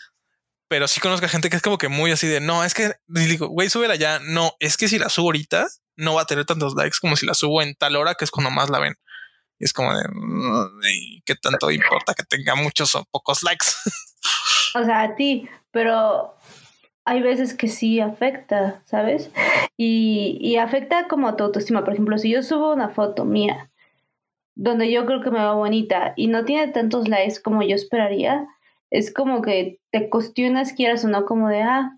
pero 0.70 0.88
sí 0.88 1.00
conozco 1.02 1.26
a 1.26 1.30
gente 1.30 1.50
que 1.50 1.56
es 1.56 1.62
como 1.62 1.80
que 1.80 1.88
muy 1.88 2.12
así 2.12 2.28
de, 2.28 2.40
no, 2.40 2.64
es 2.64 2.74
que, 2.76 2.94
digo, 3.08 3.48
güey, 3.48 3.70
súbela 3.70 3.96
ya, 3.96 4.20
no, 4.20 4.54
es 4.60 4.78
que 4.78 4.88
si 4.88 5.00
la 5.00 5.10
subo 5.10 5.28
ahorita, 5.28 5.68
no 5.96 6.14
va 6.14 6.22
a 6.22 6.26
tener 6.26 6.46
tantos 6.46 6.76
likes 6.76 6.98
como 7.02 7.18
si 7.18 7.26
la 7.26 7.34
subo 7.34 7.62
en 7.62 7.76
tal 7.76 7.96
hora 7.96 8.16
que 8.16 8.24
es 8.24 8.32
cuando 8.32 8.52
más 8.52 8.70
la 8.70 8.80
ven. 8.80 8.96
Es 9.60 9.74
como 9.74 9.94
de 9.94 10.04
mm, 10.12 11.22
qué 11.26 11.36
tanto 11.36 11.70
importa 11.70 12.14
que 12.14 12.24
tenga 12.24 12.56
muchos 12.56 12.96
o 12.96 13.06
pocos 13.12 13.44
likes. 13.44 13.68
O 14.76 14.84
sea, 14.86 15.02
a 15.02 15.16
ti, 15.16 15.50
pero 15.72 16.36
hay 17.04 17.22
veces 17.24 17.56
que 17.56 17.68
sí 17.68 18.00
afecta, 18.00 18.84
¿sabes? 18.86 19.32
Y, 19.78 20.38
y 20.42 20.58
afecta 20.58 21.08
como 21.08 21.28
a 21.28 21.36
tu 21.36 21.44
autoestima. 21.44 21.84
Por 21.84 21.94
ejemplo, 21.94 22.20
si 22.20 22.30
yo 22.30 22.44
subo 22.44 22.72
una 22.72 22.90
foto 22.90 23.26
mía 23.26 23.72
donde 24.56 24.92
yo 24.92 25.06
creo 25.06 25.22
que 25.22 25.32
me 25.32 25.40
va 25.40 25.54
bonita 25.54 26.14
y 26.18 26.28
no 26.28 26.44
tiene 26.44 26.68
tantos 26.74 27.08
likes 27.08 27.42
como 27.42 27.64
yo 27.64 27.76
esperaría, 27.76 28.46
es 28.90 29.14
como 29.14 29.42
que 29.42 29.80
te 29.92 30.10
cuestionas, 30.10 30.74
quieras 30.74 31.06
o 31.06 31.08
no, 31.08 31.26
como 31.26 31.48
de, 31.48 31.62
ah, 31.62 31.98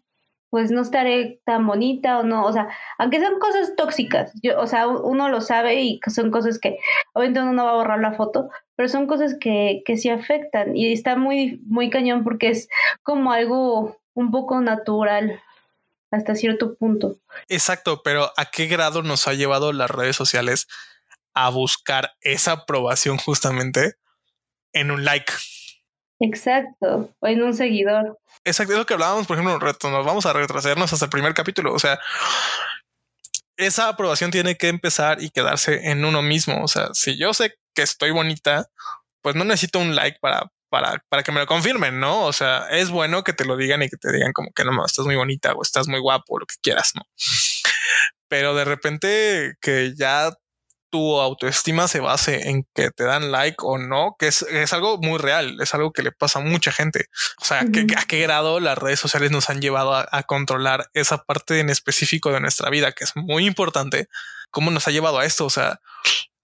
pues 0.52 0.70
no 0.70 0.82
estaré 0.82 1.42
tan 1.46 1.66
bonita 1.66 2.20
o 2.20 2.24
no, 2.24 2.46
o 2.46 2.52
sea, 2.52 2.68
aunque 2.98 3.20
sean 3.20 3.40
cosas 3.40 3.74
tóxicas, 3.78 4.34
yo, 4.44 4.60
o 4.60 4.68
sea, 4.68 4.86
uno 4.86 5.30
lo 5.30 5.40
sabe 5.40 5.82
y 5.82 6.00
son 6.14 6.30
cosas 6.30 6.60
que 6.60 6.78
obviamente 7.14 7.42
uno 7.42 7.54
no 7.54 7.66
va 7.66 7.72
a 7.72 7.76
borrar 7.76 8.00
la 8.00 8.14
foto, 8.14 8.50
pero 8.76 8.90
son 8.90 9.08
cosas 9.08 9.36
que, 9.40 9.82
que 9.86 9.98
sí 9.98 10.10
afectan 10.10 10.76
y 10.76 10.92
está 10.92 11.16
muy, 11.16 11.62
muy 11.66 11.90
cañón 11.90 12.26
porque 12.26 12.50
es 12.50 12.68
como 13.02 13.32
algo 13.32 13.98
un 14.14 14.30
poco 14.30 14.60
natural 14.60 15.42
hasta 16.12 16.36
cierto 16.36 16.76
punto. 16.76 17.16
Exacto, 17.48 18.02
pero 18.04 18.34
¿a 18.36 18.46
qué 18.52 18.68
grado 18.68 19.04
nos 19.04 19.30
ha 19.30 19.34
llevado 19.34 19.72
las 19.72 19.90
redes 19.90 20.18
sociales 20.18 20.68
a 21.34 21.50
buscar 21.50 22.12
esa 22.20 22.52
aprobación 22.52 23.18
justamente 23.18 23.94
en 24.74 24.92
un 24.92 25.06
like? 25.06 25.32
Exacto, 26.20 27.10
o 27.20 27.28
en 27.28 27.42
un 27.42 27.54
seguidor. 27.54 28.20
Exacto, 28.43 28.73
es 28.73 28.80
lo 28.80 28.86
que 28.86 28.95
hablábamos, 28.95 29.27
por 29.27 29.38
ejemplo, 29.38 29.60
nos 29.60 30.06
vamos 30.06 30.25
a 30.25 30.34
retrocedernos 30.34 30.91
hasta 30.91 31.06
el 31.06 31.12
primer 31.12 31.34
capítulo. 31.34 31.73
O 31.73 31.80
sea, 31.80 31.99
esa 33.58 33.88
aprobación 33.88 34.32
tiene 34.32 34.58
que 34.58 34.67
empezar 34.67 35.21
y 35.21 35.30
quedarse 35.30 35.91
en 35.91 36.04
uno 36.04 36.21
mismo. 36.21 36.63
O 36.63 36.67
sea, 36.67 36.89
si 36.93 37.17
yo 37.17 37.34
sé 37.34 37.56
que 37.75 37.84
estoy 37.84 38.12
bonita, 38.12 38.67
pues 39.21 39.36
no 39.36 39.43
necesito 39.43 39.80
un 39.80 39.95
like 39.95 40.17
para, 40.19 40.51
para, 40.69 41.04
para 41.10 41.23
que 41.23 41.32
me 41.32 41.39
lo 41.39 41.45
confirmen, 41.45 41.99
¿no? 41.99 42.25
O 42.25 42.34
sea, 42.34 42.67
es 42.69 42.89
bueno 42.89 43.23
que 43.23 43.34
te 43.34 43.45
lo 43.45 43.58
digan 43.58 43.84
y 43.84 43.89
que 43.89 43.97
te 43.97 44.12
digan 44.12 44.34
como 44.34 44.51
que 44.54 44.65
no, 44.65 44.86
estás 44.86 45.06
muy 45.06 45.15
bonita 45.15 45.54
o 45.54 45.62
estás 45.62 45.88
muy 45.88 45.99
guapo 45.99 46.36
o 46.36 46.39
lo 46.39 46.45
que 46.47 46.56
quieras, 46.62 46.93
¿no? 46.95 47.04
Pero 48.27 48.56
de 48.56 48.65
repente 48.65 49.56
que 49.62 49.93
ya 49.95 50.32
tu 50.91 51.19
autoestima 51.19 51.88
se 51.88 52.01
base 52.01 52.49
en 52.49 52.67
que 52.75 52.91
te 52.91 53.06
dan 53.06 53.32
like 53.32 53.58
o 53.60 53.77
no, 53.77 54.15
que 54.19 54.27
es, 54.27 54.43
algo 54.73 54.97
muy 54.99 55.17
real, 55.17 55.58
es 55.62 55.73
algo 55.73 55.91
que 55.91 56.04
le 56.04 56.12
pasa 56.12 56.39
a 56.39 56.43
mucha 56.43 56.71
gente. 56.71 57.08
O 57.41 57.45
sea, 57.45 57.62
a 57.62 58.06
qué 58.06 58.21
grado 58.21 58.60
las 58.60 58.77
redes 58.77 58.99
sociales 58.99 59.32
nos 59.32 59.49
han 59.49 59.62
llevado 59.62 59.95
a, 59.95 60.23
controlar 60.23 60.89
esa 60.93 61.23
parte 61.23 61.60
en 61.60 61.69
específico 61.69 62.32
de 62.32 62.41
nuestra 62.41 62.69
vida, 62.69 62.91
que 62.91 63.06
es 63.06 63.15
muy 63.15 63.47
importante. 63.47 64.08
¿Cómo 64.51 64.69
nos 64.69 64.88
ha 64.88 64.91
llevado 64.91 65.17
a 65.17 65.25
esto? 65.25 65.45
O 65.45 65.49
sea, 65.49 65.80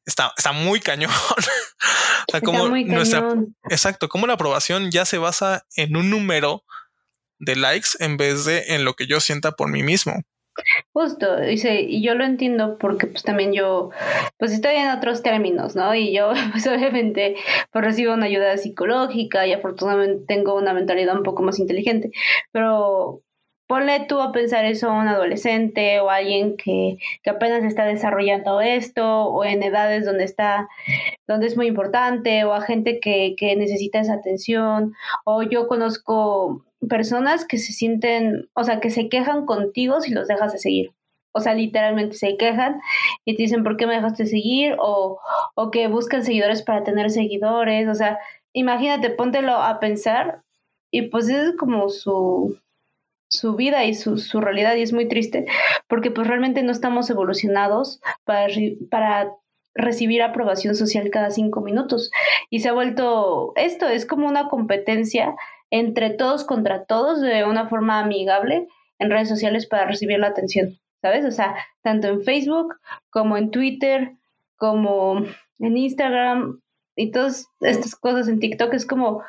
está, 0.05 0.33
está 0.37 0.53
muy 0.53 0.79
cañón. 0.79 1.11
o 2.27 2.31
sea, 2.31 2.41
como 2.41 2.69
nuestra, 2.69 3.35
exacto, 3.69 4.07
como 4.07 4.27
la 4.27 4.33
aprobación 4.33 4.91
ya 4.91 5.05
se 5.05 5.17
basa 5.17 5.65
en 5.75 5.95
un 5.97 6.09
número 6.09 6.63
de 7.39 7.55
likes 7.55 7.89
en 7.99 8.17
vez 8.17 8.45
de 8.45 8.63
en 8.69 8.85
lo 8.85 8.95
que 8.95 9.07
yo 9.07 9.19
sienta 9.19 9.51
por 9.51 9.69
mí 9.69 9.83
mismo. 9.83 10.23
Justo, 10.93 11.39
dice, 11.41 11.81
y 11.81 12.01
yo 12.01 12.15
lo 12.15 12.25
entiendo 12.25 12.77
porque 12.77 13.07
pues 13.07 13.23
también 13.23 13.53
yo, 13.53 13.91
pues 14.37 14.51
estoy 14.51 14.75
en 14.75 14.89
otros 14.89 15.21
términos, 15.23 15.75
¿no? 15.75 15.93
Y 15.95 16.13
yo 16.13 16.31
pues 16.51 16.67
obviamente 16.67 17.35
pues 17.71 17.85
recibo 17.85 18.13
una 18.13 18.25
ayuda 18.25 18.57
psicológica 18.57 19.45
y 19.47 19.53
afortunadamente 19.53 20.25
tengo 20.27 20.55
una 20.55 20.73
mentalidad 20.73 21.15
un 21.17 21.23
poco 21.23 21.43
más 21.43 21.59
inteligente, 21.59 22.11
pero 22.51 23.21
ponle 23.67 24.05
tú 24.07 24.21
a 24.21 24.31
pensar 24.31 24.65
eso 24.65 24.89
a 24.89 24.93
un 24.93 25.07
adolescente 25.07 25.99
o 25.99 26.09
alguien 26.09 26.55
que, 26.57 26.97
que 27.21 27.29
apenas 27.29 27.63
está 27.63 27.85
desarrollando 27.85 28.61
esto 28.61 29.25
o 29.25 29.43
en 29.43 29.61
edades 29.61 30.05
donde 30.05 30.23
está, 30.23 30.69
donde 31.27 31.47
es 31.47 31.57
muy 31.57 31.67
importante 31.67 32.45
o 32.45 32.53
a 32.53 32.61
gente 32.61 32.99
que, 32.99 33.35
que 33.37 33.55
necesita 33.55 33.99
esa 33.99 34.15
atención 34.15 34.93
o 35.25 35.43
yo 35.43 35.67
conozco 35.67 36.63
personas 36.87 37.45
que 37.45 37.57
se 37.57 37.73
sienten, 37.73 38.49
o 38.53 38.63
sea, 38.63 38.79
que 38.79 38.89
se 38.89 39.09
quejan 39.09 39.45
contigo 39.45 40.01
si 40.01 40.13
los 40.13 40.27
dejas 40.27 40.53
de 40.53 40.59
seguir. 40.59 40.93
O 41.33 41.39
sea, 41.39 41.53
literalmente 41.53 42.15
se 42.15 42.35
quejan 42.37 42.81
y 43.23 43.35
te 43.35 43.43
dicen, 43.43 43.63
¿por 43.63 43.77
qué 43.77 43.85
me 43.85 43.95
dejaste 43.95 44.25
seguir? 44.25 44.75
O, 44.79 45.19
o 45.55 45.71
que 45.71 45.87
buscan 45.87 46.23
seguidores 46.23 46.63
para 46.63 46.83
tener 46.83 47.11
seguidores. 47.11 47.87
O 47.87 47.93
sea, 47.93 48.19
imagínate, 48.53 49.11
póntelo 49.11 49.53
a 49.53 49.79
pensar 49.79 50.41
y 50.91 51.03
pues 51.03 51.29
es 51.29 51.55
como 51.55 51.89
su, 51.89 52.57
su 53.29 53.55
vida 53.55 53.85
y 53.85 53.93
su, 53.93 54.17
su 54.17 54.41
realidad 54.41 54.75
y 54.75 54.81
es 54.81 54.93
muy 54.93 55.07
triste 55.07 55.45
porque 55.87 56.11
pues 56.11 56.27
realmente 56.27 56.63
no 56.63 56.71
estamos 56.71 57.09
evolucionados 57.09 58.01
para, 58.23 58.47
para 58.89 59.31
recibir 59.75 60.21
aprobación 60.23 60.75
social 60.75 61.09
cada 61.11 61.29
cinco 61.29 61.61
minutos. 61.61 62.11
Y 62.49 62.61
se 62.61 62.69
ha 62.69 62.73
vuelto 62.73 63.53
esto, 63.55 63.87
es 63.87 64.05
como 64.05 64.27
una 64.27 64.49
competencia 64.49 65.35
entre 65.71 66.09
todos 66.11 66.43
contra 66.43 66.85
todos 66.85 67.21
de 67.21 67.43
una 67.43 67.67
forma 67.67 67.99
amigable 67.99 68.67
en 68.99 69.09
redes 69.09 69.29
sociales 69.29 69.67
para 69.67 69.85
recibir 69.85 70.19
la 70.19 70.27
atención. 70.27 70.77
¿sabes? 71.01 71.25
O 71.25 71.31
sea, 71.31 71.55
tanto 71.81 72.07
en 72.07 72.21
Facebook 72.21 72.75
como 73.09 73.37
en 73.37 73.51
Twitter, 73.51 74.13
como 74.55 75.23
en 75.59 75.77
Instagram 75.77 76.61
y 76.95 77.11
todas 77.11 77.47
estas 77.61 77.95
cosas 77.95 78.27
en 78.27 78.39
TikTok 78.39 78.73
es 78.73 78.85
como, 78.85 79.23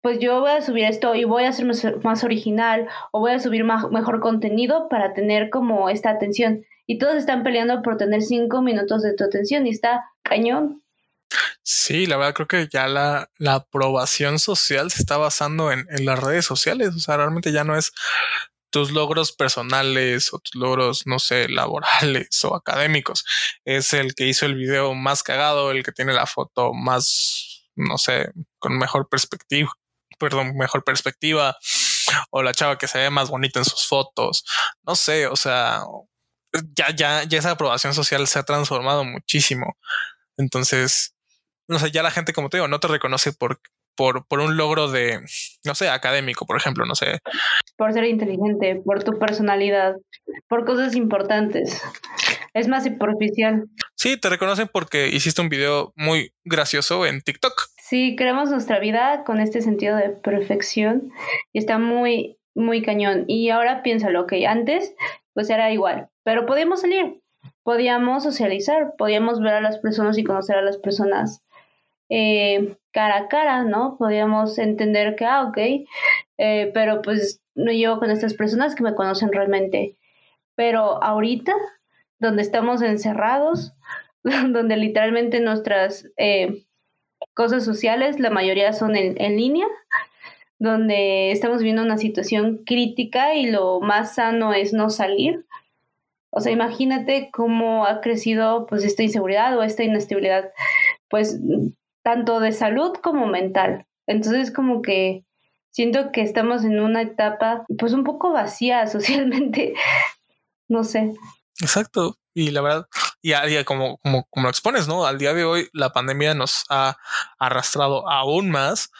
pues 0.00 0.18
yo 0.20 0.40
voy 0.40 0.50
a 0.50 0.62
subir 0.62 0.84
esto 0.84 1.14
y 1.14 1.24
voy 1.24 1.44
a 1.44 1.52
ser 1.52 1.66
más, 2.02 2.24
original 2.24 2.88
o 3.10 3.20
voy 3.20 3.32
a 3.32 3.40
subir 3.40 3.64
mejor 3.64 4.20
contenido 4.20 4.88
para 4.88 5.14
tener 5.14 5.50
como 5.50 5.88
esta 5.88 6.10
atención. 6.10 6.64
Y 6.86 6.98
todos 6.98 7.16
están 7.16 7.42
peleando 7.42 7.82
por 7.82 7.96
tener 7.96 8.22
cinco 8.22 8.60
minutos 8.60 9.02
de 9.02 9.14
tu 9.14 9.24
atención 9.24 9.66
y 9.66 9.70
está 9.70 10.04
cañón. 10.22 10.82
Sí, 11.66 12.06
la 12.06 12.18
verdad 12.18 12.34
creo 12.34 12.46
que 12.46 12.68
ya 12.70 12.88
la, 12.88 13.30
la 13.38 13.54
aprobación 13.54 14.38
social 14.38 14.90
se 14.90 15.00
está 15.00 15.16
basando 15.16 15.72
en, 15.72 15.86
en, 15.88 16.04
las 16.04 16.18
redes 16.20 16.44
sociales. 16.44 16.90
O 16.94 16.98
sea, 16.98 17.16
realmente 17.16 17.52
ya 17.52 17.64
no 17.64 17.76
es 17.76 17.92
tus 18.74 18.90
logros 18.90 19.32
personales 19.32 20.34
o 20.34 20.40
tus 20.40 20.56
logros, 20.56 21.06
no 21.06 21.20
sé, 21.20 21.48
laborales 21.50 22.44
o 22.44 22.56
académicos. 22.56 23.24
Es 23.64 23.94
el 23.94 24.14
que 24.14 24.26
hizo 24.26 24.46
el 24.46 24.56
video 24.56 24.94
más 24.94 25.22
cagado, 25.22 25.70
el 25.70 25.84
que 25.84 25.92
tiene 25.92 26.12
la 26.12 26.26
foto 26.26 26.74
más, 26.74 27.64
no 27.76 27.98
sé, 27.98 28.32
con 28.58 28.76
mejor 28.76 29.08
perspectiva, 29.08 29.70
perdón, 30.18 30.56
mejor 30.56 30.84
perspectiva, 30.84 31.56
o 32.30 32.42
la 32.42 32.52
chava 32.52 32.76
que 32.76 32.88
se 32.88 32.98
ve 32.98 33.10
más 33.10 33.30
bonita 33.30 33.60
en 33.60 33.64
sus 33.64 33.86
fotos. 33.86 34.44
No 34.82 34.96
sé, 34.96 35.28
o 35.28 35.36
sea, 35.36 35.84
ya, 36.76 36.90
ya, 36.94 37.22
ya 37.24 37.38
esa 37.38 37.52
aprobación 37.52 37.94
social 37.94 38.26
se 38.26 38.40
ha 38.40 38.42
transformado 38.42 39.04
muchísimo. 39.04 39.78
Entonces, 40.36 41.13
no 41.68 41.78
sé, 41.78 41.90
ya 41.90 42.02
la 42.02 42.10
gente, 42.10 42.32
como 42.32 42.48
te 42.48 42.58
digo, 42.58 42.68
no 42.68 42.80
te 42.80 42.88
reconoce 42.88 43.32
por, 43.32 43.60
por, 43.96 44.26
por 44.26 44.40
un 44.40 44.56
logro 44.56 44.90
de, 44.90 45.20
no 45.64 45.74
sé, 45.74 45.88
académico, 45.88 46.46
por 46.46 46.56
ejemplo, 46.56 46.84
no 46.86 46.94
sé. 46.94 47.18
Por 47.76 47.92
ser 47.92 48.04
inteligente, 48.04 48.80
por 48.84 49.02
tu 49.02 49.18
personalidad, 49.18 49.94
por 50.48 50.64
cosas 50.64 50.94
importantes. 50.94 51.82
Es 52.52 52.68
más 52.68 52.84
superficial. 52.84 53.64
Sí, 53.96 54.16
te 54.16 54.28
reconocen 54.28 54.68
porque 54.72 55.08
hiciste 55.08 55.40
un 55.40 55.48
video 55.48 55.92
muy 55.96 56.32
gracioso 56.44 57.04
en 57.06 57.20
TikTok. 57.20 57.52
Sí, 57.78 58.14
creamos 58.16 58.50
nuestra 58.50 58.78
vida 58.78 59.24
con 59.24 59.40
este 59.40 59.60
sentido 59.60 59.96
de 59.96 60.10
perfección 60.10 61.10
y 61.52 61.58
está 61.58 61.78
muy, 61.78 62.38
muy 62.54 62.82
cañón. 62.82 63.24
Y 63.26 63.50
ahora 63.50 63.82
piénsalo, 63.82 64.26
que 64.26 64.46
antes 64.46 64.94
pues 65.34 65.50
era 65.50 65.72
igual, 65.72 66.08
pero 66.22 66.46
podíamos 66.46 66.82
salir, 66.82 67.20
podíamos 67.64 68.22
socializar, 68.22 68.94
podíamos 68.96 69.40
ver 69.40 69.54
a 69.54 69.60
las 69.60 69.78
personas 69.78 70.16
y 70.16 70.24
conocer 70.24 70.56
a 70.56 70.62
las 70.62 70.78
personas 70.78 71.42
eh, 72.08 72.76
cara 72.92 73.16
a 73.16 73.28
cara, 73.28 73.64
¿no? 73.64 73.96
Podíamos 73.98 74.58
entender 74.58 75.16
que, 75.16 75.24
ah, 75.24 75.44
ok, 75.44 75.58
eh, 76.38 76.70
pero 76.74 77.02
pues 77.02 77.40
no 77.54 77.72
llevo 77.72 77.98
con 77.98 78.10
estas 78.10 78.34
personas 78.34 78.74
que 78.74 78.82
me 78.82 78.94
conocen 78.94 79.32
realmente. 79.32 79.96
Pero 80.54 81.02
ahorita, 81.02 81.54
donde 82.18 82.42
estamos 82.42 82.82
encerrados, 82.82 83.74
donde 84.22 84.76
literalmente 84.76 85.40
nuestras 85.40 86.08
eh, 86.16 86.64
cosas 87.34 87.64
sociales, 87.64 88.20
la 88.20 88.30
mayoría 88.30 88.72
son 88.72 88.96
en, 88.96 89.20
en 89.20 89.36
línea, 89.36 89.66
donde 90.58 91.32
estamos 91.32 91.58
viviendo 91.58 91.82
una 91.82 91.98
situación 91.98 92.62
crítica 92.64 93.34
y 93.34 93.50
lo 93.50 93.80
más 93.80 94.14
sano 94.14 94.54
es 94.54 94.72
no 94.72 94.90
salir. 94.90 95.46
O 96.30 96.40
sea, 96.40 96.52
imagínate 96.52 97.30
cómo 97.32 97.86
ha 97.86 98.00
crecido 98.00 98.66
pues 98.66 98.84
esta 98.84 99.02
inseguridad 99.04 99.56
o 99.56 99.62
esta 99.62 99.84
inestabilidad, 99.84 100.52
pues 101.08 101.40
tanto 102.04 102.38
de 102.38 102.52
salud 102.52 102.92
como 103.02 103.26
mental. 103.26 103.86
Entonces 104.06 104.52
como 104.52 104.82
que 104.82 105.24
siento 105.70 106.12
que 106.12 106.22
estamos 106.22 106.62
en 106.64 106.78
una 106.78 107.02
etapa 107.02 107.64
pues 107.78 107.92
un 107.92 108.04
poco 108.04 108.32
vacía 108.32 108.86
socialmente, 108.86 109.74
no 110.68 110.84
sé. 110.84 111.12
Exacto. 111.60 112.16
Y 112.36 112.50
la 112.50 112.62
verdad, 112.62 112.86
y 113.22 113.32
a 113.32 113.42
día, 113.42 113.64
como, 113.64 113.98
como, 113.98 114.24
como 114.28 114.44
lo 114.44 114.50
expones, 114.50 114.88
¿no? 114.88 115.06
Al 115.06 115.18
día 115.18 115.34
de 115.34 115.44
hoy 115.44 115.68
la 115.72 115.92
pandemia 115.92 116.34
nos 116.34 116.64
ha 116.68 116.96
arrastrado 117.38 118.10
aún 118.10 118.50
más 118.50 118.90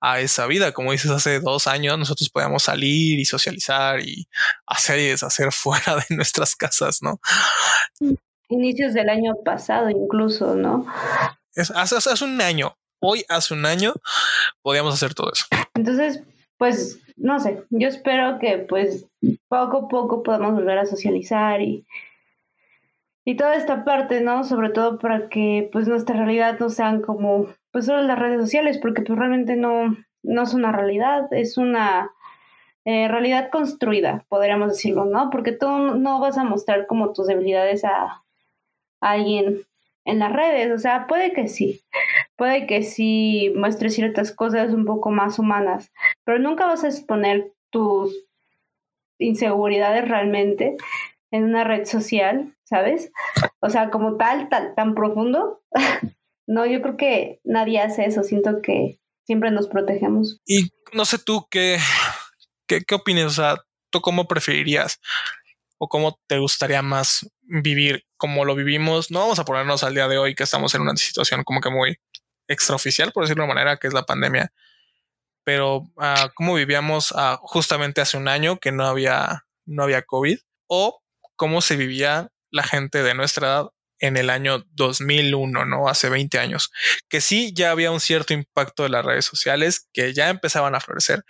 a 0.00 0.20
esa 0.20 0.46
vida. 0.46 0.72
Como 0.72 0.92
dices, 0.92 1.10
hace 1.10 1.40
dos 1.40 1.66
años 1.66 1.98
nosotros 1.98 2.30
podíamos 2.30 2.62
salir 2.62 3.18
y 3.18 3.24
socializar 3.24 4.00
y 4.00 4.28
hacer 4.64 5.00
y 5.00 5.08
deshacer 5.08 5.50
fuera 5.52 5.96
de 5.96 6.14
nuestras 6.14 6.54
casas, 6.54 7.00
¿no? 7.02 7.20
Inicios 8.48 8.94
del 8.94 9.08
año 9.08 9.32
pasado 9.44 9.90
incluso, 9.90 10.54
¿no? 10.54 10.86
Hace, 11.56 11.96
hace 11.96 12.24
un 12.24 12.40
año, 12.40 12.76
hoy 13.00 13.24
hace 13.28 13.54
un 13.54 13.66
año, 13.66 13.94
podíamos 14.62 14.94
hacer 14.94 15.14
todo 15.14 15.32
eso. 15.32 15.46
Entonces, 15.74 16.22
pues, 16.58 17.00
no 17.16 17.38
sé, 17.38 17.64
yo 17.70 17.88
espero 17.88 18.38
que 18.38 18.58
pues 18.58 19.06
poco 19.48 19.76
a 19.78 19.88
poco 19.88 20.22
podamos 20.22 20.54
volver 20.54 20.78
a 20.78 20.86
socializar 20.86 21.60
y, 21.60 21.86
y 23.24 23.36
toda 23.36 23.56
esta 23.56 23.84
parte, 23.84 24.20
¿no? 24.20 24.44
Sobre 24.44 24.70
todo 24.70 24.98
para 24.98 25.28
que 25.28 25.68
pues 25.72 25.86
nuestra 25.88 26.16
realidad 26.16 26.58
no 26.58 26.70
sean 26.70 27.02
como 27.02 27.48
pues 27.70 27.86
solo 27.86 28.02
las 28.02 28.18
redes 28.18 28.40
sociales, 28.40 28.78
porque 28.78 29.02
pues 29.02 29.18
realmente 29.18 29.56
no, 29.56 29.96
no 30.22 30.42
es 30.42 30.54
una 30.54 30.72
realidad, 30.72 31.32
es 31.32 31.56
una 31.56 32.10
eh, 32.84 33.08
realidad 33.08 33.50
construida, 33.50 34.24
podríamos 34.28 34.68
decirlo, 34.68 35.04
¿no? 35.04 35.30
Porque 35.30 35.52
tú 35.52 35.68
no 35.68 36.20
vas 36.20 36.36
a 36.38 36.44
mostrar 36.44 36.86
como 36.86 37.12
tus 37.12 37.26
debilidades 37.26 37.84
a, 37.84 38.22
a 39.00 39.10
alguien 39.10 39.64
en 40.04 40.18
las 40.18 40.32
redes, 40.32 40.70
o 40.70 40.78
sea, 40.78 41.06
puede 41.06 41.32
que 41.32 41.48
sí, 41.48 41.84
puede 42.36 42.66
que 42.66 42.82
sí 42.82 43.52
muestres 43.56 43.94
ciertas 43.94 44.32
cosas 44.32 44.72
un 44.72 44.84
poco 44.84 45.10
más 45.10 45.38
humanas, 45.38 45.92
pero 46.24 46.38
nunca 46.38 46.66
vas 46.66 46.84
a 46.84 46.88
exponer 46.88 47.52
tus 47.70 48.14
inseguridades 49.18 50.06
realmente 50.06 50.76
en 51.30 51.44
una 51.44 51.64
red 51.64 51.86
social, 51.86 52.54
¿sabes? 52.64 53.10
O 53.60 53.70
sea, 53.70 53.90
como 53.90 54.16
tal, 54.16 54.48
tan, 54.48 54.74
tan 54.74 54.94
profundo. 54.94 55.62
no, 56.46 56.66
yo 56.66 56.82
creo 56.82 56.96
que 56.96 57.40
nadie 57.44 57.80
hace 57.80 58.04
eso, 58.04 58.22
siento 58.22 58.60
que 58.62 59.00
siempre 59.24 59.50
nos 59.50 59.68
protegemos. 59.68 60.40
Y 60.46 60.70
no 60.92 61.04
sé 61.04 61.18
tú 61.18 61.46
qué, 61.50 61.78
qué, 62.66 62.82
qué 62.82 62.94
opinas, 62.94 63.26
o 63.26 63.30
sea, 63.30 63.56
¿tú 63.90 64.00
cómo 64.00 64.28
preferirías 64.28 65.00
o 65.78 65.88
cómo 65.88 66.20
te 66.26 66.38
gustaría 66.38 66.82
más 66.82 67.28
vivir 67.42 68.04
como 68.24 68.46
lo 68.46 68.54
vivimos. 68.54 69.10
No 69.10 69.18
vamos 69.18 69.38
a 69.38 69.44
ponernos 69.44 69.84
al 69.84 69.92
día 69.92 70.08
de 70.08 70.16
hoy 70.16 70.34
que 70.34 70.44
estamos 70.44 70.74
en 70.74 70.80
una 70.80 70.96
situación 70.96 71.44
como 71.44 71.60
que 71.60 71.68
muy 71.68 71.98
extraoficial, 72.48 73.12
por 73.12 73.24
decirlo 73.24 73.42
de 73.42 73.48
una 73.48 73.54
manera, 73.54 73.76
que 73.76 73.86
es 73.86 73.92
la 73.92 74.06
pandemia. 74.06 74.50
Pero 75.44 75.90
uh, 75.96 76.30
cómo 76.34 76.54
vivíamos 76.54 77.12
uh, 77.12 77.36
justamente 77.42 78.00
hace 78.00 78.16
un 78.16 78.26
año 78.26 78.56
que 78.58 78.72
no 78.72 78.86
había, 78.86 79.44
no 79.66 79.82
había 79.82 80.00
COVID 80.00 80.38
o 80.68 81.02
cómo 81.36 81.60
se 81.60 81.76
vivía 81.76 82.30
la 82.50 82.62
gente 82.62 83.02
de 83.02 83.12
nuestra 83.12 83.46
edad 83.46 83.66
en 83.98 84.16
el 84.16 84.30
año 84.30 84.64
2001, 84.70 85.66
¿no? 85.66 85.86
Hace 85.86 86.08
20 86.08 86.38
años, 86.38 86.72
que 87.10 87.20
sí 87.20 87.52
ya 87.54 87.72
había 87.72 87.90
un 87.90 88.00
cierto 88.00 88.32
impacto 88.32 88.84
de 88.84 88.88
las 88.88 89.04
redes 89.04 89.26
sociales 89.26 89.86
que 89.92 90.14
ya 90.14 90.30
empezaban 90.30 90.74
a 90.74 90.80
florecer, 90.80 91.24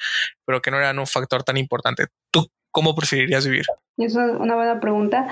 pero 0.45 0.63
que 0.63 0.71
no 0.71 0.79
eran 0.79 1.01
un 1.01 1.09
factor 1.09 1.43
tan 1.43 1.57
importante. 1.57 2.07
¿Tú 2.31 2.49
cómo 2.75 2.97
preferirías 2.97 3.47
vivir? 3.47 3.65
Es 3.97 4.17
una 4.17 4.57
buena 4.57 4.81
pregunta, 4.81 5.29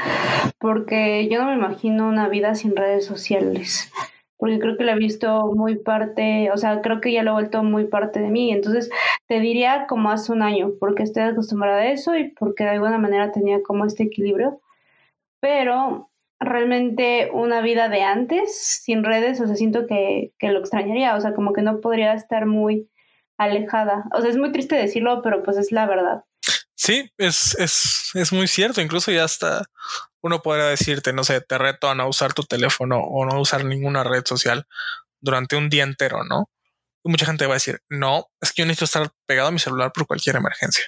porque 0.58 1.28
yo 1.28 1.42
no 1.42 1.48
me 1.48 1.56
imagino 1.56 2.08
una 2.08 2.28
vida 2.28 2.54
sin 2.54 2.76
redes 2.76 3.04
sociales, 3.04 3.90
porque 4.38 4.60
creo 4.60 4.76
que 4.76 4.84
la 4.84 4.92
he 4.92 4.98
visto 4.98 5.52
muy 5.52 5.76
parte, 5.76 6.52
o 6.52 6.56
sea, 6.56 6.80
creo 6.82 7.00
que 7.00 7.12
ya 7.12 7.24
lo 7.24 7.32
he 7.32 7.34
vuelto 7.34 7.64
muy 7.64 7.86
parte 7.86 8.20
de 8.20 8.30
mí. 8.30 8.52
Entonces, 8.52 8.90
te 9.26 9.40
diría 9.40 9.86
como 9.88 10.12
hace 10.12 10.30
un 10.30 10.42
año, 10.42 10.74
porque 10.78 11.02
estoy 11.02 11.24
acostumbrada 11.24 11.80
a 11.80 11.90
eso 11.90 12.16
y 12.16 12.30
porque 12.30 12.62
de 12.62 12.70
alguna 12.70 12.98
manera 12.98 13.32
tenía 13.32 13.60
como 13.64 13.86
este 13.86 14.04
equilibrio, 14.04 14.60
pero 15.40 16.10
realmente 16.38 17.28
una 17.32 17.60
vida 17.60 17.88
de 17.88 18.02
antes, 18.02 18.56
sin 18.84 19.02
redes, 19.02 19.40
o 19.40 19.48
sea, 19.48 19.56
siento 19.56 19.88
que, 19.88 20.32
que 20.38 20.50
lo 20.52 20.60
extrañaría, 20.60 21.16
o 21.16 21.20
sea, 21.20 21.34
como 21.34 21.52
que 21.52 21.62
no 21.62 21.80
podría 21.80 22.14
estar 22.14 22.46
muy 22.46 22.88
alejada. 23.36 24.04
O 24.16 24.20
sea, 24.20 24.30
es 24.30 24.38
muy 24.38 24.52
triste 24.52 24.76
decirlo, 24.76 25.22
pero 25.22 25.42
pues 25.42 25.56
es 25.56 25.72
la 25.72 25.86
verdad. 25.86 26.22
Sí, 26.84 27.12
es, 27.16 27.54
es, 27.60 28.10
es 28.14 28.32
muy 28.32 28.48
cierto. 28.48 28.80
Incluso 28.80 29.12
ya 29.12 29.22
hasta 29.22 29.64
uno 30.20 30.42
podría 30.42 30.64
decirte, 30.64 31.12
no 31.12 31.22
sé, 31.22 31.40
te 31.40 31.56
reto 31.56 31.88
a 31.88 31.94
no 31.94 32.08
usar 32.08 32.34
tu 32.34 32.42
teléfono 32.42 32.98
o 32.98 33.24
no 33.24 33.40
usar 33.40 33.64
ninguna 33.64 34.02
red 34.02 34.24
social 34.26 34.66
durante 35.20 35.54
un 35.54 35.70
día 35.70 35.84
entero, 35.84 36.24
¿no? 36.24 36.50
Y 37.04 37.10
mucha 37.10 37.26
gente 37.26 37.46
va 37.46 37.54
a 37.54 37.56
decir, 37.62 37.82
no, 37.88 38.26
es 38.40 38.52
que 38.52 38.62
yo 38.62 38.66
necesito 38.66 38.86
estar 38.86 39.12
pegado 39.26 39.48
a 39.48 39.52
mi 39.52 39.60
celular 39.60 39.92
por 39.92 40.08
cualquier 40.08 40.34
emergencia. 40.36 40.84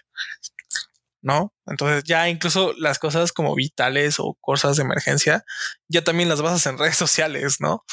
¿No? 1.23 1.55
Entonces 1.67 2.03
ya 2.05 2.29
incluso 2.29 2.75
las 2.77 2.99
cosas 2.99 3.33
como 3.33 3.55
vitales 3.55 4.17
o 4.19 4.37
cosas 4.41 4.77
de 4.77 4.83
emergencia, 4.83 5.45
ya 5.89 6.03
también 6.03 6.29
las 6.29 6.43
basas 6.43 6.67
en 6.67 6.77
redes 6.77 6.97
sociales, 7.05 7.59
¿no? 7.61 7.85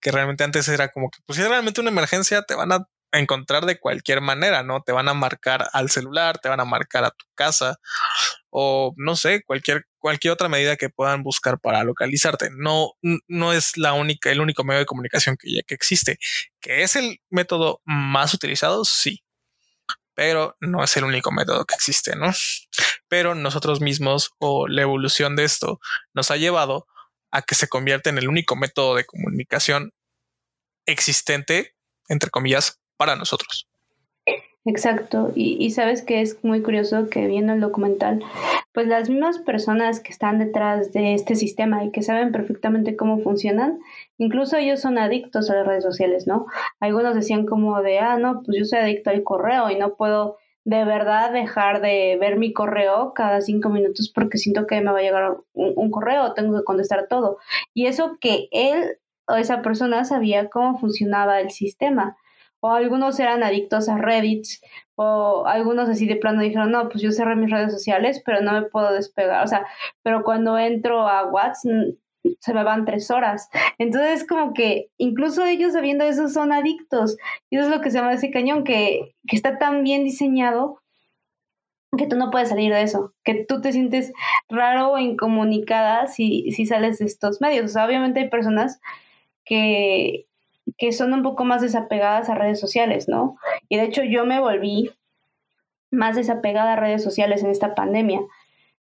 Que 0.00 0.12
realmente 0.12 0.44
antes 0.44 0.68
era 0.68 0.88
como 0.88 1.10
que, 1.10 1.18
pues 1.26 1.36
si 1.36 1.42
es 1.42 1.48
realmente 1.48 1.80
una 1.80 1.90
emergencia, 1.90 2.42
te 2.42 2.54
van 2.54 2.72
a 2.72 2.86
encontrar 3.18 3.64
de 3.66 3.78
cualquier 3.78 4.20
manera, 4.20 4.62
¿no? 4.62 4.82
Te 4.82 4.92
van 4.92 5.08
a 5.08 5.14
marcar 5.14 5.68
al 5.72 5.90
celular, 5.90 6.38
te 6.38 6.48
van 6.48 6.60
a 6.60 6.64
marcar 6.64 7.04
a 7.04 7.10
tu 7.10 7.24
casa 7.34 7.78
o 8.50 8.94
no 8.96 9.16
sé, 9.16 9.42
cualquier, 9.44 9.86
cualquier 9.98 10.32
otra 10.32 10.48
medida 10.48 10.76
que 10.76 10.90
puedan 10.90 11.22
buscar 11.22 11.58
para 11.58 11.84
localizarte. 11.84 12.50
No, 12.56 12.92
no 13.28 13.52
es 13.52 13.76
la 13.76 13.92
única, 13.94 14.30
el 14.30 14.40
único 14.40 14.64
medio 14.64 14.80
de 14.80 14.86
comunicación 14.86 15.36
que, 15.36 15.62
que 15.66 15.74
existe. 15.74 16.18
Que 16.60 16.82
es 16.82 16.96
el 16.96 17.20
método 17.30 17.80
más 17.84 18.34
utilizado, 18.34 18.84
sí. 18.84 19.24
pero 20.14 20.56
no 20.60 20.84
es 20.84 20.96
el 20.96 21.04
único 21.04 21.32
método 21.32 21.64
que 21.64 21.74
existe, 21.74 22.16
¿no? 22.16 22.32
Pero 23.08 23.34
nosotros 23.34 23.80
mismos 23.80 24.30
o 24.38 24.68
la 24.68 24.82
evolución 24.82 25.36
de 25.36 25.44
esto 25.44 25.80
nos 26.14 26.30
ha 26.30 26.36
llevado 26.36 26.86
a 27.30 27.42
que 27.42 27.56
se 27.56 27.68
convierta 27.68 28.10
en 28.10 28.18
el 28.18 28.28
único 28.28 28.56
método 28.56 28.94
de 28.94 29.04
comunicación 29.04 29.92
existente, 30.86 31.74
entre 32.08 32.30
comillas, 32.30 32.80
para 32.96 33.16
nosotros. 33.16 33.66
Exacto, 34.66 35.30
y, 35.34 35.70
sabes 35.72 36.00
que 36.00 36.22
es 36.22 36.42
muy 36.42 36.62
curioso 36.62 37.10
que 37.10 37.26
viendo 37.26 37.52
el 37.52 37.60
documental, 37.60 38.24
pues 38.72 38.86
las 38.86 39.10
mismas 39.10 39.38
personas 39.38 40.00
que 40.00 40.10
están 40.10 40.38
detrás 40.38 40.90
de 40.94 41.12
este 41.12 41.34
sistema 41.34 41.84
y 41.84 41.90
que 41.90 42.02
saben 42.02 42.32
perfectamente 42.32 42.96
cómo 42.96 43.18
funcionan, 43.18 43.80
incluso 44.16 44.56
ellos 44.56 44.80
son 44.80 44.96
adictos 44.96 45.50
a 45.50 45.56
las 45.56 45.66
redes 45.66 45.84
sociales, 45.84 46.26
¿no? 46.26 46.46
Algunos 46.80 47.14
decían 47.14 47.44
como 47.44 47.82
de, 47.82 47.98
ah, 47.98 48.16
no, 48.16 48.42
pues 48.42 48.56
yo 48.58 48.64
soy 48.64 48.78
adicto 48.78 49.10
al 49.10 49.22
correo 49.22 49.68
y 49.70 49.76
no 49.76 49.96
puedo 49.96 50.38
de 50.64 50.82
verdad 50.86 51.30
dejar 51.30 51.82
de 51.82 52.16
ver 52.18 52.38
mi 52.38 52.54
correo 52.54 53.12
cada 53.14 53.42
cinco 53.42 53.68
minutos 53.68 54.10
porque 54.14 54.38
siento 54.38 54.66
que 54.66 54.80
me 54.80 54.92
va 54.92 55.00
a 55.00 55.02
llegar 55.02 55.36
un, 55.52 55.74
un 55.76 55.90
correo, 55.90 56.32
tengo 56.32 56.56
que 56.56 56.64
contestar 56.64 57.06
todo. 57.06 57.36
Y 57.74 57.84
eso 57.84 58.16
que 58.18 58.48
él 58.50 58.96
o 59.26 59.34
esa 59.34 59.60
persona 59.60 60.06
sabía 60.06 60.48
cómo 60.48 60.78
funcionaba 60.78 61.40
el 61.40 61.50
sistema 61.50 62.16
o 62.64 62.70
algunos 62.70 63.20
eran 63.20 63.42
adictos 63.42 63.90
a 63.90 63.98
Reddit, 63.98 64.46
o 64.94 65.44
algunos 65.46 65.86
así 65.90 66.06
de 66.06 66.16
plano 66.16 66.40
dijeron, 66.40 66.70
no, 66.70 66.88
pues 66.88 67.02
yo 67.02 67.12
cerré 67.12 67.36
mis 67.36 67.50
redes 67.50 67.70
sociales, 67.70 68.22
pero 68.24 68.40
no 68.40 68.52
me 68.52 68.62
puedo 68.62 68.90
despegar, 68.90 69.44
o 69.44 69.46
sea, 69.46 69.66
pero 70.02 70.24
cuando 70.24 70.56
entro 70.56 71.06
a 71.06 71.26
WhatsApp 71.26 71.96
se 72.40 72.54
me 72.54 72.64
van 72.64 72.86
tres 72.86 73.10
horas. 73.10 73.50
Entonces, 73.76 74.26
como 74.26 74.54
que 74.54 74.88
incluso 74.96 75.44
ellos 75.44 75.74
sabiendo 75.74 76.06
eso 76.06 76.30
son 76.30 76.52
adictos. 76.52 77.18
Y 77.50 77.58
eso 77.58 77.66
es 77.66 77.70
lo 77.70 77.82
que 77.82 77.90
se 77.90 77.98
llama 77.98 78.14
ese 78.14 78.30
cañón, 78.30 78.64
que, 78.64 79.14
que 79.28 79.36
está 79.36 79.58
tan 79.58 79.84
bien 79.84 80.04
diseñado 80.04 80.80
que 81.98 82.06
tú 82.06 82.16
no 82.16 82.30
puedes 82.30 82.48
salir 82.48 82.72
de 82.72 82.80
eso, 82.80 83.12
que 83.24 83.44
tú 83.44 83.60
te 83.60 83.72
sientes 83.72 84.14
raro 84.48 84.92
o 84.92 84.98
incomunicada 84.98 86.06
si, 86.06 86.50
si 86.52 86.64
sales 86.64 86.98
de 86.98 87.04
estos 87.04 87.42
medios. 87.42 87.66
O 87.66 87.68
sea, 87.68 87.84
obviamente 87.84 88.20
hay 88.20 88.30
personas 88.30 88.80
que, 89.44 90.26
que 90.78 90.92
son 90.92 91.12
un 91.12 91.22
poco 91.22 91.44
más 91.44 91.62
desapegadas 91.62 92.28
a 92.28 92.34
redes 92.34 92.60
sociales, 92.60 93.08
¿no? 93.08 93.36
Y 93.68 93.76
de 93.76 93.84
hecho 93.84 94.02
yo 94.02 94.26
me 94.26 94.40
volví 94.40 94.90
más 95.90 96.16
desapegada 96.16 96.72
a 96.72 96.76
redes 96.76 97.02
sociales 97.02 97.42
en 97.42 97.50
esta 97.50 97.74
pandemia, 97.74 98.20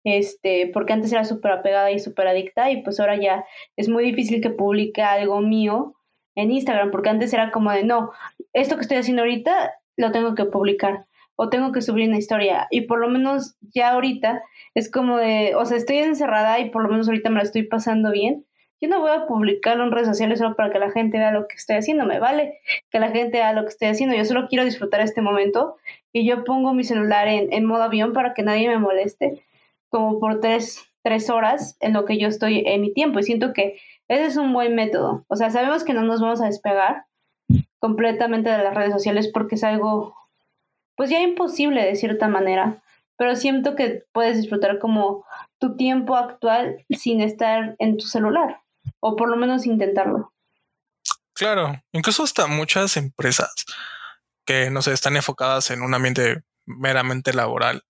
este, 0.05 0.71
porque 0.73 0.93
antes 0.93 1.13
era 1.13 1.25
súper 1.25 1.53
apegada 1.53 1.91
y 1.91 1.99
súper 1.99 2.29
adicta 2.29 2.71
y 2.71 2.83
pues 2.83 3.01
ahora 3.01 3.17
ya 3.17 3.45
es 3.77 3.89
muy 3.89 4.05
difícil 4.05 4.41
que 4.41 4.51
publique 4.51 5.03
algo 5.03 5.41
mío 5.41 5.95
en 6.37 6.53
Instagram, 6.53 6.91
porque 6.91 7.11
antes 7.11 7.33
era 7.33 7.51
como 7.51 7.73
de, 7.73 7.85
no, 7.85 8.13
esto 8.53 8.77
que 8.77 8.83
estoy 8.83 8.99
haciendo 8.99 9.23
ahorita 9.23 9.73
lo 9.97 10.13
tengo 10.13 10.35
que 10.35 10.45
publicar 10.45 11.07
o 11.37 11.49
tengo 11.49 11.73
que 11.73 11.83
subir 11.83 12.09
una 12.09 12.19
historia 12.19 12.67
y 12.71 12.83
por 12.83 13.01
lo 13.01 13.09
menos 13.09 13.57
ya 13.75 13.91
ahorita 13.91 14.43
es 14.75 14.91
como 14.91 15.17
de, 15.17 15.55
o 15.57 15.65
sea, 15.65 15.77
estoy 15.77 15.99
encerrada 15.99 16.61
y 16.61 16.71
por 16.71 16.83
lo 16.83 16.91
menos 16.91 17.09
ahorita 17.09 17.31
me 17.31 17.37
la 17.37 17.43
estoy 17.43 17.65
pasando 17.65 18.13
bien 18.13 18.47
yo 18.81 18.89
no 18.89 19.01
voy 19.01 19.11
a 19.11 19.27
publicarlo 19.27 19.85
en 19.85 19.93
redes 19.93 20.09
sociales 20.09 20.39
solo 20.39 20.57
para 20.57 20.71
que 20.71 20.79
la 20.79 20.91
gente 20.91 21.19
vea 21.19 21.33
lo 21.33 21.47
que 21.47 21.57
estoy 21.57 21.77
haciendo, 21.77 22.07
me 22.07 22.19
vale 22.19 22.61
que 22.91 22.99
la 22.99 23.11
gente 23.11 23.39
vea 23.39 23.53
lo 23.53 23.63
que 23.63 23.69
estoy 23.69 23.89
haciendo, 23.89 24.17
yo 24.17 24.25
solo 24.25 24.49
quiero 24.49 24.65
disfrutar 24.65 25.01
este 25.03 25.21
momento 25.21 25.77
y 26.13 26.27
yo 26.27 26.45
pongo 26.45 26.73
mi 26.73 26.85
celular 26.85 27.29
en, 27.29 27.65
modo 27.67 27.83
avión 27.83 28.13
para 28.15 28.33
que 28.33 28.43
nadie 28.43 28.69
me 28.69 28.79
moleste, 28.79 29.45
como 29.91 30.19
por 30.19 30.41
tres, 30.41 30.83
tres 31.03 31.29
horas 31.29 31.77
en 31.81 31.93
lo 31.93 32.07
que 32.07 32.19
yo 32.19 32.29
estoy 32.29 32.63
en 32.67 32.81
mi 32.81 32.93
tiempo 32.93 33.19
y 33.19 33.23
siento 33.23 33.53
que 33.53 33.79
ese 34.09 34.25
es 34.25 34.37
un 34.39 34.53
buen 34.53 34.75
método, 34.75 35.27
o 35.29 35.37
sea, 35.37 35.51
sabemos 35.51 35.85
que 35.85 35.93
no 35.93 36.03
nos 36.03 36.21
vamos 36.23 36.41
a 36.41 36.47
despegar 36.47 37.05
completamente 37.79 38.49
de 38.49 38.59
las 38.59 38.75
redes 38.75 38.93
sociales 38.93 39.31
porque 39.33 39.57
es 39.57 39.65
algo 39.65 40.15
pues 40.97 41.11
ya 41.11 41.21
imposible 41.21 41.85
de 41.85 41.97
cierta 41.97 42.29
manera, 42.29 42.83
pero 43.17 43.37
siento 43.37 43.75
que 43.75 44.05
puedes 44.13 44.39
disfrutar 44.39 44.79
como 44.79 45.25
tu 45.59 45.77
tiempo 45.77 46.17
actual 46.17 46.85
sin 46.91 47.21
estar 47.21 47.77
en 47.79 47.99
tu 47.99 48.07
celular 48.07 48.61
o 49.01 49.17
por 49.17 49.29
lo 49.29 49.37
menos 49.37 49.67
intentarlo. 49.67 50.33
Claro, 51.35 51.83
incluso 51.93 52.23
hasta 52.23 52.47
muchas 52.47 52.97
empresas 52.97 53.53
que 54.45 54.71
no 54.71 54.83
sé, 54.83 54.93
están 54.93 55.17
enfocadas 55.17 55.71
en 55.71 55.83
un 55.83 55.95
ambiente 55.95 56.43
meramente 56.67 57.33
laboral, 57.33 57.85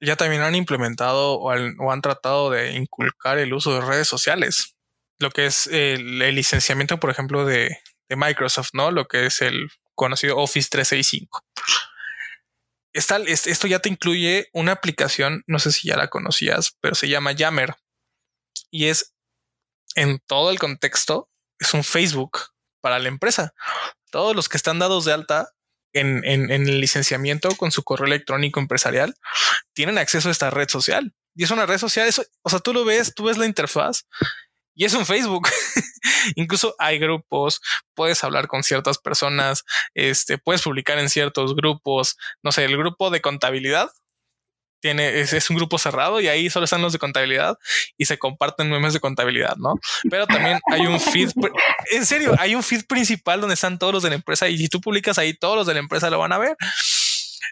ya 0.00 0.16
también 0.16 0.42
han 0.42 0.54
implementado 0.54 1.38
o, 1.40 1.50
han 1.50 2.02
tratado 2.02 2.50
de 2.50 2.72
inculcar 2.72 3.38
el 3.38 3.54
uso 3.54 3.74
de 3.74 3.80
redes 3.80 4.08
sociales, 4.08 4.76
lo 5.18 5.30
que 5.30 5.46
es 5.46 5.68
el, 5.68 6.18
licenciamiento, 6.18 6.98
por 6.98 7.10
ejemplo, 7.10 7.44
de, 7.44 7.78
de, 8.08 8.16
Microsoft, 8.16 8.70
¿no? 8.72 8.90
Lo 8.90 9.06
que 9.06 9.26
es 9.26 9.42
el 9.42 9.70
conocido 9.94 10.38
Office 10.38 10.68
365. 10.70 11.44
esto 12.92 13.66
ya 13.68 13.78
te 13.78 13.88
incluye 13.88 14.48
una 14.52 14.72
aplicación, 14.72 15.44
no 15.46 15.60
sé 15.60 15.70
si 15.70 15.88
ya 15.88 15.96
la 15.96 16.08
conocías, 16.08 16.76
pero 16.80 16.96
se 16.96 17.08
llama 17.08 17.32
Yammer 17.32 17.76
y 18.70 18.86
es 18.86 19.11
en 19.94 20.20
todo 20.26 20.50
el 20.50 20.58
contexto 20.58 21.28
es 21.58 21.74
un 21.74 21.84
Facebook 21.84 22.38
para 22.80 22.98
la 22.98 23.08
empresa. 23.08 23.54
Todos 24.10 24.36
los 24.36 24.48
que 24.48 24.56
están 24.56 24.78
dados 24.78 25.04
de 25.04 25.12
alta 25.12 25.50
en, 25.92 26.24
el 26.24 26.80
licenciamiento 26.80 27.54
con 27.56 27.70
su 27.70 27.82
correo 27.82 28.06
electrónico 28.06 28.60
empresarial 28.60 29.14
tienen 29.74 29.98
acceso 29.98 30.28
a 30.28 30.32
esta 30.32 30.50
red 30.50 30.68
social. 30.68 31.14
Y 31.34 31.44
es 31.44 31.50
una 31.50 31.66
red 31.66 31.78
social, 31.78 32.06
eso, 32.06 32.22
o 32.42 32.50
sea, 32.50 32.58
tú 32.58 32.74
lo 32.74 32.84
ves, 32.84 33.14
tú 33.14 33.24
ves 33.24 33.38
la 33.38 33.46
interfaz 33.46 34.06
y 34.74 34.84
es 34.84 34.94
un 34.94 35.06
Facebook. 35.06 35.48
Incluso 36.36 36.74
hay 36.78 36.98
grupos, 36.98 37.60
puedes 37.94 38.22
hablar 38.24 38.48
con 38.48 38.62
ciertas 38.62 38.98
personas, 38.98 39.64
este, 39.94 40.38
puedes 40.38 40.62
publicar 40.62 40.98
en 40.98 41.08
ciertos 41.08 41.54
grupos, 41.54 42.16
no 42.42 42.52
sé, 42.52 42.64
el 42.64 42.76
grupo 42.76 43.10
de 43.10 43.20
contabilidad 43.20 43.90
tiene, 44.82 45.20
es, 45.20 45.48
un 45.48 45.56
grupo 45.56 45.78
cerrado 45.78 46.20
y 46.20 46.26
ahí 46.26 46.50
solo 46.50 46.64
están 46.64 46.82
los 46.82 46.92
de 46.92 46.98
contabilidad 46.98 47.56
y 47.96 48.04
se 48.04 48.18
comparten 48.18 48.68
memes 48.68 48.92
de 48.92 49.00
contabilidad, 49.00 49.56
¿no? 49.56 49.74
Pero 50.10 50.26
también 50.26 50.58
hay 50.70 50.86
un 50.86 51.00
feed, 51.00 51.30
en 51.92 52.04
serio, 52.04 52.34
hay 52.38 52.56
un 52.56 52.64
feed 52.64 52.84
principal 52.86 53.40
donde 53.40 53.54
están 53.54 53.78
todos 53.78 53.94
los 53.94 54.02
de 54.02 54.10
la 54.10 54.16
empresa 54.16 54.48
y 54.48 54.58
si 54.58 54.68
tú 54.68 54.80
publicas 54.80 55.18
ahí, 55.18 55.34
todos 55.34 55.56
los 55.56 55.66
de 55.68 55.74
la 55.74 55.80
empresa 55.80 56.10
lo 56.10 56.18
van 56.18 56.32
a 56.32 56.38
ver. 56.38 56.56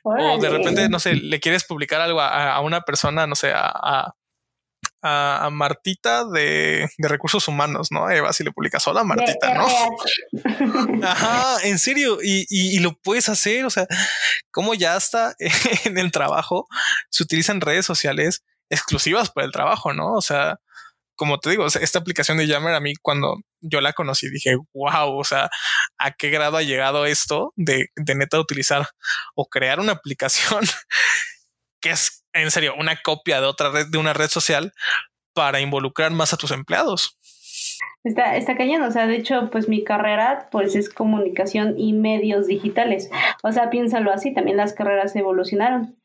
O 0.03 0.39
de 0.39 0.49
repente, 0.49 0.89
no 0.89 0.99
sé, 0.99 1.15
le 1.15 1.41
quieres 1.41 1.65
publicar 1.65 2.01
algo 2.01 2.21
a, 2.21 2.59
una 2.61 2.81
persona, 2.81 3.27
no 3.27 3.37
sé, 3.37 3.53
a, 3.53 3.71
a, 3.73 4.15
Martita 5.03 6.25
de, 6.25 6.89
recursos 6.99 7.49
humanos, 7.49 7.89
¿no? 7.91 8.11
Eva, 8.11 8.33
si 8.33 8.45
le 8.45 8.53
publicas 8.53 8.83
sola 8.83 9.05
Martita, 9.05 9.55
¿no? 9.55 9.67
Ajá, 11.07 11.57
en 11.65 11.79
serio, 11.79 12.19
y, 12.23 12.47
y, 12.49 12.79
lo 12.81 12.95
puedes 12.95 13.29
hacer, 13.29 13.65
o 13.65 13.71
sea, 13.71 13.87
como 14.51 14.75
ya 14.75 14.97
está 14.97 15.35
en 15.85 15.99
el 15.99 16.13
trabajo, 16.13 16.67
se 17.11 17.23
utilizan 17.23 17.61
redes 17.61 17.87
sociales 17.87 18.43
exclusivas 18.69 19.31
para 19.31 19.47
el 19.47 19.53
trabajo, 19.53 19.93
¿no? 19.93 20.15
O 20.15 20.23
sea, 20.23 20.59
como 21.21 21.39
te 21.39 21.51
digo, 21.51 21.67
esta 21.67 21.99
aplicación 21.99 22.39
de 22.39 22.47
Yammer 22.47 22.75
a 22.75 22.81
mí 22.81 22.95
cuando 22.97 23.37
yo 23.61 23.83
la 23.83 23.93
conocí 23.93 24.31
dije, 24.31 24.57
wow, 24.73 25.19
o 25.19 25.25
sea, 25.25 25.51
¿a 25.99 26.13
qué 26.13 26.31
grado 26.31 26.57
ha 26.57 26.63
llegado 26.63 27.05
esto 27.05 27.53
de, 27.57 27.89
de 27.95 28.15
neta 28.15 28.41
utilizar 28.41 28.89
o 29.35 29.47
crear 29.47 29.81
una 29.81 29.93
aplicación 29.93 30.65
que 31.83 31.91
es 31.91 32.20
en 32.33 32.51
serio 32.51 32.75
una 32.79 32.97
copia 32.97 33.41
de 33.41 33.47
otra 33.47 33.71
red, 33.71 33.87
de 33.89 33.99
una 33.99 34.13
red 34.13 34.29
social 34.29 34.73
para 35.35 35.61
involucrar 35.61 36.11
más 36.13 36.33
a 36.33 36.37
tus 36.37 36.51
empleados. 36.51 37.19
Está, 38.03 38.37
está 38.37 38.57
cañón, 38.57 38.83
o 38.83 38.91
sea, 38.91 39.07
de 39.07 39.17
hecho, 39.17 39.51
pues 39.51 39.69
mi 39.69 39.85
carrera 39.85 40.49
pues 40.51 40.75
es 40.75 40.89
comunicación 40.89 41.79
y 41.79 41.93
medios 41.93 42.47
digitales. 42.47 43.11
O 43.43 43.53
sea, 43.53 43.69
piénsalo 43.69 44.11
así, 44.13 44.33
también 44.33 44.57
las 44.57 44.73
carreras 44.73 45.15
evolucionaron. 45.17 45.97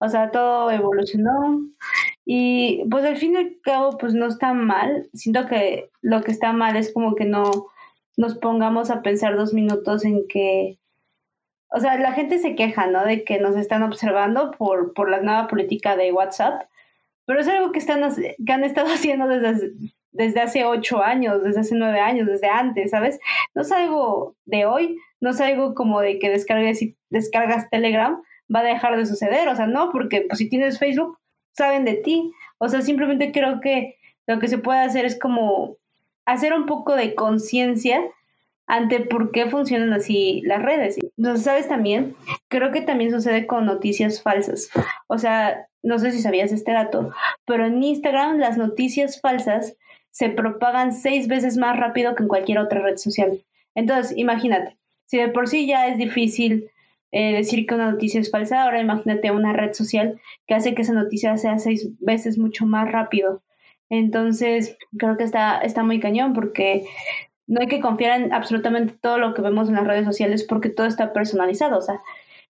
O 0.00 0.08
sea, 0.08 0.30
todo 0.30 0.70
evolucionó 0.70 1.60
y 2.24 2.82
pues 2.90 3.04
al 3.04 3.18
fin 3.18 3.34
y 3.34 3.36
al 3.36 3.56
cabo 3.62 3.98
pues 3.98 4.14
no 4.14 4.26
está 4.26 4.54
mal. 4.54 5.08
Siento 5.12 5.46
que 5.46 5.90
lo 6.00 6.22
que 6.22 6.32
está 6.32 6.52
mal 6.52 6.76
es 6.76 6.92
como 6.92 7.14
que 7.14 7.26
no 7.26 7.66
nos 8.16 8.36
pongamos 8.36 8.90
a 8.90 9.02
pensar 9.02 9.36
dos 9.36 9.52
minutos 9.52 10.04
en 10.04 10.26
que 10.26 10.79
o 11.70 11.80
sea, 11.80 11.96
la 11.98 12.12
gente 12.12 12.38
se 12.38 12.54
queja, 12.54 12.86
¿no? 12.86 13.04
De 13.04 13.24
que 13.24 13.38
nos 13.38 13.56
están 13.56 13.82
observando 13.82 14.50
por, 14.52 14.92
por 14.92 15.10
la 15.10 15.20
nueva 15.20 15.46
política 15.46 15.96
de 15.96 16.12
WhatsApp, 16.12 16.64
pero 17.26 17.40
es 17.40 17.48
algo 17.48 17.70
que, 17.70 17.78
están, 17.78 18.02
que 18.44 18.52
han 18.52 18.64
estado 18.64 18.88
haciendo 18.92 19.28
desde, 19.28 19.72
desde 20.12 20.40
hace 20.40 20.64
ocho 20.64 21.02
años, 21.02 21.42
desde 21.42 21.60
hace 21.60 21.74
nueve 21.76 22.00
años, 22.00 22.26
desde 22.26 22.48
antes, 22.48 22.90
¿sabes? 22.90 23.20
No 23.54 23.62
es 23.62 23.70
algo 23.72 24.34
de 24.44 24.66
hoy, 24.66 24.98
no 25.20 25.30
es 25.30 25.40
algo 25.40 25.74
como 25.74 26.00
de 26.00 26.18
que 26.18 26.28
descargues 26.30 26.80
descargas 27.10 27.70
Telegram, 27.70 28.20
va 28.54 28.60
a 28.60 28.64
dejar 28.64 28.96
de 28.96 29.06
suceder, 29.06 29.48
o 29.48 29.54
sea, 29.54 29.66
no, 29.66 29.90
porque 29.90 30.22
pues, 30.22 30.38
si 30.38 30.48
tienes 30.48 30.78
Facebook, 30.78 31.18
saben 31.52 31.84
de 31.84 31.94
ti, 31.94 32.32
o 32.58 32.68
sea, 32.68 32.82
simplemente 32.82 33.32
creo 33.32 33.60
que 33.60 33.96
lo 34.26 34.38
que 34.38 34.48
se 34.48 34.58
puede 34.58 34.80
hacer 34.80 35.04
es 35.04 35.18
como 35.18 35.76
hacer 36.24 36.52
un 36.52 36.66
poco 36.66 36.96
de 36.96 37.14
conciencia 37.14 38.02
ante 38.70 39.00
por 39.00 39.32
qué 39.32 39.46
funcionan 39.46 39.92
así 39.92 40.42
las 40.44 40.62
redes. 40.62 40.98
Entonces, 41.16 41.44
¿sabes 41.44 41.68
también? 41.68 42.14
Creo 42.48 42.70
que 42.70 42.82
también 42.82 43.10
sucede 43.10 43.46
con 43.46 43.66
noticias 43.66 44.22
falsas. 44.22 44.70
O 45.08 45.18
sea, 45.18 45.66
no 45.82 45.98
sé 45.98 46.12
si 46.12 46.20
sabías 46.20 46.52
este 46.52 46.72
dato, 46.72 47.10
pero 47.44 47.66
en 47.66 47.82
Instagram 47.82 48.38
las 48.38 48.56
noticias 48.56 49.20
falsas 49.20 49.76
se 50.12 50.28
propagan 50.28 50.92
seis 50.92 51.26
veces 51.26 51.56
más 51.56 51.76
rápido 51.76 52.14
que 52.14 52.22
en 52.22 52.28
cualquier 52.28 52.58
otra 52.58 52.80
red 52.80 52.96
social. 52.96 53.42
Entonces, 53.74 54.16
imagínate, 54.16 54.76
si 55.06 55.18
de 55.18 55.28
por 55.28 55.48
sí 55.48 55.66
ya 55.66 55.88
es 55.88 55.98
difícil 55.98 56.70
eh, 57.12 57.32
decir 57.32 57.66
que 57.66 57.74
una 57.74 57.90
noticia 57.90 58.20
es 58.20 58.30
falsa. 58.30 58.62
Ahora 58.62 58.80
imagínate 58.80 59.32
una 59.32 59.52
red 59.52 59.72
social 59.72 60.20
que 60.46 60.54
hace 60.54 60.74
que 60.74 60.82
esa 60.82 60.92
noticia 60.92 61.36
sea 61.38 61.58
seis 61.58 61.88
veces 61.98 62.38
mucho 62.38 62.66
más 62.66 62.90
rápido. 62.90 63.42
Entonces, 63.88 64.78
creo 64.96 65.16
que 65.16 65.24
está, 65.24 65.58
está 65.58 65.82
muy 65.82 65.98
cañón 65.98 66.34
porque 66.34 66.86
no 67.50 67.60
hay 67.60 67.66
que 67.66 67.80
confiar 67.80 68.20
en 68.20 68.32
absolutamente 68.32 68.94
todo 69.00 69.18
lo 69.18 69.34
que 69.34 69.42
vemos 69.42 69.68
en 69.68 69.74
las 69.74 69.86
redes 69.86 70.04
sociales 70.04 70.44
porque 70.44 70.70
todo 70.70 70.86
está 70.86 71.12
personalizado. 71.12 71.78
O 71.78 71.80
sea, 71.80 72.00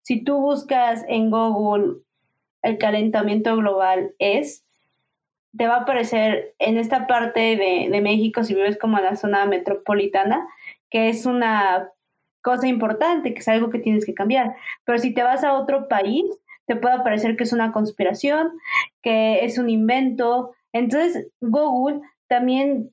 si 0.03 0.23
tú 0.23 0.39
buscas 0.39 1.07
en 1.09 1.31
Google 1.31 2.03
el 2.61 2.77
calentamiento 2.77 3.57
global 3.57 4.13
es, 4.19 4.63
te 5.57 5.67
va 5.67 5.77
a 5.77 5.81
aparecer 5.81 6.55
en 6.59 6.77
esta 6.77 7.07
parte 7.07 7.41
de, 7.41 7.89
de 7.91 8.01
México, 8.03 8.45
si 8.45 8.55
vives 8.55 8.77
como 8.77 8.99
en 8.99 9.05
la 9.05 9.17
zona 9.17 9.47
metropolitana, 9.47 10.47
que 10.91 11.09
es 11.09 11.25
una 11.25 11.89
cosa 12.43 12.69
importante, 12.69 13.33
que 13.33 13.41
es 13.41 13.49
algo 13.49 13.71
que 13.71 13.79
tienes 13.79 14.05
que 14.05 14.13
cambiar. 14.13 14.55
Pero 14.85 14.99
si 14.99 15.15
te 15.15 15.23
vas 15.23 15.45
a 15.45 15.55
otro 15.55 15.89
país, 15.89 16.27
te 16.67 16.77
puede 16.77 16.99
parecer 16.99 17.37
que 17.39 17.45
es 17.45 17.55
una 17.55 17.73
conspiración, 17.73 18.53
que 19.01 19.47
es 19.47 19.57
un 19.57 19.71
invento. 19.71 20.53
Entonces, 20.75 21.31
Google 21.41 22.03
también 22.29 22.93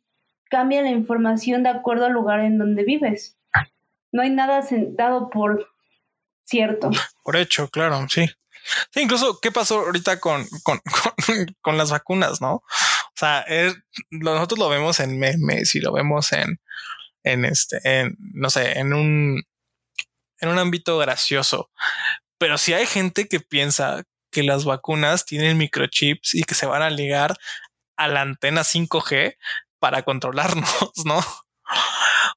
cambia 0.49 0.81
la 0.81 0.89
información 0.89 1.63
de 1.63 1.69
acuerdo 1.69 2.05
al 2.05 2.13
lugar 2.13 2.41
en 2.41 2.57
donde 2.57 2.83
vives. 2.83 3.37
No 4.11 4.21
hay 4.21 4.29
nada 4.29 4.61
sentado 4.61 5.29
por 5.29 5.69
cierto. 6.45 6.89
Por 7.23 7.35
hecho, 7.35 7.69
claro, 7.69 8.05
sí. 8.09 8.29
Incluso, 8.95 9.39
¿qué 9.41 9.51
pasó 9.51 9.79
ahorita 9.79 10.19
con, 10.19 10.45
con, 10.63 10.79
con, 11.61 11.77
las 11.77 11.91
vacunas, 11.91 12.41
no? 12.41 12.55
O 12.55 13.15
sea, 13.15 13.45
nosotros 14.09 14.59
lo 14.59 14.69
vemos 14.69 14.99
en 14.99 15.19
memes 15.19 15.75
y 15.75 15.79
lo 15.79 15.91
vemos 15.91 16.31
en, 16.33 16.59
en 17.23 17.45
este, 17.45 17.79
en, 17.83 18.15
no 18.19 18.49
sé, 18.49 18.79
en 18.79 18.93
un, 18.93 19.43
en 20.39 20.49
un 20.49 20.59
ámbito 20.59 20.97
gracioso. 20.97 21.69
Pero 22.37 22.57
si 22.57 22.73
hay 22.73 22.85
gente 22.85 23.27
que 23.27 23.39
piensa 23.39 24.03
que 24.31 24.43
las 24.43 24.65
vacunas 24.65 25.25
tienen 25.25 25.57
microchips 25.57 26.35
y 26.35 26.43
que 26.43 26.53
se 26.53 26.65
van 26.65 26.81
a 26.81 26.89
ligar 26.89 27.35
a 27.95 28.07
la 28.07 28.21
antena 28.21 28.61
5G 28.61 29.35
para 29.79 30.03
controlarnos, 30.03 30.91
¿no? 31.05 31.19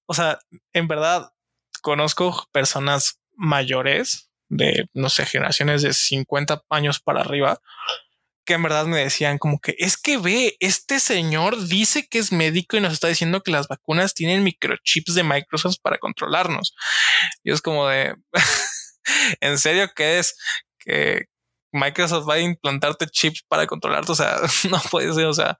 O 0.06 0.14
sea, 0.14 0.38
en 0.72 0.88
verdad 0.88 1.32
conozco 1.82 2.46
personas 2.52 3.20
mayores 3.36 4.30
de, 4.48 4.88
no 4.92 5.08
sé, 5.08 5.24
generaciones 5.26 5.82
de 5.82 5.92
50 5.92 6.62
años 6.68 7.00
para 7.00 7.20
arriba 7.20 7.60
que 8.50 8.54
en 8.54 8.62
verdad 8.64 8.86
me 8.86 8.98
decían 8.98 9.38
como 9.38 9.60
que 9.60 9.76
es 9.78 9.96
que 9.96 10.18
ve, 10.18 10.56
este 10.58 10.98
señor 10.98 11.68
dice 11.68 12.08
que 12.08 12.18
es 12.18 12.32
médico 12.32 12.76
y 12.76 12.80
nos 12.80 12.92
está 12.92 13.06
diciendo 13.06 13.42
que 13.42 13.52
las 13.52 13.68
vacunas 13.68 14.14
tienen 14.14 14.42
microchips 14.42 15.14
de 15.14 15.22
Microsoft 15.22 15.76
para 15.80 15.98
controlarnos. 15.98 16.74
Y 17.44 17.52
es 17.52 17.62
como 17.62 17.86
de, 17.86 18.16
¿en 19.40 19.56
serio 19.56 19.88
que 19.94 20.18
es 20.18 20.36
que 20.78 21.26
Microsoft 21.72 22.28
va 22.28 22.34
a 22.34 22.40
implantarte 22.40 23.06
chips 23.06 23.42
para 23.48 23.66
controlarte? 23.66 24.12
O 24.12 24.14
sea, 24.14 24.36
no 24.70 24.80
puede 24.90 25.12
ser, 25.14 25.26
o 25.26 25.34
sea, 25.34 25.58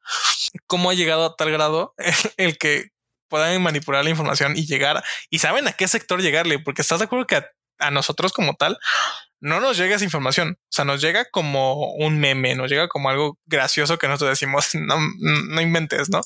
¿cómo 0.66 0.90
ha 0.90 0.94
llegado 0.94 1.24
a 1.24 1.36
tal 1.36 1.50
grado 1.50 1.94
el, 2.36 2.58
que 2.58 2.90
puedan 3.28 3.62
manipular 3.62 4.04
la 4.04 4.10
información 4.10 4.56
y 4.56 4.66
llegar 4.66 5.04
y 5.30 5.38
saben 5.38 5.68
a 5.68 5.72
qué 5.72 5.88
sector 5.88 6.20
llegarle, 6.20 6.58
porque 6.58 6.82
estás 6.82 6.98
de 6.98 7.04
acuerdo 7.06 7.26
que 7.26 7.42
a 7.78 7.90
nosotros 7.90 8.32
como 8.32 8.54
tal 8.54 8.78
no 9.40 9.60
nos 9.60 9.76
llega 9.76 9.96
esa 9.96 10.04
información. 10.04 10.58
O 10.58 10.72
sea, 10.72 10.84
nos 10.84 11.00
llega 11.00 11.24
como 11.30 11.92
un 11.94 12.18
meme, 12.18 12.54
nos 12.54 12.70
llega 12.70 12.88
como 12.88 13.08
algo 13.08 13.38
gracioso 13.46 13.98
que 13.98 14.06
nosotros 14.06 14.30
decimos, 14.30 14.68
no, 14.74 14.98
no 15.18 15.60
inventes, 15.60 16.10
¿no? 16.10 16.20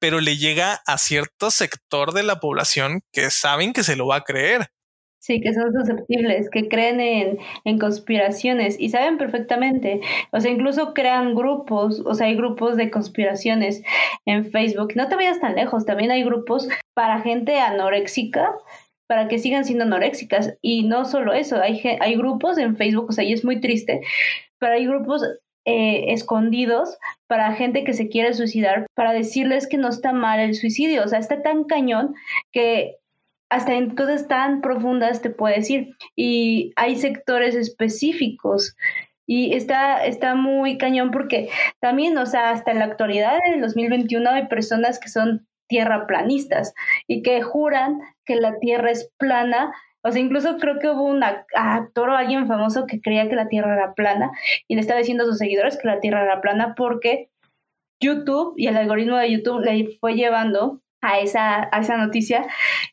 Pero 0.00 0.20
le 0.20 0.36
llega 0.36 0.80
a 0.86 0.96
cierto 0.98 1.50
sector 1.50 2.12
de 2.12 2.22
la 2.22 2.38
población 2.38 3.02
que 3.12 3.30
saben 3.30 3.72
que 3.72 3.82
se 3.82 3.96
lo 3.96 4.06
va 4.06 4.16
a 4.16 4.24
creer. 4.24 4.70
Sí, 5.28 5.42
que 5.42 5.52
son 5.52 5.74
susceptibles, 5.74 6.48
que 6.48 6.70
creen 6.70 7.00
en, 7.00 7.38
en, 7.64 7.78
conspiraciones 7.78 8.80
y 8.80 8.88
saben 8.88 9.18
perfectamente. 9.18 10.00
O 10.32 10.40
sea, 10.40 10.50
incluso 10.50 10.94
crean 10.94 11.34
grupos, 11.34 12.00
o 12.06 12.14
sea, 12.14 12.28
hay 12.28 12.34
grupos 12.34 12.78
de 12.78 12.90
conspiraciones 12.90 13.82
en 14.24 14.50
Facebook. 14.50 14.94
No 14.96 15.06
te 15.08 15.16
vayas 15.16 15.38
tan 15.38 15.54
lejos, 15.54 15.84
también 15.84 16.12
hay 16.12 16.24
grupos 16.24 16.66
para 16.94 17.20
gente 17.20 17.60
anoréxica 17.60 18.54
para 19.06 19.28
que 19.28 19.38
sigan 19.38 19.66
siendo 19.66 19.84
anoréxicas. 19.84 20.56
Y 20.62 20.84
no 20.84 21.04
solo 21.04 21.34
eso, 21.34 21.60
hay, 21.60 21.78
hay 22.00 22.16
grupos 22.16 22.56
en 22.56 22.78
Facebook, 22.78 23.10
o 23.10 23.12
sea, 23.12 23.24
y 23.24 23.34
es 23.34 23.44
muy 23.44 23.60
triste, 23.60 24.00
pero 24.58 24.76
hay 24.76 24.86
grupos 24.86 25.24
eh, 25.66 26.14
escondidos 26.14 26.96
para 27.26 27.52
gente 27.52 27.84
que 27.84 27.92
se 27.92 28.08
quiere 28.08 28.32
suicidar, 28.32 28.86
para 28.94 29.12
decirles 29.12 29.66
que 29.66 29.76
no 29.76 29.90
está 29.90 30.14
mal 30.14 30.40
el 30.40 30.54
suicidio. 30.54 31.04
O 31.04 31.08
sea, 31.08 31.18
está 31.18 31.42
tan 31.42 31.64
cañón 31.64 32.14
que 32.50 32.96
hasta 33.50 33.74
en 33.74 33.94
cosas 33.94 34.28
tan 34.28 34.60
profundas 34.60 35.22
te 35.22 35.30
puede 35.30 35.56
decir. 35.56 35.96
Y 36.16 36.72
hay 36.76 36.96
sectores 36.96 37.54
específicos. 37.54 38.76
Y 39.26 39.54
está, 39.54 40.06
está 40.06 40.34
muy 40.34 40.78
cañón 40.78 41.10
porque 41.10 41.50
también, 41.80 42.16
o 42.16 42.26
sea, 42.26 42.50
hasta 42.50 42.70
en 42.70 42.78
la 42.78 42.86
actualidad, 42.86 43.38
en 43.46 43.54
el 43.54 43.60
2021, 43.60 44.30
hay 44.30 44.46
personas 44.46 44.98
que 44.98 45.08
son 45.08 45.46
tierraplanistas 45.68 46.74
y 47.06 47.22
que 47.22 47.42
juran 47.42 48.00
que 48.24 48.36
la 48.36 48.58
Tierra 48.58 48.90
es 48.90 49.10
plana. 49.18 49.72
O 50.02 50.10
sea, 50.10 50.22
incluso 50.22 50.56
creo 50.56 50.78
que 50.78 50.88
hubo 50.88 51.04
un 51.04 51.22
actor 51.22 52.08
o 52.08 52.16
alguien 52.16 52.46
famoso 52.48 52.86
que 52.86 53.00
creía 53.00 53.28
que 53.28 53.36
la 53.36 53.48
Tierra 53.48 53.74
era 53.74 53.94
plana 53.94 54.30
y 54.66 54.74
le 54.74 54.80
estaba 54.80 54.98
diciendo 54.98 55.24
a 55.24 55.26
sus 55.26 55.38
seguidores 55.38 55.76
que 55.76 55.88
la 55.88 56.00
Tierra 56.00 56.22
era 56.22 56.40
plana 56.40 56.74
porque 56.74 57.30
YouTube 58.00 58.54
y 58.56 58.68
el 58.68 58.76
algoritmo 58.76 59.16
de 59.16 59.30
YouTube 59.30 59.60
le 59.60 59.98
fue 60.00 60.14
llevando 60.14 60.80
a 61.00 61.20
esa, 61.20 61.68
a 61.72 61.80
esa 61.80 61.96
noticia 61.96 62.46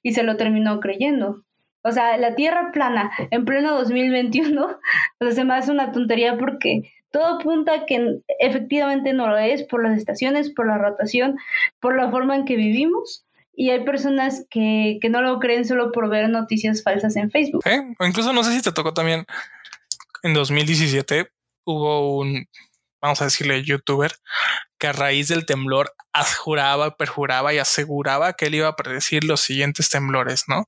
y 0.03 0.14
se 0.14 0.24
lo 0.24 0.38
terminó 0.38 0.80
creyendo. 0.80 1.43
O 1.84 1.91
sea, 1.91 2.18
la 2.18 2.36
Tierra 2.36 2.72
plana 2.72 3.12
en 3.30 3.45
pleno 3.45 3.76
2021, 3.76 4.66
o 5.20 5.26
sea, 5.26 5.32
se 5.32 5.43
me 5.43 5.53
hace 5.53 5.72
una 5.72 5.91
tontería 5.91 6.38
porque 6.38 6.91
todo 7.12 7.39
apunta 7.39 7.74
a 7.74 7.86
que 7.86 8.20
efectivamente 8.39 9.14
no 9.14 9.28
lo 9.28 9.38
es 9.38 9.64
por 9.64 9.84
las 9.84 9.97
estaciones, 9.97 10.51
por 10.51 10.68
la 10.68 10.78
rotación, 10.78 11.38
por 11.80 11.95
la 11.95 12.10
forma 12.10 12.36
en 12.36 12.45
que 12.45 12.56
vivimos. 12.56 13.26
Y 13.58 13.70
hay 13.70 13.86
personas 13.86 14.45
que, 14.49 14.99
no 15.10 15.22
lo 15.22 15.39
creen 15.39 15.64
solo 15.64 15.93
por 15.93 16.10
ver 16.10 16.28
noticias 16.30 16.84
falsas 16.84 17.16
en 17.16 17.32
Facebook. 17.32 17.64
O 17.99 18.06
incluso 18.06 18.34
no 18.34 18.43
sé 18.43 18.51
si 18.51 18.62
te 18.62 18.74
tocó 18.74 18.93
también 18.93 19.26
en 20.24 20.34
2017 20.34 21.30
hubo 21.66 22.18
un, 22.18 22.47
vamos 23.06 23.22
a 23.22 23.26
decirle, 23.26 23.64
youtuber 23.64 24.16
que 24.78 24.88
a 24.88 24.93
raíz 24.93 25.30
del 25.30 25.45
temblor 25.45 25.93
juraba, 26.38 26.97
perjuraba 26.97 27.53
y 27.53 27.58
aseguraba 27.58 28.34
que 28.34 28.45
él 28.47 28.56
iba 28.56 28.68
a 28.68 28.76
predecir 28.76 29.24
los 29.24 29.41
siguientes 29.41 29.89
temblores, 29.89 30.45
¿no? 30.47 30.68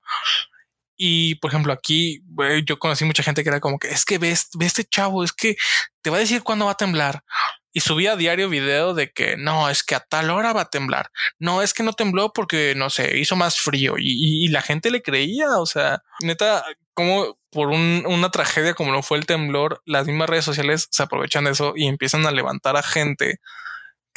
Y 0.98 1.36
por 1.36 1.52
ejemplo, 1.52 1.72
aquí 1.74 2.24
yo 2.66 2.80
conocí 2.80 3.06
mucha 3.06 3.22
gente 3.22 3.44
que 3.44 3.50
era 3.50 3.60
como 3.60 3.78
que 3.78 3.90
es 3.90 4.04
que 4.04 4.18
ves, 4.18 4.50
ve 4.58 4.66
este 4.66 4.84
chavo, 4.84 5.24
es 5.24 5.32
que 5.32 5.56
te 6.02 6.10
va 6.10 6.18
a 6.18 6.22
decir 6.22 6.42
cuándo 6.42 6.66
va 6.66 6.72
a 6.72 6.76
temblar. 6.76 7.24
Y 7.72 7.82
subía 7.82 8.14
a 8.14 8.16
diario 8.16 8.50
video 8.50 8.96
de 8.96 9.12
que 9.12 9.38
no, 9.38 9.70
es 9.70 9.84
que 9.84 9.94
a 9.94 10.00
tal 10.00 10.32
hora 10.32 10.54
va 10.54 10.62
a 10.62 10.70
temblar. 10.72 11.12
No, 11.38 11.62
es 11.62 11.76
que 11.76 11.84
no 11.84 11.94
tembló 11.94 12.34
porque 12.34 12.74
no 12.76 12.90
sé, 12.90 13.20
hizo 13.20 13.36
más 13.36 13.60
frío 13.60 13.96
y, 14.00 14.48
la 14.48 14.64
gente 14.64 14.90
le 14.90 15.04
creía. 15.04 15.60
O 15.60 15.68
sea, 15.68 16.02
neta, 16.22 16.66
como 16.96 17.37
por 17.52 17.70
una 17.70 18.30
tragedia 18.30 18.74
como 18.74 18.92
lo 18.92 19.04
fue 19.04 19.18
el 19.18 19.26
temblor, 19.26 19.82
las 19.86 20.06
mismas 20.06 20.30
redes 20.30 20.46
sociales 20.46 20.88
se 20.92 21.04
aprovechan 21.04 21.46
de 21.46 21.52
eso 21.52 21.74
y 21.76 21.88
empiezan 21.88 22.26
a 22.26 22.32
levantar 22.32 22.76
a 22.78 22.84
gente 22.84 23.40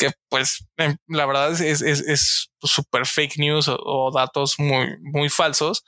que 0.01 0.13
pues 0.31 0.67
em, 0.79 0.97
la 1.09 1.27
verdad 1.27 1.53
es, 1.53 1.83
es, 1.83 2.01
es 2.01 2.51
super 2.63 3.05
fake 3.07 3.37
news 3.37 3.69
o, 3.69 4.11
datos 4.15 4.59
muy, 4.59 4.97
muy 5.03 5.29
falsos 5.29 5.85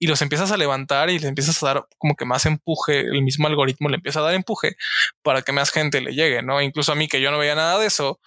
y 0.00 0.08
los 0.08 0.20
empiezas 0.20 0.50
a 0.50 0.56
levantar 0.56 1.10
y 1.10 1.20
le 1.20 1.28
empiezas 1.28 1.62
a 1.62 1.66
dar 1.66 1.86
como 1.96 2.16
que 2.16 2.24
más 2.24 2.44
empuje, 2.44 3.00
el 3.00 3.22
mismo 3.22 3.46
algoritmo 3.46 3.88
le 3.88 3.96
empieza 3.96 4.18
a 4.18 4.24
dar 4.24 4.34
empuje 4.34 4.74
para 5.22 5.42
que 5.42 5.52
más 5.52 5.70
gente 5.70 6.00
le 6.00 6.12
llegue, 6.12 6.42
¿no? 6.42 6.60
Incluso 6.60 6.90
a 6.90 6.96
mí 6.96 7.06
que 7.06 7.20
yo 7.20 7.30
no 7.30 7.38
veía 7.38 7.54
nada 7.54 7.78
de 7.78 7.86
eso, 7.86 8.20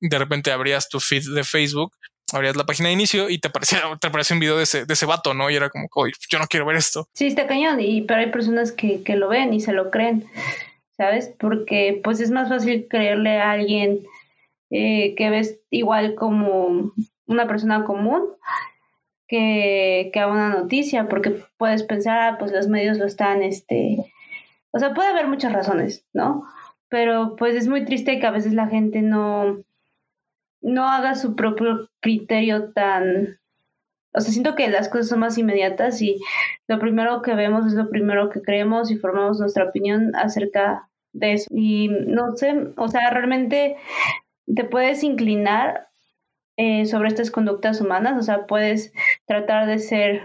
de 0.00 0.18
repente 0.18 0.52
abrías 0.52 0.90
tu 0.90 1.00
feed 1.00 1.24
de 1.34 1.42
Facebook, 1.42 1.96
abrías 2.32 2.56
la 2.56 2.66
página 2.66 2.88
de 2.88 2.94
inicio 2.94 3.30
y 3.30 3.38
te 3.38 3.48
aparecía, 3.48 3.80
te 4.00 4.08
aparecía 4.08 4.34
un 4.34 4.40
video 4.40 4.56
de 4.56 4.64
ese, 4.64 4.84
de 4.84 4.94
ese 4.94 5.06
vato, 5.06 5.34
¿no? 5.34 5.50
Y 5.50 5.56
era 5.56 5.70
como, 5.70 5.88
oye, 5.94 6.12
yo 6.28 6.38
no 6.38 6.46
quiero 6.46 6.66
ver 6.66 6.76
esto. 6.76 7.08
Sí, 7.12 7.26
está 7.26 7.46
cañón, 7.46 7.80
y, 7.80 8.02
pero 8.02 8.20
hay 8.20 8.30
personas 8.30 8.72
que, 8.72 9.02
que 9.02 9.16
lo 9.16 9.28
ven 9.28 9.54
y 9.54 9.60
se 9.60 9.72
lo 9.72 9.90
creen, 9.90 10.24
¿sabes? 10.96 11.32
Porque 11.38 12.00
pues 12.02 12.20
es 12.20 12.30
más 12.30 12.48
fácil 12.48 12.86
creerle 12.88 13.38
a 13.38 13.52
alguien 13.52 14.00
eh, 14.70 15.14
que 15.16 15.30
ves 15.30 15.58
igual 15.70 16.14
como 16.14 16.92
una 17.26 17.46
persona 17.46 17.84
común 17.84 18.22
que, 19.28 20.10
que 20.12 20.20
a 20.20 20.28
una 20.28 20.48
noticia, 20.48 21.08
porque 21.08 21.42
puedes 21.56 21.82
pensar, 21.82 22.18
ah, 22.20 22.36
pues 22.38 22.52
los 22.52 22.68
medios 22.68 22.98
lo 22.98 23.06
están, 23.06 23.42
este, 23.42 23.98
o 24.70 24.78
sea, 24.78 24.94
puede 24.94 25.08
haber 25.08 25.26
muchas 25.26 25.52
razones, 25.52 26.04
¿no? 26.12 26.44
Pero 26.88 27.34
pues 27.36 27.56
es 27.56 27.66
muy 27.66 27.84
triste 27.84 28.20
que 28.20 28.26
a 28.26 28.30
veces 28.30 28.52
la 28.52 28.68
gente 28.68 29.02
no, 29.02 29.64
no 30.66 30.88
haga 30.88 31.14
su 31.14 31.36
propio 31.36 31.88
criterio 32.00 32.72
tan, 32.72 33.38
o 34.12 34.20
sea, 34.20 34.32
siento 34.32 34.56
que 34.56 34.68
las 34.68 34.88
cosas 34.88 35.08
son 35.08 35.20
más 35.20 35.38
inmediatas 35.38 36.02
y 36.02 36.20
lo 36.66 36.80
primero 36.80 37.22
que 37.22 37.34
vemos 37.34 37.66
es 37.66 37.74
lo 37.74 37.88
primero 37.88 38.30
que 38.30 38.42
creemos 38.42 38.90
y 38.90 38.96
formamos 38.96 39.38
nuestra 39.38 39.64
opinión 39.64 40.14
acerca 40.16 40.88
de 41.12 41.34
eso. 41.34 41.46
Y 41.50 41.88
no 41.88 42.36
sé, 42.36 42.72
o 42.76 42.88
sea, 42.88 43.10
realmente 43.10 43.76
te 44.52 44.64
puedes 44.64 45.04
inclinar 45.04 45.86
eh, 46.56 46.84
sobre 46.86 47.08
estas 47.08 47.30
conductas 47.30 47.80
humanas, 47.80 48.18
o 48.18 48.22
sea, 48.22 48.46
puedes 48.46 48.92
tratar 49.24 49.68
de 49.68 49.78
ser 49.78 50.22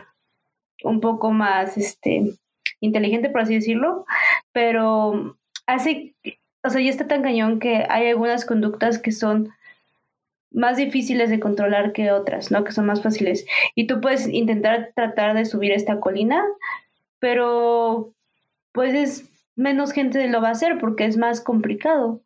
un 0.83 1.01
poco 1.01 1.29
más, 1.29 1.77
este, 1.77 2.33
inteligente, 2.79 3.29
por 3.29 3.41
así 3.41 3.53
decirlo, 3.53 4.05
pero 4.53 5.37
hace, 5.67 6.15
o 6.63 6.69
sea, 6.71 6.81
ya 6.81 6.89
está 6.89 7.07
tan 7.07 7.21
cañón 7.21 7.59
que 7.59 7.85
hay 7.87 8.07
algunas 8.07 8.43
conductas 8.43 8.97
que 8.97 9.11
son 9.11 9.51
más 10.51 10.77
difíciles 10.77 11.29
de 11.29 11.39
controlar 11.39 11.93
que 11.93 12.11
otras, 12.11 12.51
¿no? 12.51 12.63
Que 12.63 12.71
son 12.71 12.85
más 12.85 13.01
fáciles. 13.01 13.45
Y 13.75 13.87
tú 13.87 14.01
puedes 14.01 14.27
intentar 14.27 14.91
tratar 14.95 15.35
de 15.35 15.45
subir 15.45 15.71
esta 15.71 15.99
colina, 15.99 16.43
pero 17.19 18.13
pues 18.73 19.29
menos 19.55 19.93
gente 19.93 20.27
lo 20.27 20.41
va 20.41 20.49
a 20.49 20.51
hacer 20.51 20.77
porque 20.79 21.05
es 21.05 21.17
más 21.17 21.41
complicado. 21.41 22.21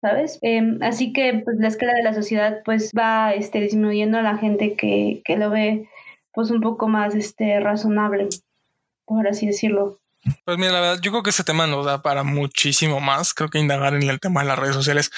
¿Sabes? 0.00 0.38
Em, 0.42 0.78
así 0.80 1.12
que 1.12 1.42
pues, 1.44 1.56
la 1.58 1.66
escala 1.66 1.92
de 1.92 2.04
la 2.04 2.14
sociedad 2.14 2.62
pues 2.64 2.92
va 2.96 3.34
este, 3.34 3.60
disminuyendo 3.60 4.18
a 4.18 4.22
la 4.22 4.38
gente 4.38 4.76
que, 4.76 5.22
que 5.24 5.36
lo 5.36 5.50
ve 5.50 5.88
pues 6.32 6.52
un 6.52 6.60
poco 6.60 6.86
más 6.86 7.16
este, 7.16 7.58
razonable, 7.58 8.28
por 9.06 9.26
así 9.26 9.46
decirlo. 9.48 9.98
Pues 10.44 10.58
mira, 10.58 10.72
la 10.72 10.80
verdad, 10.80 11.00
yo 11.02 11.10
creo 11.10 11.22
que 11.22 11.30
ese 11.30 11.44
tema 11.44 11.66
nos 11.66 11.84
da 11.84 12.02
para 12.02 12.22
muchísimo 12.22 13.00
más. 13.00 13.34
Creo 13.34 13.50
que 13.50 13.58
indagar 13.58 13.94
en 13.94 14.08
el 14.08 14.20
tema 14.20 14.40
de 14.40 14.48
las 14.48 14.58
redes 14.58 14.74
sociales. 14.74 15.10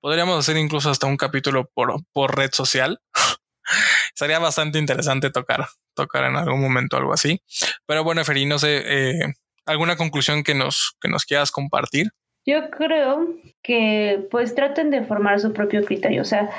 Podríamos 0.00 0.38
hacer 0.38 0.56
incluso 0.56 0.90
hasta 0.90 1.06
un 1.06 1.16
capítulo 1.16 1.70
por, 1.74 1.94
por 2.12 2.36
red 2.36 2.50
social. 2.52 3.00
Sería 4.14 4.38
bastante 4.38 4.78
interesante 4.78 5.30
tocar, 5.30 5.68
tocar 5.94 6.24
en 6.24 6.36
algún 6.36 6.60
momento 6.60 6.96
algo 6.96 7.12
así. 7.12 7.40
Pero 7.86 8.04
bueno, 8.04 8.24
Feri, 8.24 8.46
no 8.46 8.58
sé, 8.58 8.82
eh, 8.84 9.34
¿alguna 9.66 9.96
conclusión 9.96 10.42
que 10.42 10.54
nos, 10.54 10.96
que 11.00 11.08
nos 11.08 11.24
quieras 11.24 11.50
compartir? 11.50 12.10
Yo 12.46 12.70
creo 12.70 13.34
que 13.62 14.26
pues 14.30 14.54
traten 14.54 14.90
de 14.90 15.04
formar 15.04 15.40
su 15.40 15.52
propio 15.52 15.84
criterio. 15.84 16.22
O 16.22 16.24
sea, 16.26 16.50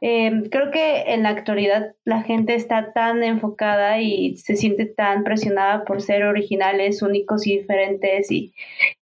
em, 0.00 0.44
creo 0.48 0.70
que 0.70 1.12
en 1.12 1.24
la 1.24 1.30
actualidad 1.30 1.94
la 2.04 2.22
gente 2.22 2.54
está 2.54 2.92
tan 2.92 3.24
enfocada 3.24 4.00
y 4.00 4.36
se 4.36 4.56
siente 4.56 4.86
tan 4.86 5.24
presionada 5.24 5.84
por 5.84 6.00
ser 6.00 6.24
originales, 6.24 7.02
únicos 7.02 7.46
y 7.46 7.58
diferentes 7.58 8.30
y, 8.30 8.54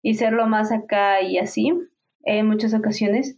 y 0.03 0.14
ser 0.14 0.33
lo 0.33 0.47
más 0.47 0.72
acá 0.72 1.20
y 1.20 1.39
así 1.39 1.72
en 2.25 2.47
muchas 2.47 2.75
ocasiones, 2.75 3.37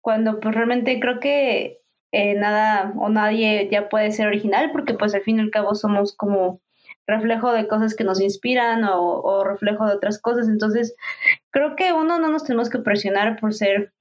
cuando 0.00 0.40
pues 0.40 0.54
realmente 0.54 0.98
creo 1.00 1.20
que 1.20 1.80
eh, 2.12 2.34
nada 2.34 2.94
o 2.98 3.08
nadie 3.08 3.68
ya 3.70 3.88
puede 3.88 4.12
ser 4.12 4.28
original 4.28 4.70
porque 4.72 4.94
pues 4.94 5.14
al 5.14 5.22
fin 5.22 5.38
y 5.38 5.40
al 5.42 5.50
cabo 5.50 5.74
somos 5.74 6.16
como 6.16 6.60
reflejo 7.06 7.52
de 7.52 7.68
cosas 7.68 7.94
que 7.94 8.04
nos 8.04 8.20
inspiran 8.20 8.84
o, 8.84 9.44
reflejo 9.44 9.86
de 9.86 9.94
otras 9.94 10.20
cosas. 10.20 10.48
Entonces, 10.48 10.96
creo 11.50 11.76
que 11.76 11.92
uno 11.92 12.18
no 12.18 12.28
nos 12.28 12.44
tenemos 12.44 12.70
que 12.70 12.78
presionar 12.78 13.38
por 13.40 13.54
ser 13.54 13.92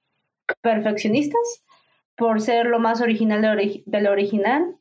perfeccionistas, 0.61 1.63
por 2.15 2.41
ser 2.41 2.67
lo 2.67 2.79
más 2.79 3.01
original 3.01 3.41
de, 3.41 4.01
lo 4.01 4.11
original 4.11 4.75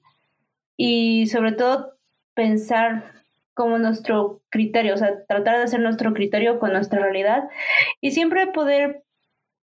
y 0.77 1.27
sobre 1.27 1.53
todo 1.53 1.95
pensar 2.35 3.13
como 3.55 3.79
nuestro 3.79 4.41
criterio, 4.49 4.95
o 4.95 4.97
sea, 4.97 5.25
tratar 5.27 5.59
de 5.59 5.65
hacer 5.65 5.81
nuestro 5.81 6.15
criterio 6.15 6.59
con 6.59 6.73
nuestra 6.73 7.01
realidad 7.01 7.49
y 8.01 8.13
siempre 8.13 8.47
poder 8.47 9.05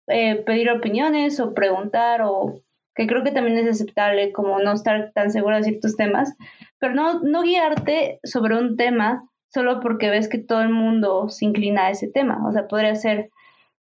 eh, 0.08 0.36
pedir 0.36 0.72
opiniones 0.72 1.40
o 1.40 1.54
preguntar 1.54 2.22
o 2.24 2.62
que 2.96 3.08
creo 3.08 3.24
que 3.24 3.32
también 3.32 3.58
es 3.58 3.68
aceptable 3.68 4.32
como 4.32 4.60
no 4.60 4.74
estar 4.74 5.12
tan 5.14 5.32
seguro 5.32 5.58
de 5.58 5.64
ciertos 5.64 5.96
temas, 5.96 6.34
pero 6.80 6.94
no, 6.94 7.20
no 7.20 7.42
guiarte 7.42 8.20
sobre 8.24 8.58
un 8.58 8.78
tema 8.78 9.30
solo 9.54 9.80
porque 9.80 10.10
ves 10.10 10.30
que 10.30 10.38
todo 10.38 10.62
el 10.62 10.70
mundo 10.70 11.30
se 11.30 11.46
inclina 11.46 11.86
a 11.86 11.92
ese 11.92 12.08
tema. 12.08 12.40
O 12.48 12.52
sea, 12.52 12.68
podría 12.68 12.96
ser 12.96 13.30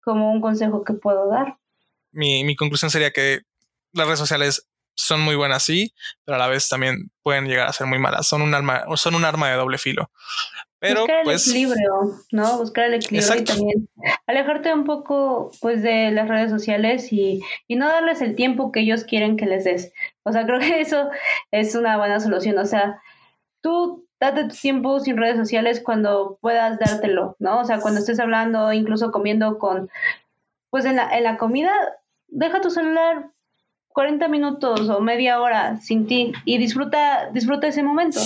como 0.03 0.32
un 0.32 0.41
consejo 0.41 0.84
que 0.84 0.93
puedo 0.93 1.30
dar. 1.30 1.57
Mi, 2.12 2.43
mi 2.43 2.55
conclusión 2.55 2.89
sería 2.89 3.12
que 3.12 3.41
las 3.93 4.05
redes 4.05 4.20
sociales 4.20 4.68
son 4.95 5.22
muy 5.22 5.36
buenas, 5.36 5.64
sí, 5.64 5.93
pero 6.26 6.36
a 6.36 6.39
la 6.39 6.47
vez 6.47 6.68
también 6.70 7.12
pueden 7.24 7.45
llegar 7.45 7.68
a 7.68 7.74
ser 7.74 7.88
muy 7.88 7.99
malas. 7.99 8.28
Son 8.28 8.41
un 8.41 8.53
arma, 8.53 8.84
son 8.95 9.16
un 9.16 9.26
arma 9.26 9.49
de 9.49 9.55
doble 9.55 9.78
filo. 9.78 10.12
Pero, 10.82 11.01
Buscar 11.01 11.19
el 11.19 11.23
pues, 11.25 11.47
equilibrio, 11.47 11.91
¿no? 12.32 12.57
Buscar 12.57 12.86
el 12.86 12.95
equilibrio 12.95 13.39
y 13.39 13.43
también 13.43 13.89
alejarte 14.25 14.73
un 14.73 14.84
poco 14.84 15.51
pues 15.61 15.84
de 15.84 16.09
las 16.09 16.27
redes 16.27 16.49
sociales 16.49 17.13
y, 17.13 17.39
y 17.67 17.75
no 17.75 17.88
darles 17.88 18.19
el 18.23 18.36
tiempo 18.36 18.71
que 18.71 18.79
ellos 18.79 19.03
quieren 19.03 19.38
que 19.38 19.45
les 19.45 19.63
des. 19.63 19.93
O 20.23 20.32
sea, 20.32 20.43
creo 20.47 20.59
que 20.59 20.82
eso 20.82 21.11
es 21.51 21.75
una 21.75 21.97
buena 21.97 22.19
solución. 22.19 22.57
O 22.57 22.65
sea, 22.65 22.99
tú 23.61 24.07
date 24.19 24.45
tu 24.45 24.55
tiempo 24.55 24.99
sin 24.99 25.17
redes 25.17 25.38
sociales 25.38 25.82
cuando 25.86 26.39
puedas 26.41 26.79
dártelo, 26.79 27.36
¿no? 27.38 27.59
O 27.59 27.63
sea, 27.63 27.79
cuando 27.79 27.99
estés 27.99 28.19
hablando, 28.19 28.73
incluso 28.73 29.11
comiendo 29.11 29.59
con, 29.59 29.88
pues 30.71 30.86
en 30.86 30.95
la, 30.95 31.15
en 31.15 31.25
la 31.25 31.38
comida, 31.38 31.73
deja 32.27 32.59
tu 32.59 32.71
celular 32.71 33.29
40 33.89 34.27
minutos 34.29 34.89
o 34.89 34.99
media 34.99 35.39
hora 35.41 35.77
sin 35.77 36.07
ti 36.07 36.32
y 36.45 36.57
disfruta, 36.57 37.29
disfruta 37.32 37.67
ese 37.67 37.84
momento. 37.84 38.19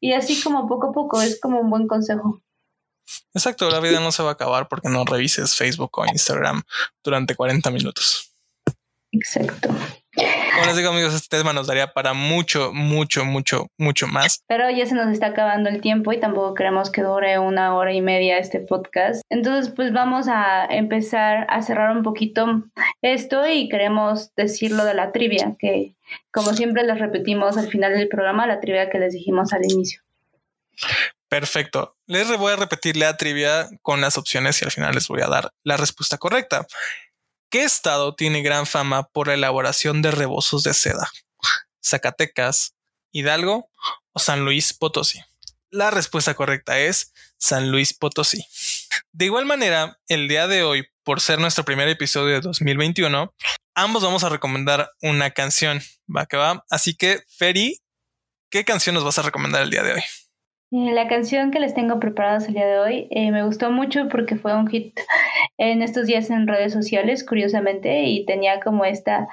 Y 0.00 0.12
así 0.12 0.40
como 0.42 0.68
poco 0.68 0.88
a 0.88 0.92
poco, 0.92 1.20
es 1.20 1.40
como 1.40 1.60
un 1.60 1.70
buen 1.70 1.86
consejo. 1.86 2.42
Exacto, 3.34 3.70
la 3.70 3.80
vida 3.80 4.00
no 4.00 4.12
se 4.12 4.22
va 4.22 4.30
a 4.30 4.32
acabar 4.32 4.68
porque 4.68 4.88
no 4.88 5.04
revises 5.04 5.54
Facebook 5.54 5.98
o 5.98 6.06
Instagram 6.06 6.62
durante 7.02 7.34
40 7.34 7.70
minutos. 7.70 8.34
Exacto. 9.12 9.70
Como 10.54 10.66
les 10.66 10.76
digo 10.76 10.90
amigos, 10.90 11.14
este 11.14 11.38
tema 11.38 11.52
nos 11.52 11.66
daría 11.66 11.92
para 11.92 12.14
mucho, 12.14 12.72
mucho, 12.72 13.24
mucho, 13.24 13.66
mucho 13.76 14.06
más. 14.06 14.42
Pero 14.46 14.70
ya 14.70 14.86
se 14.86 14.94
nos 14.94 15.08
está 15.12 15.26
acabando 15.26 15.68
el 15.68 15.80
tiempo 15.80 16.12
y 16.12 16.20
tampoco 16.20 16.54
queremos 16.54 16.90
que 16.90 17.02
dure 17.02 17.38
una 17.38 17.74
hora 17.74 17.92
y 17.92 18.00
media 18.00 18.38
este 18.38 18.60
podcast. 18.60 19.22
Entonces 19.30 19.72
pues 19.74 19.92
vamos 19.92 20.26
a 20.28 20.66
empezar 20.66 21.46
a 21.48 21.62
cerrar 21.62 21.96
un 21.96 22.02
poquito 22.02 22.64
esto 23.02 23.46
y 23.48 23.68
queremos 23.68 24.34
decir 24.34 24.72
lo 24.72 24.84
de 24.84 24.94
la 24.94 25.12
trivia, 25.12 25.54
que 25.58 25.94
como 26.30 26.52
siempre 26.54 26.82
les 26.84 26.98
repetimos 26.98 27.56
al 27.56 27.68
final 27.68 27.94
del 27.94 28.08
programa, 28.08 28.46
la 28.46 28.60
trivia 28.60 28.90
que 28.90 28.98
les 28.98 29.12
dijimos 29.12 29.52
al 29.52 29.64
inicio. 29.64 30.02
Perfecto. 31.28 31.96
Les 32.06 32.34
voy 32.38 32.52
a 32.52 32.56
repetir 32.56 32.96
la 32.96 33.16
trivia 33.16 33.68
con 33.82 34.00
las 34.00 34.16
opciones 34.16 34.62
y 34.62 34.64
al 34.64 34.70
final 34.70 34.94
les 34.94 35.08
voy 35.08 35.20
a 35.20 35.26
dar 35.26 35.50
la 35.62 35.76
respuesta 35.76 36.16
correcta. 36.16 36.66
¿Qué 37.50 37.64
estado 37.64 38.14
tiene 38.14 38.42
gran 38.42 38.66
fama 38.66 39.08
por 39.08 39.28
la 39.28 39.34
elaboración 39.34 40.02
de 40.02 40.10
rebozos 40.10 40.64
de 40.64 40.74
seda? 40.74 41.10
¿Zacatecas, 41.82 42.74
Hidalgo 43.10 43.70
o 44.12 44.20
San 44.20 44.44
Luis 44.44 44.74
Potosí? 44.74 45.22
La 45.70 45.90
respuesta 45.90 46.34
correcta 46.34 46.78
es 46.78 47.14
San 47.38 47.70
Luis 47.70 47.94
Potosí. 47.94 48.44
De 49.12 49.24
igual 49.24 49.46
manera, 49.46 49.98
el 50.08 50.28
día 50.28 50.46
de 50.46 50.62
hoy, 50.62 50.88
por 51.04 51.22
ser 51.22 51.38
nuestro 51.38 51.64
primer 51.64 51.88
episodio 51.88 52.34
de 52.34 52.40
2021, 52.42 53.34
ambos 53.74 54.02
vamos 54.02 54.24
a 54.24 54.28
recomendar 54.28 54.90
una 55.00 55.30
canción. 55.30 55.80
Va 56.14 56.26
que 56.26 56.36
va. 56.36 56.66
Así 56.68 56.96
que, 56.96 57.22
Feri, 57.28 57.80
¿qué 58.50 58.66
canción 58.66 58.94
nos 58.94 59.04
vas 59.04 59.18
a 59.18 59.22
recomendar 59.22 59.62
el 59.62 59.70
día 59.70 59.82
de 59.82 59.94
hoy? 59.94 60.02
Eh, 60.70 60.92
la 60.92 61.08
canción 61.08 61.50
que 61.50 61.60
les 61.60 61.72
tengo 61.72 61.98
preparadas 61.98 62.46
el 62.46 62.54
día 62.54 62.66
de 62.66 62.78
hoy 62.78 63.08
eh, 63.10 63.30
me 63.30 63.42
gustó 63.42 63.70
mucho 63.70 64.08
porque 64.08 64.36
fue 64.36 64.54
un 64.54 64.66
hit 64.68 64.98
en 65.56 65.80
estos 65.80 66.06
días 66.06 66.28
en 66.30 66.46
redes 66.46 66.74
sociales, 66.74 67.24
curiosamente, 67.24 68.02
y 68.02 68.26
tenía 68.26 68.60
como 68.60 68.84
esta, 68.84 69.28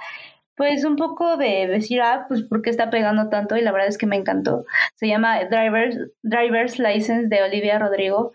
pues 0.56 0.86
un 0.86 0.96
poco 0.96 1.36
de 1.36 1.68
decir, 1.68 2.02
ah, 2.02 2.26
pues 2.30 2.44
¿por 2.44 2.62
qué 2.62 2.70
está 2.70 2.90
pegando 2.90 3.30
tanto? 3.30 3.58
Y 3.58 3.62
la 3.62 3.74
verdad 3.74 3.90
es 3.90 3.98
que 3.98 4.06
me 4.06 4.16
encantó. 4.16 4.66
Se 4.96 5.08
llama 5.10 5.44
Driver's, 5.44 5.98
Driver's 6.24 6.80
License 6.80 7.28
de 7.28 7.44
Olivia 7.44 7.80
Rodrigo. 7.80 8.32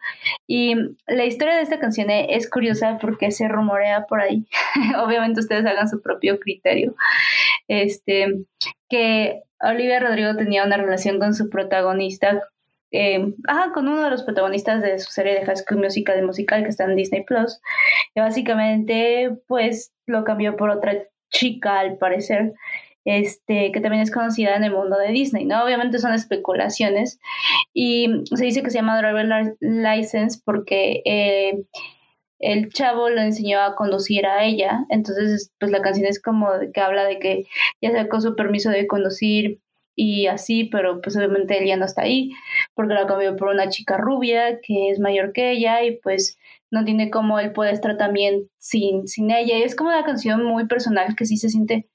Y 0.46 0.74
la 1.07 1.24
historia 1.24 1.55
de 1.57 1.62
esta 1.62 1.78
canción 1.78 2.11
es 2.11 2.51
curiosa 2.51 2.98
porque 3.01 3.30
se 3.30 3.48
rumorea 3.48 4.05
por 4.07 4.20
ahí. 4.20 4.46
Obviamente 5.03 5.40
ustedes 5.40 5.64
hagan 5.64 5.88
su 5.88 6.03
propio 6.03 6.38
criterio. 6.38 6.94
Este, 7.66 8.44
que 8.90 9.42
Olivia 9.61 10.01
Rodrigo 10.01 10.36
tenía 10.36 10.64
una 10.64 10.76
relación 10.76 11.18
con 11.18 11.34
su 11.34 11.48
protagonista 11.48 12.42
eh, 12.93 13.34
con 13.72 13.88
uno 13.88 14.03
de 14.03 14.11
los 14.11 14.22
protagonistas 14.22 14.82
de 14.82 14.99
su 14.99 15.11
serie 15.12 15.34
de 15.34 15.45
High 15.45 15.57
School 15.57 15.80
Musical, 15.80 16.16
de 16.16 16.26
musical 16.26 16.62
que 16.62 16.70
está 16.70 16.84
en 16.84 16.97
Disney 16.97 17.24
Plus. 17.24 17.61
Y 18.14 18.20
básicamente, 18.20 19.30
pues 19.47 19.93
lo 20.07 20.24
cambió 20.24 20.57
por 20.57 20.70
otra 20.70 21.05
chica, 21.30 21.80
al 21.80 21.97
parecer, 21.99 22.53
este, 23.05 23.72
que 23.72 23.80
también 23.80 24.03
es 24.03 24.11
conocida 24.11 24.57
en 24.57 24.64
el 24.64 24.72
mundo 24.72 24.99
de 24.99 25.12
Disney, 25.12 25.45
¿no? 25.45 25.64
Obviamente 25.64 25.99
son 25.99 26.12
especulaciones. 26.12 27.18
Y 27.72 28.09
se 28.34 28.45
dice 28.45 28.62
que 28.62 28.70
se 28.70 28.78
llama 28.78 29.01
Driver 29.01 29.57
License 29.61 30.41
porque 30.45 31.03
eh, 31.05 31.62
el 32.41 32.70
chavo 32.70 33.09
lo 33.11 33.20
enseñó 33.20 33.61
a 33.61 33.76
conducir 33.76 34.26
a 34.26 34.45
ella. 34.45 34.84
Entonces, 34.88 35.53
pues 35.59 35.70
la 35.70 35.82
canción 35.82 36.07
es 36.07 36.20
como 36.20 36.49
que 36.74 36.80
habla 36.80 37.05
de 37.05 37.18
que 37.18 37.45
ya 37.80 37.93
sacó 37.93 38.20
su 38.20 38.34
permiso 38.34 38.70
de 38.70 38.86
conducir 38.86 39.61
y 40.03 40.28
así, 40.28 40.64
pero 40.64 41.03
pues 41.03 41.14
obviamente 41.14 41.59
él 41.59 41.66
ya 41.66 41.76
no 41.76 41.84
está 41.84 42.03
ahí 42.03 42.30
porque 42.72 42.94
la 42.94 43.07
cambió 43.07 43.36
por 43.36 43.48
una 43.48 43.68
chica 43.68 43.98
rubia 43.98 44.59
que 44.62 44.88
es 44.88 44.98
mayor 44.98 45.34
que 45.34 45.51
ella 45.51 45.82
y 45.84 45.98
pues 45.98 46.38
no 46.70 46.86
tiene 46.86 47.11
como 47.11 47.38
él 47.38 47.53
puede 47.53 47.72
estar 47.72 47.98
también 47.98 48.48
sin, 48.57 49.07
sin 49.07 49.30
ella. 49.30 49.59
Y 49.59 49.62
es 49.62 49.76
como 49.76 49.90
una 49.90 50.03
canción 50.03 50.42
muy 50.42 50.66
personal 50.66 51.14
que 51.16 51.26
sí 51.26 51.36
se 51.36 51.51
siente 51.51 51.86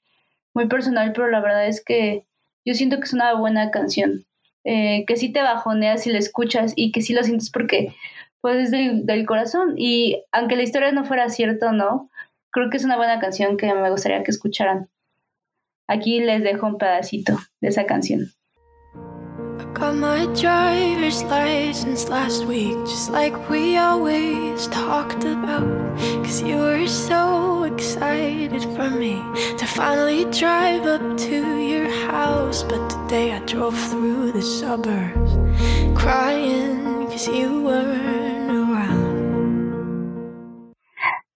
muy 0.54 0.68
personal, 0.68 1.12
pero 1.14 1.28
la 1.28 1.40
verdad 1.40 1.66
es 1.66 1.82
que 1.84 2.24
yo 2.64 2.74
siento 2.74 2.98
que 2.98 3.06
es 3.06 3.12
una 3.12 3.34
buena 3.34 3.72
canción, 3.72 4.24
eh, 4.62 5.04
que 5.08 5.16
sí 5.16 5.32
te 5.32 5.42
bajoneas 5.42 6.04
si 6.04 6.12
la 6.12 6.18
escuchas 6.18 6.74
y 6.76 6.92
que 6.92 7.02
sí 7.02 7.12
lo 7.12 7.24
sientes 7.24 7.50
porque 7.50 7.92
pues 8.40 8.56
es 8.56 8.70
del, 8.70 9.04
del 9.04 9.26
corazón 9.26 9.74
y 9.76 10.22
aunque 10.30 10.54
la 10.54 10.62
historia 10.62 10.92
no 10.92 11.04
fuera 11.04 11.28
cierta 11.28 11.72
no, 11.72 12.08
creo 12.50 12.70
que 12.70 12.76
es 12.76 12.84
una 12.84 12.96
buena 12.96 13.18
canción 13.18 13.56
que 13.56 13.74
me 13.74 13.90
gustaría 13.90 14.22
que 14.22 14.30
escucharan. 14.30 14.88
Aquí 15.88 16.20
les 16.20 16.42
dejo 16.42 16.66
un 16.66 16.78
pedacito 16.78 17.38
de 17.60 17.68
esa 17.68 17.84
canción. 17.84 18.32
Got 19.74 19.96
my 19.96 20.26
driver's 20.34 21.22
license 21.24 22.08
last 22.08 22.46
week, 22.46 22.76
just 22.86 23.10
like 23.10 23.34
we 23.50 23.76
always 23.76 24.66
talked 24.68 25.24
about. 25.24 25.68
Cause 26.24 26.42
you 26.42 26.56
were 26.56 26.86
so 26.86 27.64
excited 27.64 28.62
for 28.74 28.88
me 28.88 29.22
to 29.58 29.66
finally 29.66 30.24
drive 30.32 30.86
up 30.86 31.18
to 31.28 31.58
your 31.58 31.90
house. 32.10 32.62
But 32.62 32.88
today 32.88 33.32
I 33.32 33.40
drove 33.40 33.78
through 33.90 34.32
the 34.32 34.42
suburbs 34.42 35.36
crying 35.94 37.06
cause 37.08 37.28
you 37.28 37.62
weren't 37.62 38.35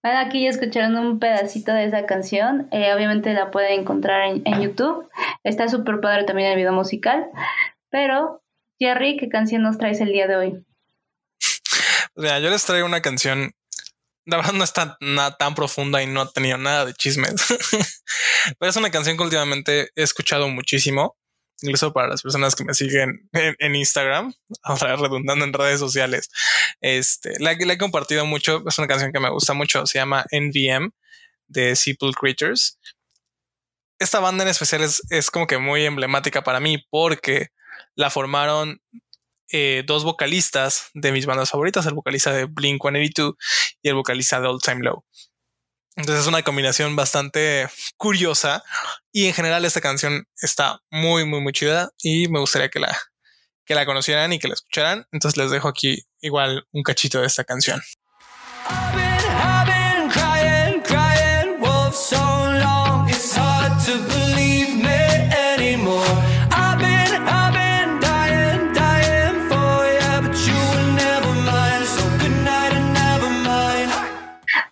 Bueno, 0.03 0.19
aquí 0.19 0.43
ya 0.43 0.49
escucharon 0.49 0.95
un 0.97 1.19
pedacito 1.19 1.73
de 1.73 1.85
esa 1.85 2.05
canción. 2.05 2.67
Eh, 2.71 2.93
obviamente 2.93 3.33
la 3.33 3.51
pueden 3.51 3.81
encontrar 3.81 4.27
en, 4.27 4.41
en 4.45 4.61
YouTube. 4.61 5.07
Está 5.43 5.67
súper 5.67 5.99
padre 5.99 6.23
también 6.23 6.49
el 6.49 6.57
video 6.57 6.73
musical. 6.73 7.27
Pero, 7.91 8.43
Jerry, 8.79 9.17
¿qué 9.17 9.29
canción 9.29 9.61
nos 9.61 9.77
traes 9.77 10.01
el 10.01 10.11
día 10.11 10.27
de 10.27 10.35
hoy? 10.35 10.65
O 12.15 12.21
sea, 12.21 12.39
yo 12.39 12.49
les 12.49 12.65
traigo 12.65 12.87
una 12.87 13.01
canción. 13.01 13.51
La 14.25 14.37
verdad 14.37 14.53
no 14.53 14.63
está 14.63 14.97
nada 15.01 15.37
tan 15.37 15.55
profunda 15.55 16.01
y 16.01 16.07
no 16.07 16.21
ha 16.21 16.31
tenido 16.31 16.57
nada 16.57 16.85
de 16.85 16.93
chismes. 16.93 17.35
Pero 18.59 18.69
es 18.69 18.75
una 18.75 18.91
canción 18.91 19.17
que 19.17 19.23
últimamente 19.23 19.89
he 19.95 20.03
escuchado 20.03 20.47
muchísimo. 20.49 21.15
Incluso 21.61 21.93
para 21.93 22.07
las 22.07 22.23
personas 22.23 22.55
que 22.55 22.63
me 22.63 22.73
siguen 22.73 23.29
en, 23.33 23.75
Instagram, 23.75 24.33
ahora 24.63 24.95
redundando 24.95 25.45
en 25.45 25.53
redes 25.53 25.79
sociales. 25.79 26.29
Este, 26.81 27.33
la, 27.39 27.51
he 27.51 27.77
compartido 27.77 28.25
mucho. 28.25 28.63
Es 28.67 28.77
una 28.77 28.87
canción 28.87 29.11
que 29.11 29.19
me 29.19 29.29
gusta 29.29 29.53
mucho. 29.53 29.85
Se 29.85 29.99
llama 29.99 30.25
NVM 30.31 30.91
de 31.47 31.75
Simple 31.75 32.11
Creatures. 32.19 32.79
Esta 33.99 34.19
banda 34.19 34.43
en 34.43 34.49
especial 34.49 34.81
es, 34.81 35.29
como 35.29 35.45
que 35.45 35.59
muy 35.59 35.85
emblemática 35.85 36.43
para 36.43 36.59
mí 36.59 36.83
porque 36.89 37.49
la 37.95 38.09
formaron 38.09 38.81
eh, 39.51 39.83
dos 39.85 40.03
vocalistas 40.03 40.89
de 40.95 41.11
mis 41.11 41.27
bandas 41.27 41.51
favoritas, 41.51 41.85
el 41.85 41.93
vocalista 41.93 42.33
de 42.33 42.45
Blink 42.45 42.81
182 42.81 43.35
y 43.83 43.89
el 43.89 43.95
vocalista 43.95 44.41
de 44.41 44.47
Old 44.47 44.61
Time 44.63 44.81
Low. 44.81 45.05
Entonces 46.01 46.23
es 46.23 46.27
una 46.27 46.41
combinación 46.41 46.95
bastante 46.95 47.69
curiosa 47.95 48.63
y 49.11 49.27
en 49.27 49.33
general 49.35 49.65
esta 49.65 49.81
canción 49.81 50.25
está 50.41 50.81
muy, 50.89 51.25
muy, 51.25 51.41
muy 51.41 51.53
chida 51.53 51.91
y 52.01 52.27
me 52.27 52.39
gustaría 52.39 52.69
que 52.69 52.79
la, 52.79 52.97
que 53.65 53.75
la 53.75 53.85
conocieran 53.85 54.33
y 54.33 54.39
que 54.39 54.47
la 54.47 54.55
escucharan. 54.55 55.05
Entonces 55.11 55.37
les 55.37 55.51
dejo 55.51 55.67
aquí 55.67 56.01
igual 56.19 56.65
un 56.71 56.81
cachito 56.81 57.21
de 57.21 57.27
esta 57.27 57.43
canción. 57.43 57.79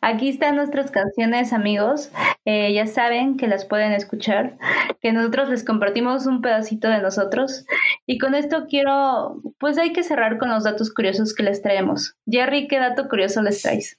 Aquí 0.02 0.30
están 0.30 0.56
nuestras 0.56 0.92
canciones, 0.92 1.52
amigos. 1.54 2.10
Eh, 2.46 2.74
ya 2.74 2.88
saben 2.88 3.38
que 3.38 3.48
las 3.48 3.66
pueden 3.66 3.92
escuchar, 3.92 4.58
que 5.02 5.12
nosotros 5.12 5.50
les 5.50 5.66
compartimos 5.66 6.26
un 6.26 6.42
pedacito 6.42 6.88
de 6.88 7.02
nosotros. 7.02 7.66
Y 8.06 8.18
con 8.18 8.34
esto 8.34 8.66
quiero, 8.70 9.42
pues 9.60 9.78
hay 9.78 9.92
que 9.92 10.04
cerrar 10.04 10.38
con 10.38 10.50
los 10.50 10.64
datos 10.64 10.94
curiosos 10.94 11.34
que 11.34 11.44
les 11.44 11.62
traemos. 11.62 12.16
Jerry, 12.30 12.68
¿qué 12.68 12.80
dato 12.80 13.10
curioso 13.10 13.42
les 13.42 13.62
traes? 13.62 13.98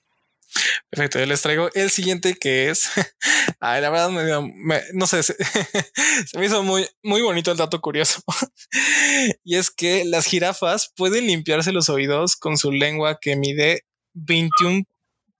Perfecto, 0.88 1.20
yo 1.20 1.26
les 1.26 1.42
traigo 1.42 1.68
el 1.74 1.90
siguiente 1.90 2.34
que 2.34 2.70
es, 2.70 2.90
ay, 3.60 3.80
la 3.80 3.90
verdad 3.90 4.10
me, 4.10 4.24
me- 4.54 4.82
no 4.94 5.06
sé, 5.06 5.22
se, 5.22 5.34
se 6.26 6.38
me 6.38 6.46
hizo 6.46 6.64
muy, 6.64 6.88
muy 7.04 7.22
bonito 7.22 7.52
el 7.52 7.56
dato 7.58 7.80
curioso. 7.80 8.20
y 9.44 9.56
es 9.56 9.70
que 9.70 10.04
las 10.04 10.24
jirafas 10.24 10.92
pueden 10.96 11.26
limpiarse 11.26 11.72
los 11.72 11.88
oídos 11.88 12.34
con 12.36 12.56
su 12.56 12.72
lengua 12.72 13.18
que 13.20 13.36
mide 13.36 13.84
21 14.14 14.84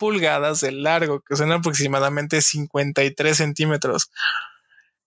pulgadas 0.01 0.61
de 0.63 0.73
largo, 0.73 1.21
que 1.21 1.37
son 1.37 1.53
aproximadamente 1.53 2.41
53 2.43 3.37
centímetros. 3.37 4.11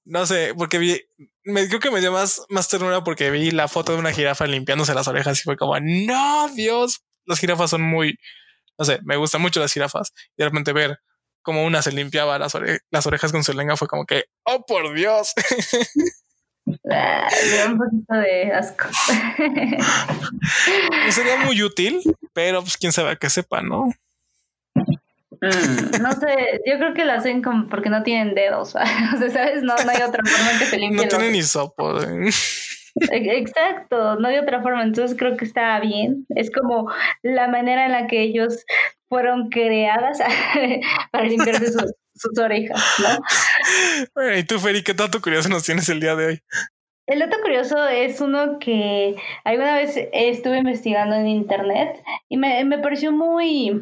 No 0.05 0.25
sé, 0.25 0.53
porque 0.57 0.77
vi, 0.77 1.01
me 1.43 1.67
creo 1.67 1.79
que 1.81 1.91
me 1.91 1.99
dio 1.99 2.11
más, 2.13 2.41
más 2.49 2.69
ternura 2.69 3.03
porque 3.03 3.29
vi 3.31 3.51
la 3.51 3.67
foto 3.67 3.91
de 3.93 3.97
una 3.99 4.13
jirafa 4.13 4.45
limpiándose 4.47 4.93
las 4.93 5.07
orejas 5.09 5.37
y 5.39 5.43
fue 5.43 5.57
como, 5.57 5.77
no, 5.81 6.47
Dios, 6.55 7.03
las 7.25 7.39
jirafas 7.39 7.71
son 7.71 7.81
muy, 7.81 8.17
no 8.77 8.85
sé, 8.85 8.99
me 9.03 9.17
gustan 9.17 9.41
mucho 9.41 9.59
las 9.59 9.73
jirafas 9.73 10.13
y 10.37 10.43
de 10.43 10.45
repente 10.45 10.71
ver 10.73 10.99
cómo 11.41 11.65
una 11.65 11.81
se 11.81 11.91
limpiaba 11.91 12.39
las, 12.39 12.55
ore- 12.55 12.79
las 12.91 13.05
orejas 13.05 13.31
con 13.33 13.43
su 13.43 13.51
lengua 13.53 13.75
fue 13.77 13.87
como 13.89 14.05
que, 14.05 14.23
oh 14.45 14.65
por 14.65 14.93
Dios. 14.93 15.33
Ah, 16.89 17.27
un 17.67 17.77
poquito 17.77 18.13
de 18.13 18.53
asco. 18.53 18.87
Sería 21.11 21.37
muy 21.45 21.61
útil, 21.61 22.01
pero 22.33 22.61
pues 22.61 22.77
quién 22.77 22.93
sabe 22.93 23.11
a 23.11 23.15
qué 23.17 23.29
sepa, 23.29 23.61
¿no? 23.61 23.91
Mm, 25.43 26.01
no 26.01 26.11
sé, 26.13 26.61
yo 26.65 26.77
creo 26.77 26.93
que 26.93 27.05
lo 27.05 27.11
hacen 27.13 27.41
como 27.41 27.67
porque 27.67 27.89
no 27.89 28.03
tienen 28.03 28.33
dedos. 28.35 28.75
O 29.15 29.17
sea, 29.17 29.29
¿sabes? 29.29 29.63
No, 29.63 29.75
no 29.75 29.91
hay 29.91 30.01
otra 30.01 30.21
forma 30.25 30.51
en 30.53 30.59
que 30.59 30.65
se 30.65 30.77
limpie 30.77 30.97
No 30.97 31.03
los- 31.03 31.09
tiene 31.17 31.31
ni 31.31 31.41
sopo. 31.43 31.99
¿eh? 32.01 32.29
Exacto, 33.11 34.15
no 34.17 34.27
hay 34.27 34.37
otra 34.37 34.61
forma. 34.61 34.83
Entonces 34.83 35.17
creo 35.17 35.35
que 35.37 35.45
está 35.45 35.79
bien. 35.79 36.25
Es 36.29 36.51
como 36.51 36.91
la 37.21 37.47
manera 37.47 37.85
en 37.85 37.91
la 37.91 38.07
que 38.07 38.21
ellos 38.21 38.63
fueron 39.09 39.49
creadas 39.49 40.19
para 41.11 41.23
limpiarse 41.25 41.71
sus, 41.71 41.91
sus 42.15 42.37
orejas, 42.39 42.81
¿no? 42.99 43.17
Bueno, 44.15 44.37
y 44.37 44.43
tú, 44.43 44.59
Feri, 44.59 44.83
¿qué 44.83 44.93
tanto 44.93 45.21
curioso 45.21 45.49
nos 45.49 45.63
tienes 45.63 45.87
el 45.89 45.99
día 45.99 46.15
de 46.15 46.25
hoy? 46.27 46.39
El 47.05 47.19
dato 47.19 47.37
curioso 47.41 47.85
es 47.89 48.21
uno 48.21 48.59
que 48.59 49.15
alguna 49.43 49.75
vez 49.75 49.93
estuve 50.13 50.59
investigando 50.59 51.15
en 51.15 51.27
internet 51.27 52.01
y 52.29 52.37
me, 52.37 52.63
me 52.63 52.77
pareció 52.79 53.11
muy, 53.11 53.81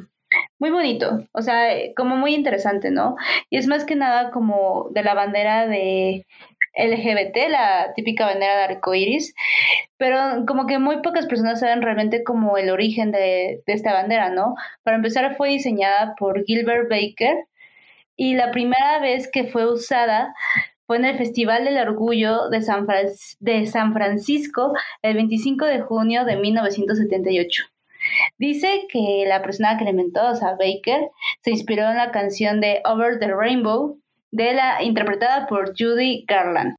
muy 0.60 0.70
bonito, 0.72 1.26
o 1.34 1.42
sea, 1.42 1.70
como 1.96 2.16
muy 2.16 2.36
interesante, 2.36 2.92
¿no? 2.92 3.16
Y 3.50 3.58
es 3.58 3.68
más 3.68 3.86
que 3.86 3.96
nada 3.96 4.32
como 4.32 4.90
de 4.92 5.04
la 5.04 5.14
bandera 5.14 5.68
de 5.68 6.26
LGBT, 6.76 7.50
la 7.50 7.94
típica 7.96 8.26
bandera 8.28 8.58
de 8.58 8.64
arcoiris, 8.76 9.34
pero 9.98 10.46
como 10.48 10.68
que 10.68 10.80
muy 10.80 11.02
pocas 11.02 11.28
personas 11.28 11.60
saben 11.60 11.82
realmente 11.82 12.24
como 12.24 12.58
el 12.58 12.70
origen 12.70 13.12
de, 13.12 13.62
de 13.66 13.74
esta 13.74 13.94
bandera, 13.94 14.30
¿no? 14.30 14.56
Para 14.84 14.98
empezar 14.98 15.36
fue 15.38 15.50
diseñada 15.50 16.16
por 16.18 16.44
Gilbert 16.46 16.90
Baker 16.90 17.36
y 18.18 18.36
la 18.36 18.52
primera 18.52 19.00
vez 19.02 19.30
que 19.32 19.46
fue 19.46 19.72
usada 19.72 20.34
fue 20.88 20.98
en 20.98 21.06
el 21.06 21.18
Festival 21.18 21.66
del 21.66 21.80
Orgullo 21.80 22.50
de 22.50 22.62
San, 22.64 22.88
Fran- 22.88 23.10
de 23.42 23.68
San 23.68 23.94
Francisco 23.94 24.74
el 25.04 25.16
25 25.16 25.66
de 25.66 25.82
junio 25.82 26.26
de 26.26 26.38
1978. 26.38 27.66
Dice 28.38 28.88
que 28.90 29.26
la 29.28 29.42
persona 29.42 29.78
que 29.78 29.86
le 29.86 29.92
inventó, 29.92 30.30
o 30.30 30.36
sea, 30.36 30.52
Baker, 30.52 31.10
se 31.42 31.52
inspiró 31.52 31.90
en 31.90 31.98
la 31.98 32.12
canción 32.12 32.62
de 32.62 32.82
Over 32.86 33.20
the 33.20 33.34
Rainbow, 33.34 34.00
de 34.32 34.54
la 34.54 34.82
interpretada 34.84 35.48
por 35.48 35.74
Judy 35.78 36.26
Garland. 36.28 36.76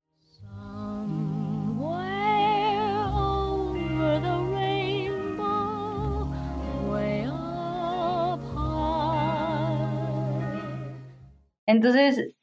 Entonces, 11.67 12.35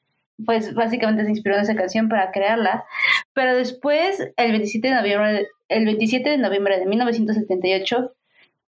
pues 0.46 0.74
básicamente 0.74 1.24
se 1.24 1.30
inspiró 1.30 1.56
en 1.56 1.62
esa 1.62 1.76
canción 1.76 2.10
para 2.10 2.32
crearla. 2.32 2.86
Pero 3.34 3.56
después, 3.56 4.20
el 4.38 4.52
27 4.52 4.88
de 4.88 4.96
noviembre, 4.96 5.48
el 5.68 5.86
27 5.86 6.30
de, 6.30 6.38
noviembre 6.38 6.80
de 6.80 6.86
1978, 6.86 8.14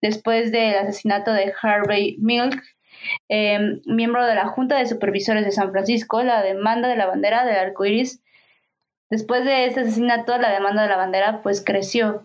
después 0.03 0.53
del 0.53 0.77
asesinato 0.77 1.33
de 1.33 1.55
Harvey 1.63 2.17
Milk, 2.19 2.61
eh, 3.29 3.81
miembro 3.87 4.27
de 4.27 4.35
la 4.35 4.49
Junta 4.49 4.77
de 4.77 4.87
Supervisores 4.87 5.45
de 5.45 5.53
San 5.53 5.71
Francisco, 5.71 6.23
la 6.23 6.43
demanda 6.43 6.89
de 6.89 6.97
la 6.97 7.07
bandera 7.07 7.45
del 7.45 7.57
arco 7.57 7.85
iris. 7.85 8.23
Después 9.09 9.45
de 9.45 9.67
este 9.67 9.81
asesinato, 9.81 10.37
la 10.39 10.51
demanda 10.51 10.83
de 10.83 10.89
la 10.89 10.97
bandera 10.97 11.43
pues 11.43 11.63
creció. 11.65 12.25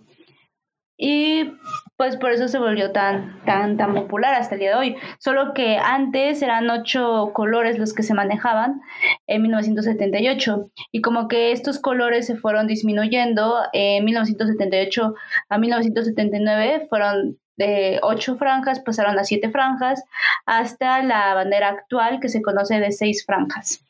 Y 0.99 1.53
pues 1.95 2.17
por 2.17 2.31
eso 2.31 2.47
se 2.47 2.57
volvió 2.57 2.91
tan, 2.91 3.39
tan, 3.45 3.77
tan 3.77 3.93
popular 3.93 4.33
hasta 4.33 4.55
el 4.55 4.61
día 4.61 4.69
de 4.71 4.75
hoy. 4.75 4.95
Solo 5.19 5.53
que 5.53 5.77
antes 5.77 6.41
eran 6.41 6.69
ocho 6.69 7.31
colores 7.33 7.77
los 7.77 7.93
que 7.93 8.01
se 8.01 8.15
manejaban 8.15 8.81
en 9.27 9.43
1978. 9.43 10.71
Y 10.91 11.01
como 11.01 11.27
que 11.27 11.51
estos 11.51 11.79
colores 11.79 12.25
se 12.25 12.35
fueron 12.35 12.65
disminuyendo, 12.65 13.59
en 13.73 14.05
1978 14.05 15.13
a 15.49 15.57
1979 15.59 16.87
fueron 16.89 17.37
de 17.57 17.99
ocho 18.03 18.37
franjas, 18.37 18.79
pasaron 18.79 19.17
a 19.19 19.23
siete 19.23 19.49
franjas, 19.51 20.03
hasta 20.45 21.01
la 21.03 21.33
bandera 21.33 21.69
actual 21.69 22.19
que 22.21 22.29
se 22.29 22.41
conoce 22.41 22.79
de 22.79 22.91
seis 22.91 23.25
franjas. 23.25 23.81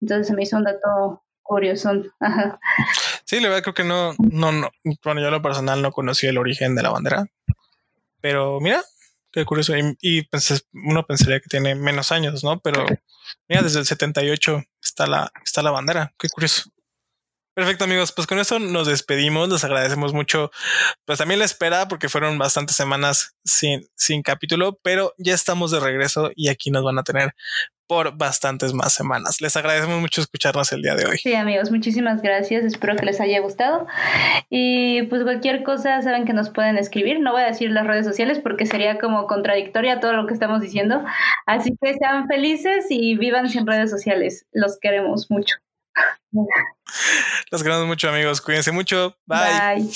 Entonces 0.00 0.26
se 0.28 0.34
me 0.34 0.42
hizo 0.42 0.56
un 0.56 0.64
dato 0.64 1.22
curioso. 1.42 1.90
Ajá. 2.20 2.58
Sí, 3.24 3.40
la 3.40 3.48
verdad 3.48 3.62
creo 3.62 3.74
que 3.74 3.84
no, 3.84 4.14
no, 4.18 4.52
no. 4.52 4.70
Bueno, 5.04 5.20
yo 5.20 5.26
en 5.28 5.32
lo 5.34 5.42
personal 5.42 5.82
no 5.82 5.92
conocí 5.92 6.26
el 6.26 6.38
origen 6.38 6.74
de 6.74 6.82
la 6.82 6.90
bandera. 6.90 7.26
Pero 8.20 8.58
mira, 8.60 8.82
qué 9.32 9.44
curioso. 9.44 9.76
Y, 9.76 9.96
y 10.00 10.22
pensé- 10.22 10.64
uno 10.72 11.04
pensaría 11.06 11.40
que 11.40 11.48
tiene 11.48 11.74
menos 11.74 12.10
años, 12.12 12.42
¿no? 12.42 12.58
Pero 12.60 12.84
mira, 13.48 13.62
desde 13.62 13.80
el 13.80 13.86
78 13.86 14.62
está 14.82 15.06
la, 15.06 15.30
está 15.44 15.62
la 15.62 15.70
bandera. 15.70 16.12
Qué 16.18 16.28
curioso. 16.28 16.70
Perfecto, 17.58 17.82
amigos. 17.82 18.12
Pues 18.12 18.28
con 18.28 18.38
esto 18.38 18.60
nos 18.60 18.86
despedimos. 18.86 19.48
Les 19.48 19.64
agradecemos 19.64 20.12
mucho. 20.12 20.52
Pues 21.04 21.18
también 21.18 21.40
la 21.40 21.44
espera 21.44 21.88
porque 21.88 22.08
fueron 22.08 22.38
bastantes 22.38 22.76
semanas 22.76 23.34
sin, 23.44 23.84
sin 23.96 24.22
capítulo, 24.22 24.78
pero 24.80 25.12
ya 25.18 25.34
estamos 25.34 25.72
de 25.72 25.80
regreso 25.80 26.30
y 26.36 26.50
aquí 26.50 26.70
nos 26.70 26.84
van 26.84 27.00
a 27.00 27.02
tener 27.02 27.34
por 27.88 28.16
bastantes 28.16 28.74
más 28.74 28.92
semanas. 28.92 29.40
Les 29.40 29.56
agradecemos 29.56 30.00
mucho 30.00 30.20
escucharnos 30.20 30.70
el 30.70 30.82
día 30.82 30.94
de 30.94 31.06
hoy. 31.06 31.18
Sí, 31.18 31.34
amigos, 31.34 31.72
muchísimas 31.72 32.22
gracias. 32.22 32.62
Espero 32.62 32.94
que 32.94 33.06
les 33.06 33.20
haya 33.20 33.40
gustado. 33.40 33.88
Y 34.50 35.02
pues 35.08 35.24
cualquier 35.24 35.64
cosa, 35.64 36.00
saben 36.02 36.26
que 36.26 36.34
nos 36.34 36.50
pueden 36.50 36.78
escribir. 36.78 37.18
No 37.18 37.32
voy 37.32 37.42
a 37.42 37.46
decir 37.46 37.72
las 37.72 37.88
redes 37.88 38.06
sociales 38.06 38.38
porque 38.38 38.66
sería 38.66 39.00
como 39.00 39.26
contradictoria 39.26 39.98
todo 39.98 40.12
lo 40.12 40.28
que 40.28 40.34
estamos 40.34 40.60
diciendo. 40.60 41.02
Así 41.44 41.76
que 41.82 41.94
sean 41.94 42.28
felices 42.28 42.86
y 42.88 43.16
vivan 43.16 43.48
sin 43.48 43.66
redes 43.66 43.90
sociales. 43.90 44.46
Los 44.52 44.78
queremos 44.78 45.28
mucho. 45.28 45.56
Los 47.50 47.62
queremos 47.62 47.86
mucho, 47.86 48.08
amigos. 48.08 48.40
Cuídense 48.40 48.72
mucho. 48.72 49.16
Bye. 49.26 49.76
Bye. 49.76 49.90